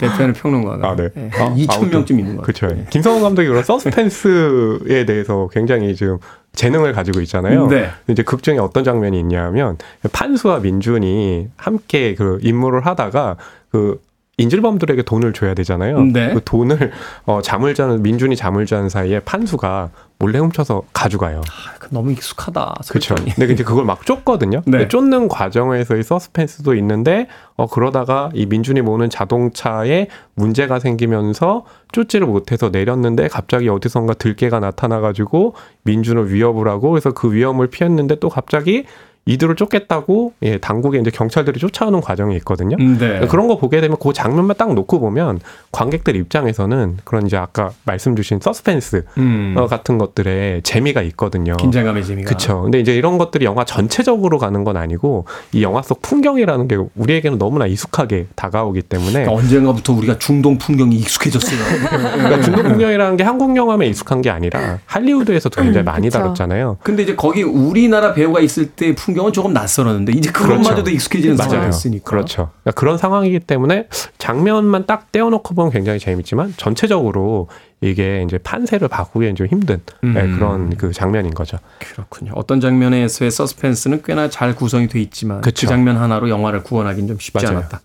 대표하는 0.00 0.32
평론가가. 0.34 0.88
아, 0.88 0.96
네. 0.96 1.08
네, 1.14 1.30
아, 1.34 1.44
한 1.46 1.56
2천 1.56 1.72
아무튼. 1.76 1.90
명쯤 1.90 2.18
있는 2.18 2.36
것 2.36 2.42
그렇죠. 2.42 2.68
같아요. 2.68 2.84
김성훈 2.90 3.22
감독이 3.22 3.48
그런 3.48 3.62
서스펜스에 3.62 5.04
대해서 5.06 5.48
굉장히 5.52 5.94
지금 5.94 6.18
재능을 6.52 6.92
가지고 6.92 7.20
있잖아요. 7.20 7.68
네. 7.68 7.90
이제 8.08 8.22
극 8.22 8.42
중에 8.42 8.58
어떤 8.58 8.82
장면이 8.84 9.18
있냐면 9.20 9.78
판수와 10.12 10.58
민준이 10.60 11.48
함께 11.56 12.14
그 12.14 12.38
임무를 12.42 12.84
하다가 12.86 13.36
그 13.70 14.00
인질범들에게 14.36 15.02
돈을 15.02 15.32
줘야 15.32 15.54
되잖아요. 15.54 16.00
네. 16.04 16.32
그 16.32 16.40
돈을 16.44 16.92
어 17.26 17.40
잠을 17.42 17.74
자는 17.74 18.02
민준이 18.02 18.36
잠을 18.36 18.66
자는 18.66 18.88
사이에 18.88 19.20
판수가 19.20 19.90
몰래 20.18 20.38
훔쳐서 20.38 20.82
가져가요. 20.92 21.40
아, 21.42 21.74
그 21.78 21.79
너무 21.90 22.12
익숙하다. 22.12 22.76
그렇죠. 22.88 23.14
근데 23.14 23.52
이제 23.52 23.62
그걸 23.62 23.84
막 23.84 24.06
쫓거든요. 24.06 24.62
네. 24.66 24.88
쫓는 24.88 25.28
과정에서의 25.28 26.02
서스펜스도 26.02 26.74
있는데 26.76 27.26
어 27.56 27.66
그러다가 27.66 28.30
이 28.32 28.46
민준이 28.46 28.80
모는 28.80 29.10
자동차에 29.10 30.06
문제가 30.34 30.78
생기면서 30.78 31.64
쫓지를 31.92 32.26
못해서 32.26 32.70
내렸는데 32.70 33.28
갑자기 33.28 33.68
어디선가 33.68 34.14
들개가 34.14 34.60
나타나 34.60 35.00
가지고 35.00 35.54
민준을 35.82 36.32
위협을 36.32 36.68
하고 36.68 36.90
그래서 36.90 37.12
그 37.12 37.32
위험을 37.32 37.66
피했는데 37.66 38.16
또 38.20 38.28
갑자기 38.28 38.84
이들을 39.26 39.54
쫓겠다고 39.54 40.32
예, 40.42 40.58
당국에 40.58 40.98
이제 40.98 41.10
경찰들이 41.10 41.60
쫓아오는 41.60 42.00
과정이 42.00 42.34
있거든요. 42.36 42.76
음, 42.80 42.98
네. 42.98 43.20
그런 43.28 43.46
거 43.48 43.58
보게 43.58 43.80
되면 43.80 43.96
그 44.00 44.12
장면만 44.12 44.56
딱 44.56 44.74
놓고 44.74 44.98
보면 44.98 45.40
관객들 45.70 46.16
입장에서는 46.16 46.98
그런 47.04 47.26
이제 47.26 47.36
아까 47.36 47.70
말씀 47.84 48.16
주신 48.16 48.40
서스펜스 48.40 49.04
음. 49.18 49.54
어, 49.56 49.66
같은 49.66 49.98
것들에 49.98 50.62
재미가 50.64 51.02
있거든요. 51.02 51.56
긴장감의 51.56 52.04
재미가. 52.04 52.28
그렇죠. 52.28 52.62
근데 52.62 52.80
이제 52.80 52.94
이런 52.96 53.18
것들이 53.18 53.44
영화 53.44 53.64
전체적으로 53.64 54.38
가는 54.38 54.64
건 54.64 54.76
아니고 54.76 55.26
이 55.52 55.62
영화 55.62 55.82
속 55.82 56.02
풍경이라는 56.02 56.66
게 56.66 56.78
우리에게는 56.96 57.38
너무나 57.38 57.66
익숙하게 57.66 58.26
다가오기 58.34 58.82
때문에 58.82 59.12
그러니까 59.12 59.32
언젠가부터 59.32 59.92
우리가 59.92 60.18
중동 60.18 60.58
풍경이 60.58 60.96
익숙해졌어요. 60.96 61.60
그러니까 61.88 62.40
중동 62.42 62.64
풍경이라는 62.64 63.16
게 63.16 63.22
한국 63.22 63.54
영화만 63.54 63.86
익숙한 63.86 64.22
게 64.22 64.30
아니라 64.30 64.78
할리우드에서도 64.86 65.62
굉장히 65.62 65.84
많이 65.84 66.08
그쵸. 66.08 66.18
다뤘잖아요. 66.18 66.78
근데 66.82 67.04
이제 67.04 67.14
거기 67.14 67.42
우리나라 67.42 68.12
배우가 68.12 68.40
있을 68.40 68.70
때 68.70 68.94
풍경 68.94 69.19
은 69.26 69.32
조금 69.32 69.52
낯설었는데 69.52 70.12
이제 70.12 70.30
그것마저도 70.30 70.74
그렇죠. 70.84 70.90
익숙해지는 70.90 71.36
맞아요. 71.36 71.50
상황이 71.50 71.70
있으니까. 71.70 72.04
그렇죠. 72.04 72.50
그러니까 72.62 72.80
그런 72.80 72.98
상황이기 72.98 73.40
때문에 73.40 73.86
장면만 74.18 74.86
딱 74.86 75.12
떼어놓고 75.12 75.54
보면 75.54 75.72
굉장히 75.72 75.98
재밌지만 75.98 76.54
전체적으로 76.56 77.48
이게 77.80 78.22
이제 78.26 78.38
판세를 78.38 78.88
바꾸기엔 78.88 79.36
좀 79.36 79.46
힘든 79.46 79.80
네, 80.02 80.08
음. 80.22 80.36
그런 80.36 80.76
그 80.76 80.92
장면인 80.92 81.32
거죠. 81.32 81.58
그렇군요. 81.78 82.32
어떤 82.34 82.60
장면에서의 82.60 83.30
서스펜스는 83.30 84.02
꽤나 84.04 84.28
잘 84.28 84.54
구성이 84.54 84.86
돼 84.86 85.00
있지만 85.00 85.40
그 85.40 85.50
그쵸. 85.50 85.66
장면 85.66 85.96
하나로 85.96 86.28
영화를 86.28 86.62
구원하기는 86.62 87.08
좀 87.08 87.18
쉽지 87.18 87.44
맞아요. 87.44 87.58
않았다. 87.58 87.80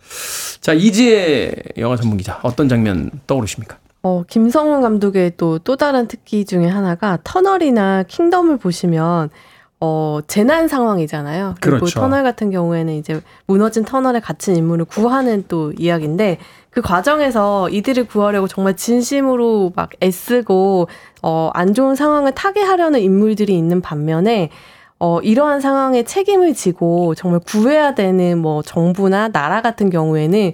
자 0.62 0.74
이지혜 0.74 1.54
영화 1.78 1.96
전문 1.96 2.18
기자 2.18 2.40
어떤 2.44 2.68
장면 2.68 3.10
떠오르십니까? 3.28 3.78
어, 4.04 4.24
김성훈 4.28 4.82
감독의 4.82 5.34
또, 5.36 5.58
또 5.58 5.76
다른 5.78 6.08
특기 6.08 6.46
중에 6.46 6.68
하나가 6.68 7.18
터널이나 7.24 8.04
킹덤을 8.04 8.58
보시면 8.58 9.32
어, 9.82 10.19
재난 10.28 10.67
상황이잖아요. 10.67 11.55
그리고 11.59 11.80
그렇죠. 11.80 11.99
터널 11.99 12.23
같은 12.23 12.49
경우에는 12.49 12.93
이제 12.93 13.21
무너진 13.45 13.84
터널에 13.84 14.19
갇힌 14.19 14.55
인물을 14.55 14.86
구하는 14.86 15.43
또 15.47 15.73
이야기인데 15.73 16.39
그 16.69 16.82
과정에서 16.82 17.69
이들을 17.69 18.05
구하려고 18.07 18.47
정말 18.47 18.76
진심으로 18.76 19.73
막 19.76 19.89
애쓰고 20.01 20.88
어, 21.21 21.49
안 21.53 21.73
좋은 21.73 21.95
상황을 21.95 22.34
타개하려는 22.34 22.99
인물들이 23.01 23.57
있는 23.57 23.82
반면에 23.82 24.49
어, 24.97 25.19
이러한 25.21 25.59
상황에 25.59 26.03
책임을 26.03 26.53
지고 26.53 27.15
정말 27.15 27.41
구해야 27.45 27.95
되는 27.95 28.38
뭐 28.38 28.61
정부나 28.61 29.30
나라 29.30 29.61
같은 29.61 29.89
경우에는 29.89 30.53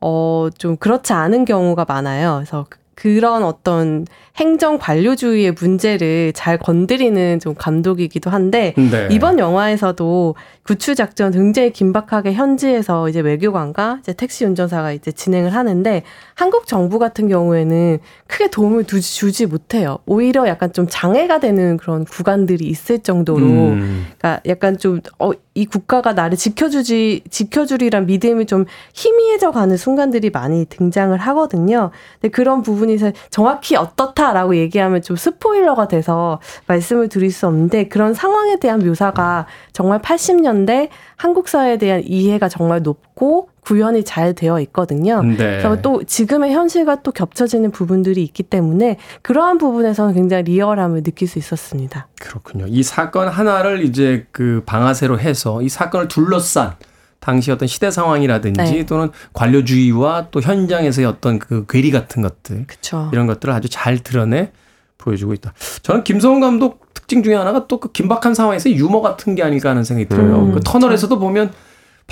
어, 0.00 0.48
좀 0.56 0.76
그렇지 0.76 1.12
않은 1.12 1.44
경우가 1.44 1.84
많아요. 1.86 2.36
그래서 2.36 2.66
그- 2.94 3.12
그런 3.22 3.42
어떤 3.44 4.06
행정 4.36 4.78
관료주의의 4.78 5.52
문제를 5.52 6.32
잘 6.34 6.56
건드리는 6.58 7.38
좀 7.40 7.54
감독이기도 7.54 8.30
한데 8.30 8.74
네. 8.76 9.08
이번 9.10 9.38
영화에서도 9.38 10.34
구출 10.62 10.94
작전 10.94 11.30
굉장히 11.32 11.70
긴박하게 11.70 12.32
현지에서 12.32 13.08
이제 13.08 13.20
외교관과 13.20 13.98
이제 14.00 14.12
택시 14.12 14.44
운전사가 14.44 14.92
이제 14.92 15.12
진행을 15.12 15.54
하는데 15.54 16.02
한국 16.34 16.66
정부 16.66 16.98
같은 16.98 17.28
경우에는 17.28 17.98
크게 18.26 18.48
도움을 18.50 18.84
두- 18.84 19.00
주지 19.00 19.46
못해요. 19.46 19.98
오히려 20.06 20.46
약간 20.48 20.72
좀 20.72 20.86
장애가 20.88 21.40
되는 21.40 21.76
그런 21.76 22.04
구간들이 22.04 22.64
있을 22.66 23.00
정도로 23.00 23.44
음. 23.46 24.06
그러니까 24.18 24.40
약간 24.46 24.78
좀, 24.78 25.00
어, 25.18 25.30
이 25.54 25.66
국가가 25.66 26.14
나를 26.14 26.38
지켜주지, 26.38 27.24
지켜주리란 27.30 28.06
믿음이 28.06 28.46
좀 28.46 28.64
희미해져 28.94 29.50
가는 29.50 29.76
순간들이 29.76 30.30
많이 30.30 30.64
등장을 30.64 31.16
하거든요. 31.16 31.90
근데 32.20 32.30
그런 32.30 32.62
부분에서 32.62 33.12
정확히 33.30 33.76
어떻다라고 33.76 34.56
얘기하면 34.56 35.02
좀 35.02 35.16
스포일러가 35.16 35.88
돼서 35.88 36.40
말씀을 36.66 37.08
드릴 37.08 37.30
수 37.30 37.46
없는데 37.46 37.88
그런 37.88 38.14
상황에 38.14 38.56
대한 38.56 38.80
묘사가 38.80 39.46
정말 39.72 40.00
80년대 40.00 40.88
한국 41.16 41.48
사회에 41.48 41.76
대한 41.76 42.02
이해가 42.04 42.48
정말 42.48 42.82
높고 42.82 43.51
구현이 43.62 44.04
잘 44.04 44.34
되어 44.34 44.60
있거든요. 44.60 45.22
네. 45.22 45.36
그래서 45.36 45.80
또 45.82 46.02
지금의 46.02 46.52
현실과 46.52 47.02
또 47.02 47.12
겹쳐지는 47.12 47.70
부분들이 47.70 48.22
있기 48.24 48.42
때문에 48.42 48.98
그러한 49.22 49.58
부분에서는 49.58 50.14
굉장히 50.14 50.42
리얼함을 50.44 51.02
느낄 51.02 51.28
수 51.28 51.38
있었습니다. 51.38 52.08
그렇군요. 52.20 52.66
이 52.68 52.82
사건 52.82 53.28
하나를 53.28 53.84
이제 53.84 54.26
그 54.32 54.62
방아쇠로 54.66 55.20
해서 55.20 55.62
이 55.62 55.68
사건을 55.68 56.08
둘러싼 56.08 56.72
당시 57.20 57.52
어떤 57.52 57.68
시대 57.68 57.90
상황이라든지 57.92 58.60
네. 58.72 58.84
또는 58.86 59.10
관료주의와 59.32 60.28
또 60.32 60.40
현장에서의 60.40 61.06
어떤 61.06 61.38
그 61.38 61.64
괴리 61.68 61.92
같은 61.92 62.20
것들 62.22 62.66
그렇죠. 62.66 63.10
이런 63.12 63.28
것들을 63.28 63.54
아주 63.54 63.68
잘 63.68 63.98
드러내 64.00 64.50
보여주고 64.98 65.32
있다. 65.34 65.52
저는 65.82 66.02
김성훈 66.02 66.40
감독 66.40 66.92
특징 66.94 67.22
중에 67.22 67.34
하나가 67.36 67.68
또 67.68 67.78
그 67.78 67.92
긴박한 67.92 68.34
상황에서 68.34 68.70
유머 68.70 69.00
같은 69.00 69.36
게 69.36 69.42
아닐까 69.44 69.70
하는 69.70 69.84
생각이 69.84 70.08
들어요. 70.08 70.36
음, 70.40 70.52
그 70.52 70.60
터널에서도 70.64 71.16
보면 71.20 71.52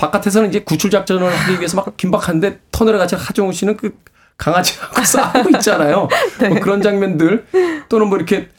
바깥에서는 0.01 0.49
이제 0.49 0.59
구출 0.61 0.89
작전을 0.89 1.31
하기 1.31 1.59
위해서 1.59 1.77
막 1.77 1.95
긴박한데 1.95 2.59
터널에 2.71 2.97
갇힌 2.97 3.19
하정우 3.19 3.53
씨는 3.53 3.77
그 3.77 3.95
강아지하고 4.35 5.01
싸우고 5.05 5.49
있잖아요. 5.57 6.07
네. 6.39 6.49
뭐 6.49 6.59
그런 6.59 6.81
장면들 6.81 7.45
또는 7.87 8.07
뭐 8.07 8.17
이렇게 8.17 8.49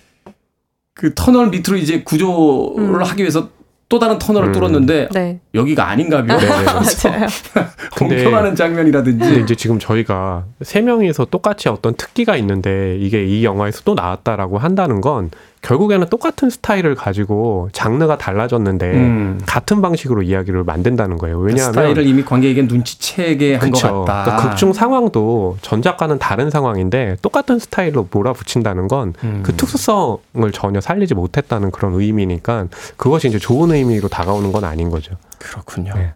그 0.95 1.13
터널 1.15 1.49
밑으로 1.49 1.77
이제 1.77 2.03
구조를 2.03 2.79
음. 2.79 3.03
하기 3.03 3.23
위해서 3.23 3.49
또 3.89 3.99
다른 3.99 4.19
터널을 4.19 4.51
음. 4.51 4.53
뚫었는데 4.53 5.09
네. 5.13 5.41
여기가 5.55 5.89
아닌가요? 5.89 6.23
네, 6.23 6.37
네. 6.37 6.47
근데- 7.97 8.23
공평하는 8.23 8.55
장면이라든지 8.55 9.25
근데 9.25 9.41
이제 9.41 9.55
지금 9.57 9.81
저희가 9.81 10.45
세 10.63 10.81
명이서 10.81 11.25
똑같이 11.27 11.69
어떤 11.69 11.95
특기가 11.95 12.37
있는데 12.37 12.97
이게 13.01 13.25
이 13.25 13.45
영화에서 13.45 13.83
또 13.85 13.95
나왔다라고 13.95 14.59
한다는 14.59 15.01
건 15.01 15.31
결국에는 15.63 16.09
똑같은 16.09 16.51
스타일을 16.51 16.97
가지고 16.97 17.69
장르가 17.73 18.19
달라졌는데 18.19 18.93
음. 18.95 19.41
같은 19.47 19.81
방식으로 19.81 20.23
이야기를 20.23 20.65
만든다는 20.65 21.19
거예요. 21.19 21.39
왜냐하면 21.39 21.73
스타일을 21.73 22.07
이미 22.07 22.25
관객에게 22.25 22.63
눈치채게 22.63 23.55
한 23.55 23.71
것. 23.71 23.81
같다. 23.81 24.25
그러니까 24.25 24.49
극중 24.51 24.73
상황도 24.73 25.59
전작과는 25.63 26.19
다른 26.19 26.51
상황인데 26.51 27.17
똑같은 27.23 27.61
스타일로 27.61 28.09
몰아붙인다는 28.11 28.89
건그 28.89 29.19
음. 29.25 29.43
특수성을 29.57 30.53
전혀 30.53 30.81
살리지 30.81 31.15
못했다는 31.15 31.71
그런 31.71 31.95
의미니까 31.95 32.67
그것이 32.97 33.29
이제 33.29 33.39
좋은 33.39 33.71
의미로 33.71 34.09
다가오는 34.09 34.51
건 34.51 34.65
아닌 34.65 34.91
거죠. 34.91 35.15
그렇군요. 35.39 35.95
네. 35.95 36.13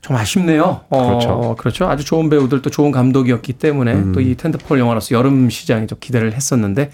좀 0.00 0.16
아쉽네요. 0.16 0.80
어, 0.88 1.06
그렇죠. 1.06 1.54
그렇죠. 1.56 1.88
아주 1.88 2.04
좋은 2.04 2.28
배우들 2.28 2.62
또 2.62 2.70
좋은 2.70 2.90
감독이었기 2.90 3.54
때문에 3.54 3.92
음. 3.92 4.12
또이 4.12 4.36
텐트폴 4.36 4.78
영화로서 4.80 5.14
여름 5.14 5.50
시장에 5.50 5.86
좀 5.86 5.98
기대를 6.00 6.32
했었는데 6.32 6.90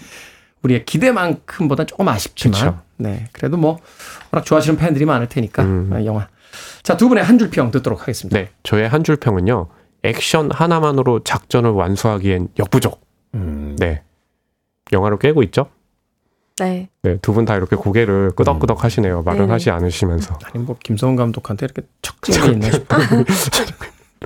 우리의 0.63 0.85
기대만큼보다 0.85 1.85
조금 1.85 2.07
아쉽지만 2.07 2.59
그쵸. 2.59 2.81
네 2.97 3.27
그래도 3.31 3.57
뭐 3.57 3.79
워낙 4.31 4.45
좋아하시는 4.45 4.77
팬들이 4.77 5.05
많을 5.05 5.29
테니까 5.29 5.63
음. 5.63 5.89
아, 5.93 6.03
영화. 6.05 6.27
자 6.83 6.95
두 6.97 7.09
분의 7.09 7.23
한 7.23 7.37
줄 7.37 7.49
평 7.51 7.69
듣도록 7.71 8.01
하겠습니다. 8.01 8.37
네, 8.39 8.49
저의 8.63 8.87
한 8.89 9.03
줄 9.03 9.17
평은요. 9.17 9.67
액션 10.03 10.49
하나만으로 10.51 11.23
작전을 11.23 11.69
완수하기엔 11.71 12.49
역부족. 12.59 13.01
음. 13.35 13.75
네. 13.79 14.01
영화를 14.93 15.17
꿰고 15.19 15.43
있죠? 15.43 15.69
네. 16.59 16.89
네, 17.03 17.17
두 17.21 17.33
분 17.33 17.45
다 17.45 17.55
이렇게 17.55 17.75
고개를 17.75 18.31
끄덕끄덕 18.35 18.83
하시네요. 18.83 19.21
말은 19.23 19.45
네. 19.47 19.51
하지 19.51 19.69
않으시면서. 19.69 20.39
아니 20.53 20.63
뭐 20.63 20.75
김성훈 20.81 21.15
감독한테 21.17 21.65
이렇게 21.67 21.81
게 22.23 22.51
있나 22.51 22.71
싶어요. 22.71 22.99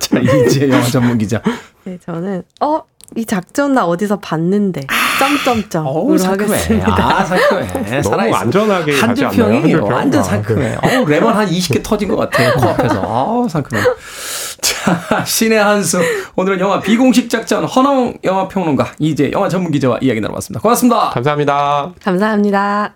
자 0.00 0.18
이제 0.20 0.68
영화 0.70 0.82
전문 0.86 1.18
기자. 1.18 1.42
네, 1.84 1.98
저는 1.98 2.42
어, 2.60 2.82
이 3.16 3.24
작전 3.26 3.74
나 3.74 3.84
어디서 3.84 4.18
봤는데 4.20 4.86
점점점으로 5.18 6.16
상큼해. 6.16 6.50
하겠습니다. 6.50 6.94
아 7.20 7.24
상큼해. 7.24 7.66
너무 8.00 8.02
살아있어. 8.02 8.36
안전하게 8.38 8.92
한 8.98 9.08
가지 9.08 9.20
줄 9.20 9.26
않나요? 9.26 9.46
평이 9.46 9.60
한줄 9.60 9.80
평? 9.80 9.88
완전 9.92 10.20
아, 10.20 10.24
상큼해. 10.24 10.76
어우, 10.82 11.04
레몬 11.06 11.34
한 11.34 11.46
20개 11.46 11.82
터진 11.82 12.08
것 12.08 12.16
같아. 12.16 12.54
코앞에서. 12.54 13.02
아우, 13.02 13.48
상큼해. 13.48 13.82
자, 14.62 15.24
신의 15.24 15.58
한수. 15.62 16.00
오늘은 16.36 16.58
영화 16.60 16.80
비공식 16.80 17.28
작전 17.28 17.64
헌영 17.64 18.14
영화 18.24 18.48
평론가 18.48 18.92
이지혜 18.98 19.30
영화 19.32 19.48
전문 19.48 19.70
기자와 19.72 19.98
이야기 20.00 20.20
나눠봤습니다. 20.20 20.60
고맙습니다. 20.62 21.10
감사합니다. 21.10 21.92
감사합니다. 22.02 22.94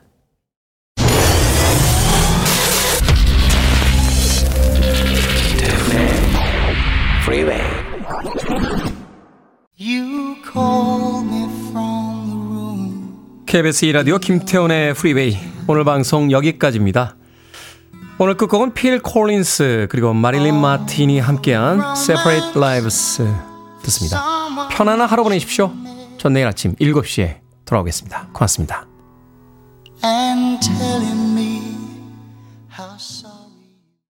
Freeway. 7.24 7.60
You 7.60 8.04
called 8.06 8.22
me 8.22 8.38
from 8.38 8.62
the 8.62 8.68
room. 8.68 8.96
KBS 13.44 13.86
2라디오 13.86 14.18
김태훈의 14.18 14.94
프리웨이. 14.94 15.36
오늘 15.68 15.84
방송 15.84 16.32
여기까지입니다. 16.32 17.14
오늘 18.18 18.38
끝곡은 18.38 18.72
필 18.72 19.02
콜린스 19.02 19.88
그리고 19.90 20.14
마릴린 20.14 20.54
마틴이 20.58 21.20
함께한 21.20 21.94
Separate 21.94 22.52
Lives 22.56 23.22
듣습니다. 23.82 24.24
편안한 24.70 25.10
하루 25.10 25.22
보내십시오. 25.22 25.70
전 26.16 26.32
내일 26.32 26.46
아침 26.46 26.74
7시에 26.76 27.40
돌아오겠습니다. 27.66 28.28
고맙습니다. 28.32 28.86
and 30.02 30.58
telling 30.66 31.34
me 31.38 31.76